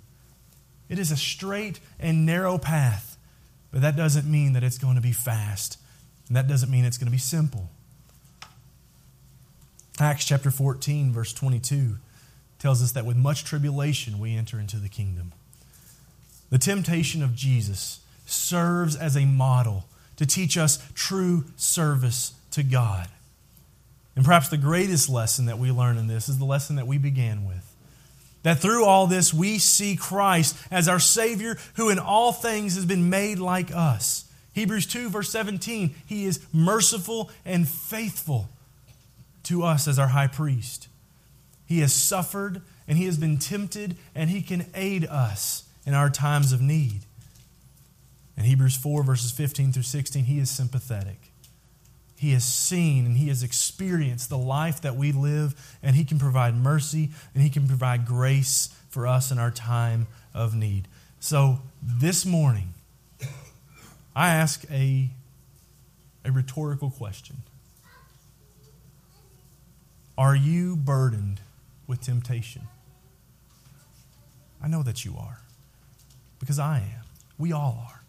It 0.90 1.00
is 1.00 1.10
a 1.10 1.16
straight 1.16 1.80
and 2.02 2.26
narrow 2.26 2.58
path, 2.58 3.18
but 3.72 3.82
that 3.82 3.96
doesn't 3.96 4.30
mean 4.30 4.52
that 4.52 4.64
it's 4.64 4.78
going 4.78 4.96
to 4.96 5.02
be 5.02 5.14
fast. 5.14 5.80
And 6.28 6.36
that 6.36 6.50
doesn't 6.50 6.70
mean 6.70 6.84
it's 6.84 6.98
going 6.98 7.08
to 7.08 7.12
be 7.12 7.18
simple. 7.18 7.70
Acts 10.02 10.26
chapter 10.26 10.52
14, 10.52 11.14
verse 11.14 11.32
22 11.32 11.96
tells 12.60 12.84
us 12.84 12.92
that 12.92 13.06
with 13.06 13.16
much 13.16 13.46
tribulation 13.46 14.20
we 14.20 14.36
enter 14.36 14.60
into 14.60 14.76
the 14.76 14.90
kingdom. 14.90 15.32
The 16.50 16.58
temptation 16.58 17.24
of 17.24 17.34
Jesus 17.34 18.02
serves 18.28 18.96
as 18.96 19.16
a 19.16 19.26
model 19.26 19.86
to 20.18 20.26
teach 20.26 20.58
us 20.58 20.80
true 20.94 21.46
service 21.56 22.34
to 22.52 22.64
God. 22.64 23.08
And 24.16 24.26
perhaps 24.26 24.50
the 24.50 24.58
greatest 24.58 25.10
lesson 25.10 25.46
that 25.46 25.60
we 25.60 25.72
learn 25.72 25.98
in 25.98 26.08
this 26.08 26.28
is 26.28 26.40
the 26.40 26.46
lesson 26.46 26.76
that 26.78 26.88
we 26.88 26.98
began 26.98 27.46
with. 27.46 27.64
That 28.44 28.60
through 28.60 28.86
all 28.86 29.08
this, 29.08 29.34
we 29.34 29.60
see 29.60 29.96
Christ 29.96 30.58
as 30.72 30.88
our 30.88 31.00
Savior 31.00 31.58
who 31.76 31.90
in 31.90 32.00
all 32.00 32.32
things 32.32 32.76
has 32.76 32.86
been 32.86 33.10
made 33.10 33.40
like 33.40 33.72
us. 33.72 34.26
Hebrews 34.54 34.88
2, 34.88 35.10
verse 35.10 35.30
17, 35.30 35.94
he 36.06 36.26
is 36.26 36.40
merciful 36.52 37.30
and 37.46 37.68
faithful 37.68 38.50
to 39.44 39.64
us 39.64 39.88
as 39.88 40.00
our 40.00 40.08
high 40.08 40.28
priest. 40.28 40.88
He 41.68 41.80
has 41.82 41.94
suffered 41.94 42.62
and 42.88 42.98
he 42.98 43.06
has 43.06 43.18
been 43.18 43.38
tempted 43.38 43.98
and 44.16 44.30
he 44.30 44.42
can 44.42 44.66
aid 44.74 45.06
us 45.06 45.64
in 45.86 45.94
our 45.94 46.10
times 46.10 46.54
of 46.54 46.62
need. 46.62 47.02
In 48.38 48.44
Hebrews 48.44 48.76
4, 48.76 49.04
verses 49.04 49.32
15 49.32 49.74
through 49.74 49.84
16, 49.84 50.26
he 50.26 50.40
is 50.40 50.52
sympathetic. 50.52 51.32
He 52.16 52.34
has 52.34 52.46
seen 52.46 53.06
and 53.06 53.18
he 53.18 53.28
has 53.30 53.44
experienced 53.44 54.30
the 54.30 54.38
life 54.38 54.82
that 54.82 54.96
we 54.96 55.12
live, 55.12 55.78
and 55.82 55.96
he 55.96 56.04
can 56.04 56.20
provide 56.20 56.56
mercy 56.56 57.10
and 57.34 57.44
he 57.44 57.50
can 57.50 57.68
provide 57.68 58.06
grace 58.06 58.70
for 58.90 59.08
us 59.08 59.32
in 59.32 59.40
our 59.40 59.52
time 59.52 60.08
of 60.34 60.56
need. 60.56 60.88
So 61.20 61.60
this 61.82 62.26
morning, 62.26 62.74
I 64.16 64.30
ask 64.30 64.64
a, 64.72 65.10
a 66.26 66.32
rhetorical 66.32 66.90
question 66.90 67.38
Are 70.18 70.36
you 70.36 70.76
burdened 70.76 71.40
with 71.86 72.02
temptation? 72.02 72.64
I 74.62 74.68
know 74.68 74.82
that 74.82 75.06
you 75.06 75.16
are, 75.20 75.40
because 76.40 76.58
I 76.58 76.78
am. 76.80 77.06
We 77.38 77.52
all 77.52 77.86
are. 77.88 78.02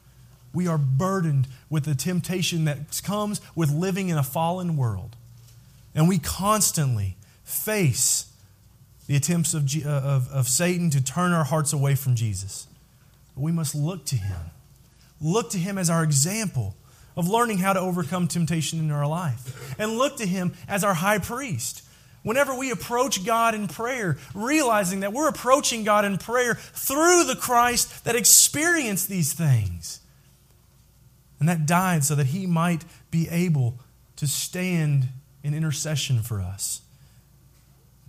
We 0.52 0.66
are 0.66 0.78
burdened 0.78 1.48
with 1.68 1.84
the 1.84 1.94
temptation 1.94 2.64
that 2.64 3.00
comes 3.04 3.40
with 3.54 3.70
living 3.70 4.08
in 4.08 4.16
a 4.16 4.22
fallen 4.22 4.76
world. 4.76 5.16
And 5.94 6.08
we 6.08 6.18
constantly 6.18 7.16
face 7.44 8.32
the 9.06 9.16
attempts 9.16 9.54
of, 9.54 9.70
uh, 9.84 9.88
of, 9.88 10.28
of 10.30 10.48
Satan 10.48 10.90
to 10.90 11.02
turn 11.02 11.32
our 11.32 11.44
hearts 11.44 11.72
away 11.72 11.94
from 11.94 12.14
Jesus. 12.14 12.66
But 13.34 13.42
we 13.42 13.52
must 13.52 13.74
look 13.74 14.04
to 14.06 14.16
him. 14.16 14.40
Look 15.20 15.50
to 15.50 15.58
him 15.58 15.78
as 15.78 15.90
our 15.90 16.04
example 16.04 16.76
of 17.16 17.28
learning 17.28 17.58
how 17.58 17.72
to 17.72 17.80
overcome 17.80 18.28
temptation 18.28 18.78
in 18.78 18.90
our 18.90 19.06
life. 19.06 19.74
And 19.78 19.98
look 19.98 20.16
to 20.18 20.26
him 20.26 20.54
as 20.68 20.84
our 20.84 20.94
high 20.94 21.18
priest 21.18 21.82
Whenever 22.22 22.54
we 22.54 22.70
approach 22.70 23.24
God 23.24 23.54
in 23.54 23.68
prayer, 23.68 24.18
realizing 24.34 25.00
that 25.00 25.12
we're 25.12 25.28
approaching 25.28 25.84
God 25.84 26.04
in 26.04 26.18
prayer 26.18 26.54
through 26.54 27.24
the 27.24 27.36
Christ 27.36 28.04
that 28.04 28.16
experienced 28.16 29.08
these 29.08 29.32
things 29.32 30.00
and 31.40 31.48
that 31.48 31.66
died 31.66 32.04
so 32.04 32.14
that 32.14 32.28
he 32.28 32.46
might 32.46 32.84
be 33.10 33.28
able 33.28 33.78
to 34.16 34.26
stand 34.26 35.08
in 35.42 35.54
intercession 35.54 36.22
for 36.22 36.40
us, 36.40 36.82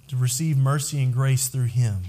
to 0.08 0.16
receive 0.16 0.58
mercy 0.58 1.02
and 1.02 1.14
grace 1.14 1.48
through 1.48 1.66
him. 1.66 2.06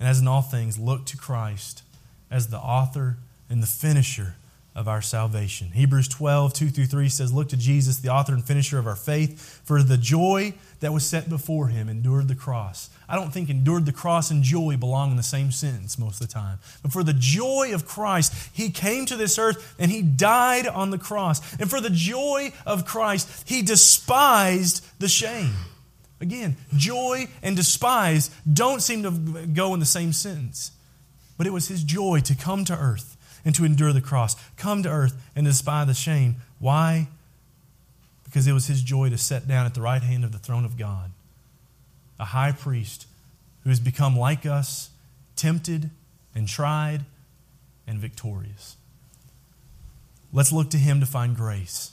And 0.00 0.08
as 0.08 0.20
in 0.20 0.26
all 0.26 0.42
things, 0.42 0.78
look 0.78 1.06
to 1.06 1.16
Christ 1.16 1.82
as 2.30 2.48
the 2.48 2.58
author 2.58 3.18
and 3.48 3.62
the 3.62 3.66
finisher 3.66 4.34
of 4.74 4.88
our 4.88 5.00
salvation. 5.00 5.70
Hebrews 5.70 6.08
12, 6.08 6.52
2 6.52 6.68
through 6.70 6.86
3 6.86 7.08
says, 7.08 7.32
Look 7.32 7.50
to 7.50 7.56
Jesus, 7.56 7.98
the 7.98 8.08
author 8.08 8.32
and 8.32 8.44
finisher 8.44 8.78
of 8.78 8.88
our 8.88 8.96
faith, 8.96 9.62
for 9.64 9.82
the 9.82 9.96
joy 9.96 10.54
that 10.80 10.92
was 10.92 11.06
set 11.06 11.28
before 11.28 11.68
him 11.68 11.88
endured 11.88 12.26
the 12.26 12.34
cross. 12.34 12.90
I 13.08 13.14
don't 13.14 13.32
think 13.32 13.48
endured 13.48 13.86
the 13.86 13.92
cross 13.92 14.32
and 14.32 14.42
joy 14.42 14.76
belong 14.76 15.12
in 15.12 15.16
the 15.16 15.22
same 15.22 15.52
sentence 15.52 15.96
most 15.96 16.20
of 16.20 16.26
the 16.26 16.32
time. 16.32 16.58
But 16.82 16.92
for 16.92 17.04
the 17.04 17.12
joy 17.12 17.70
of 17.72 17.86
Christ, 17.86 18.50
he 18.52 18.70
came 18.70 19.06
to 19.06 19.16
this 19.16 19.38
earth 19.38 19.76
and 19.78 19.92
he 19.92 20.02
died 20.02 20.66
on 20.66 20.90
the 20.90 20.98
cross. 20.98 21.54
And 21.60 21.70
for 21.70 21.80
the 21.80 21.90
joy 21.90 22.52
of 22.66 22.84
Christ, 22.84 23.48
he 23.48 23.62
despised 23.62 24.84
the 24.98 25.08
shame. 25.08 25.54
Again, 26.20 26.56
joy 26.76 27.28
and 27.42 27.54
despise 27.54 28.30
don't 28.50 28.80
seem 28.80 29.02
to 29.04 29.46
go 29.46 29.72
in 29.74 29.80
the 29.80 29.86
same 29.86 30.12
sentence. 30.12 30.72
But 31.36 31.46
it 31.46 31.52
was 31.52 31.68
his 31.68 31.84
joy 31.84 32.20
to 32.20 32.34
come 32.34 32.64
to 32.64 32.76
earth 32.76 33.13
and 33.44 33.54
to 33.54 33.64
endure 33.64 33.92
the 33.92 34.00
cross, 34.00 34.36
come 34.56 34.82
to 34.82 34.88
earth 34.88 35.14
and 35.36 35.46
despise 35.46 35.86
the 35.86 35.94
shame. 35.94 36.36
Why? 36.58 37.08
Because 38.24 38.46
it 38.46 38.52
was 38.52 38.66
his 38.66 38.82
joy 38.82 39.10
to 39.10 39.18
sit 39.18 39.46
down 39.46 39.66
at 39.66 39.74
the 39.74 39.80
right 39.80 40.02
hand 40.02 40.24
of 40.24 40.32
the 40.32 40.38
throne 40.38 40.64
of 40.64 40.78
God, 40.78 41.10
a 42.18 42.24
high 42.26 42.52
priest 42.52 43.06
who 43.62 43.70
has 43.70 43.80
become 43.80 44.16
like 44.16 44.46
us, 44.46 44.90
tempted 45.36 45.90
and 46.34 46.48
tried 46.48 47.00
and 47.86 47.98
victorious. 47.98 48.76
Let's 50.32 50.52
look 50.52 50.70
to 50.70 50.78
him 50.78 51.00
to 51.00 51.06
find 51.06 51.36
grace. 51.36 51.92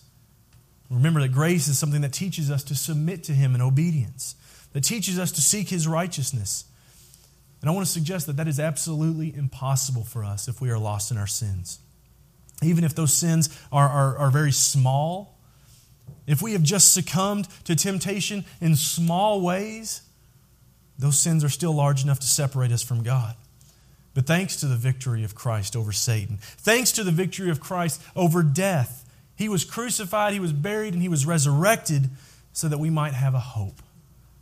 Remember 0.89 1.21
that 1.21 1.31
grace 1.31 1.67
is 1.67 1.77
something 1.77 2.01
that 2.01 2.11
teaches 2.11 2.49
us 2.49 2.63
to 2.63 2.75
submit 2.75 3.23
to 3.25 3.33
him 3.33 3.55
in 3.55 3.61
obedience, 3.61 4.35
that 4.73 4.83
teaches 4.83 5.19
us 5.19 5.31
to 5.33 5.41
seek 5.41 5.69
his 5.69 5.87
righteousness 5.87 6.65
and 7.61 7.69
I 7.69 7.73
want 7.73 7.85
to 7.85 7.91
suggest 7.91 8.25
that 8.25 8.37
that 8.37 8.47
is 8.47 8.59
absolutely 8.59 9.33
impossible 9.35 10.03
for 10.03 10.23
us 10.23 10.47
if 10.47 10.61
we 10.61 10.71
are 10.71 10.79
lost 10.79 11.11
in 11.11 11.17
our 11.17 11.27
sins. 11.27 11.79
Even 12.63 12.83
if 12.83 12.95
those 12.95 13.13
sins 13.13 13.55
are, 13.71 13.87
are, 13.87 14.17
are 14.17 14.31
very 14.31 14.51
small, 14.51 15.37
if 16.25 16.41
we 16.41 16.53
have 16.53 16.63
just 16.63 16.93
succumbed 16.93 17.47
to 17.65 17.75
temptation 17.75 18.45
in 18.59 18.75
small 18.75 19.41
ways, 19.41 20.01
those 20.97 21.19
sins 21.19 21.43
are 21.43 21.49
still 21.49 21.73
large 21.73 22.03
enough 22.03 22.19
to 22.19 22.27
separate 22.27 22.71
us 22.71 22.81
from 22.81 23.03
God. 23.03 23.35
But 24.13 24.25
thanks 24.25 24.57
to 24.57 24.65
the 24.65 24.75
victory 24.75 25.23
of 25.23 25.35
Christ 25.35 25.75
over 25.75 25.91
Satan, 25.91 26.37
thanks 26.41 26.91
to 26.93 27.03
the 27.03 27.11
victory 27.11 27.49
of 27.49 27.59
Christ 27.59 28.01
over 28.15 28.43
death, 28.43 29.07
he 29.35 29.47
was 29.49 29.65
crucified, 29.65 30.33
he 30.33 30.39
was 30.39 30.53
buried, 30.53 30.93
and 30.93 31.01
he 31.01 31.09
was 31.09 31.25
resurrected 31.25 32.09
so 32.53 32.67
that 32.67 32.77
we 32.79 32.89
might 32.89 33.13
have 33.13 33.33
a 33.33 33.39
hope, 33.39 33.81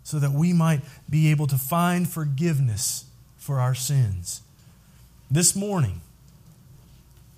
so 0.04 0.20
that 0.20 0.32
we 0.32 0.52
might 0.54 0.82
be 1.10 1.32
able 1.32 1.48
to 1.48 1.58
find 1.58 2.10
forgiveness 2.10 3.06
for 3.40 3.60
our 3.60 3.74
sins. 3.74 4.42
This 5.32 5.56
morning, 5.56 6.02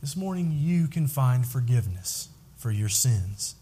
this 0.02 0.18
morning, 0.18 0.52
you 0.54 0.88
can 0.88 1.08
find 1.08 1.46
forgiveness 1.46 2.28
for 2.58 2.72
your 2.72 2.90
sins. 2.90 3.56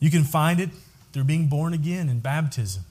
You 0.00 0.10
can 0.10 0.24
find 0.24 0.58
it 0.60 0.70
through 1.12 1.24
being 1.24 1.48
born 1.48 1.74
again 1.74 2.08
in 2.08 2.20
baptism, 2.20 2.84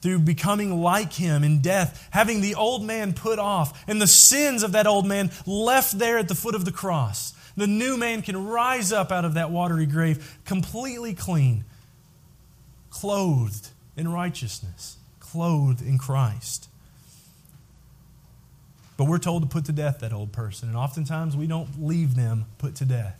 through 0.00 0.20
becoming 0.20 0.82
like 0.82 1.12
Him 1.12 1.44
in 1.44 1.60
death, 1.60 2.08
having 2.10 2.40
the 2.40 2.54
old 2.54 2.82
man 2.82 3.12
put 3.12 3.38
off, 3.38 3.84
and 3.86 4.00
the 4.00 4.06
sins 4.06 4.62
of 4.62 4.72
that 4.72 4.86
old 4.86 5.06
man 5.06 5.30
left 5.46 5.98
there 5.98 6.18
at 6.18 6.28
the 6.28 6.34
foot 6.34 6.54
of 6.54 6.64
the 6.64 6.72
cross. 6.72 7.34
The 7.56 7.66
new 7.66 7.96
man 7.96 8.22
can 8.22 8.46
rise 8.46 8.92
up 8.92 9.12
out 9.12 9.24
of 9.24 9.34
that 9.34 9.50
watery 9.50 9.86
grave 9.86 10.38
completely 10.44 11.14
clean, 11.14 11.64
clothed 12.90 13.68
in 13.96 14.08
righteousness, 14.08 14.96
clothed 15.20 15.82
in 15.82 15.98
Christ. 15.98 16.68
But 18.96 19.04
we're 19.04 19.18
told 19.18 19.42
to 19.42 19.48
put 19.48 19.64
to 19.66 19.72
death 19.72 20.00
that 20.00 20.12
old 20.12 20.32
person. 20.32 20.68
And 20.68 20.76
oftentimes 20.76 21.36
we 21.36 21.46
don't 21.46 21.84
leave 21.84 22.14
them 22.14 22.46
put 22.58 22.76
to 22.76 22.84
death. 22.84 23.18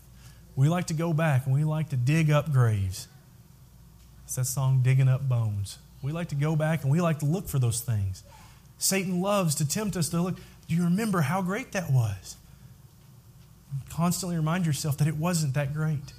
We 0.57 0.69
like 0.69 0.87
to 0.87 0.95
go 0.95 1.13
back 1.13 1.47
and 1.47 1.55
we 1.55 1.65
like 1.65 1.89
to 1.91 1.97
dig 1.97 2.31
up 2.31 2.53
graves. 2.53 3.09
It's 4.25 4.37
that 4.37 4.45
song, 4.45 4.81
Digging 4.83 5.09
Up 5.09 5.29
Bones. 5.29 5.79
We 6.03 6.13
like 6.13 6.29
to 6.29 6.35
go 6.35 6.55
back 6.55 6.83
and 6.83 6.93
we 6.93 7.01
like 7.01 7.19
to 7.21 7.27
look 7.27 7.49
for 7.49 7.59
those 7.59 7.81
things. 7.81 8.23
Satan 8.79 9.21
loves 9.21 9.55
to 9.57 9.69
tempt 9.69 9.97
us 9.97 10.09
to 10.11 10.21
look. 10.21 10.37
Do 10.69 10.75
you 10.75 10.85
remember 10.85 11.23
how 11.23 11.43
great 11.43 11.73
that 11.73 11.91
was? 11.91 12.37
Constantly 13.91 14.37
remind 14.37 14.67
yourself 14.67 14.97
that 14.99 15.09
it 15.09 15.17
wasn't 15.17 15.55
that 15.55 15.75
great. 15.75 16.13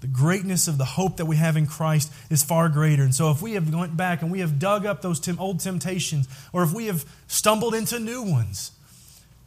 The 0.00 0.06
greatness 0.06 0.68
of 0.68 0.76
the 0.78 0.84
hope 0.84 1.16
that 1.16 1.24
we 1.24 1.36
have 1.36 1.56
in 1.56 1.66
Christ 1.66 2.12
is 2.28 2.42
far 2.42 2.68
greater. 2.68 3.02
And 3.02 3.14
so, 3.14 3.30
if 3.30 3.40
we 3.40 3.54
have 3.54 3.74
went 3.74 3.96
back 3.96 4.20
and 4.22 4.30
we 4.30 4.40
have 4.40 4.58
dug 4.58 4.84
up 4.84 5.00
those 5.00 5.26
old 5.38 5.60
temptations, 5.60 6.28
or 6.52 6.62
if 6.62 6.72
we 6.72 6.86
have 6.86 7.06
stumbled 7.26 7.74
into 7.74 7.98
new 7.98 8.22
ones, 8.22 8.72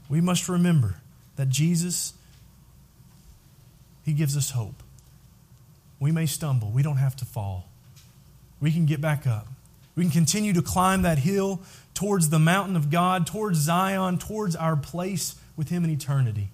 we 0.10 0.22
must 0.22 0.50
remember 0.50 0.96
that 1.36 1.50
Jesus, 1.50 2.14
He 4.04 4.14
gives 4.14 4.36
us 4.36 4.52
hope. 4.52 4.82
We 6.00 6.12
may 6.12 6.26
stumble, 6.26 6.72
we 6.72 6.82
don't 6.82 6.98
have 6.98 7.16
to 7.18 7.26
fall. 7.26 7.70
We 8.60 8.72
can 8.72 8.86
get 8.86 9.00
back 9.00 9.28
up. 9.28 9.48
We 9.96 10.04
can 10.04 10.12
continue 10.12 10.54
to 10.54 10.62
climb 10.62 11.04
that 11.04 11.20
hill 11.20 11.62
towards 11.94 12.30
the 12.30 12.40
mountain 12.40 12.76
of 12.76 12.90
God, 12.90 13.28
towards 13.28 13.60
Zion, 13.60 14.18
towards 14.18 14.56
our 14.56 14.76
place 14.76 15.36
with 15.56 15.70
Him 15.70 15.84
in 15.84 15.92
eternity, 15.92 16.50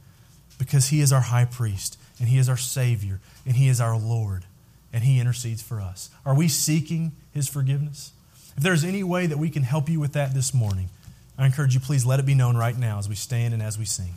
because 0.57 0.89
He 0.89 0.99
is 0.99 1.13
our 1.13 1.21
high 1.21 1.45
priest 1.45 1.97
and 2.20 2.30
He 2.30 2.38
is 2.38 2.49
our 2.49 2.57
Savior, 2.57 3.20
and 3.45 3.55
He 3.55 3.68
is 3.68 3.82
our 3.82 3.97
Lord, 3.97 4.45
and 4.93 5.03
He 5.03 5.20
intercedes 5.20 5.61
for 5.61 5.82
us. 5.82 6.09
Are 6.26 6.36
we 6.36 6.47
seeking 6.47 7.13
His 7.32 7.47
forgiveness? 7.47 8.11
If 8.57 8.63
there's 8.63 8.84
any 8.84 9.03
way 9.03 9.28
that 9.28 9.38
we 9.38 9.49
can 9.49 9.63
help 9.63 9.89
you 9.89 9.99
with 9.99 10.13
that 10.13 10.34
this 10.34 10.53
morning, 10.53 10.89
I 11.38 11.45
encourage 11.45 11.74
you, 11.74 11.82
please 11.82 12.05
let 12.05 12.20
it 12.20 12.26
be 12.26 12.36
known 12.36 12.55
right 12.55 12.78
now 12.78 12.99
as 12.99 13.09
we 13.09 13.16
stand 13.16 13.53
and 13.53 13.61
as 13.61 13.78
we 13.78 13.86
sing. 13.86 14.13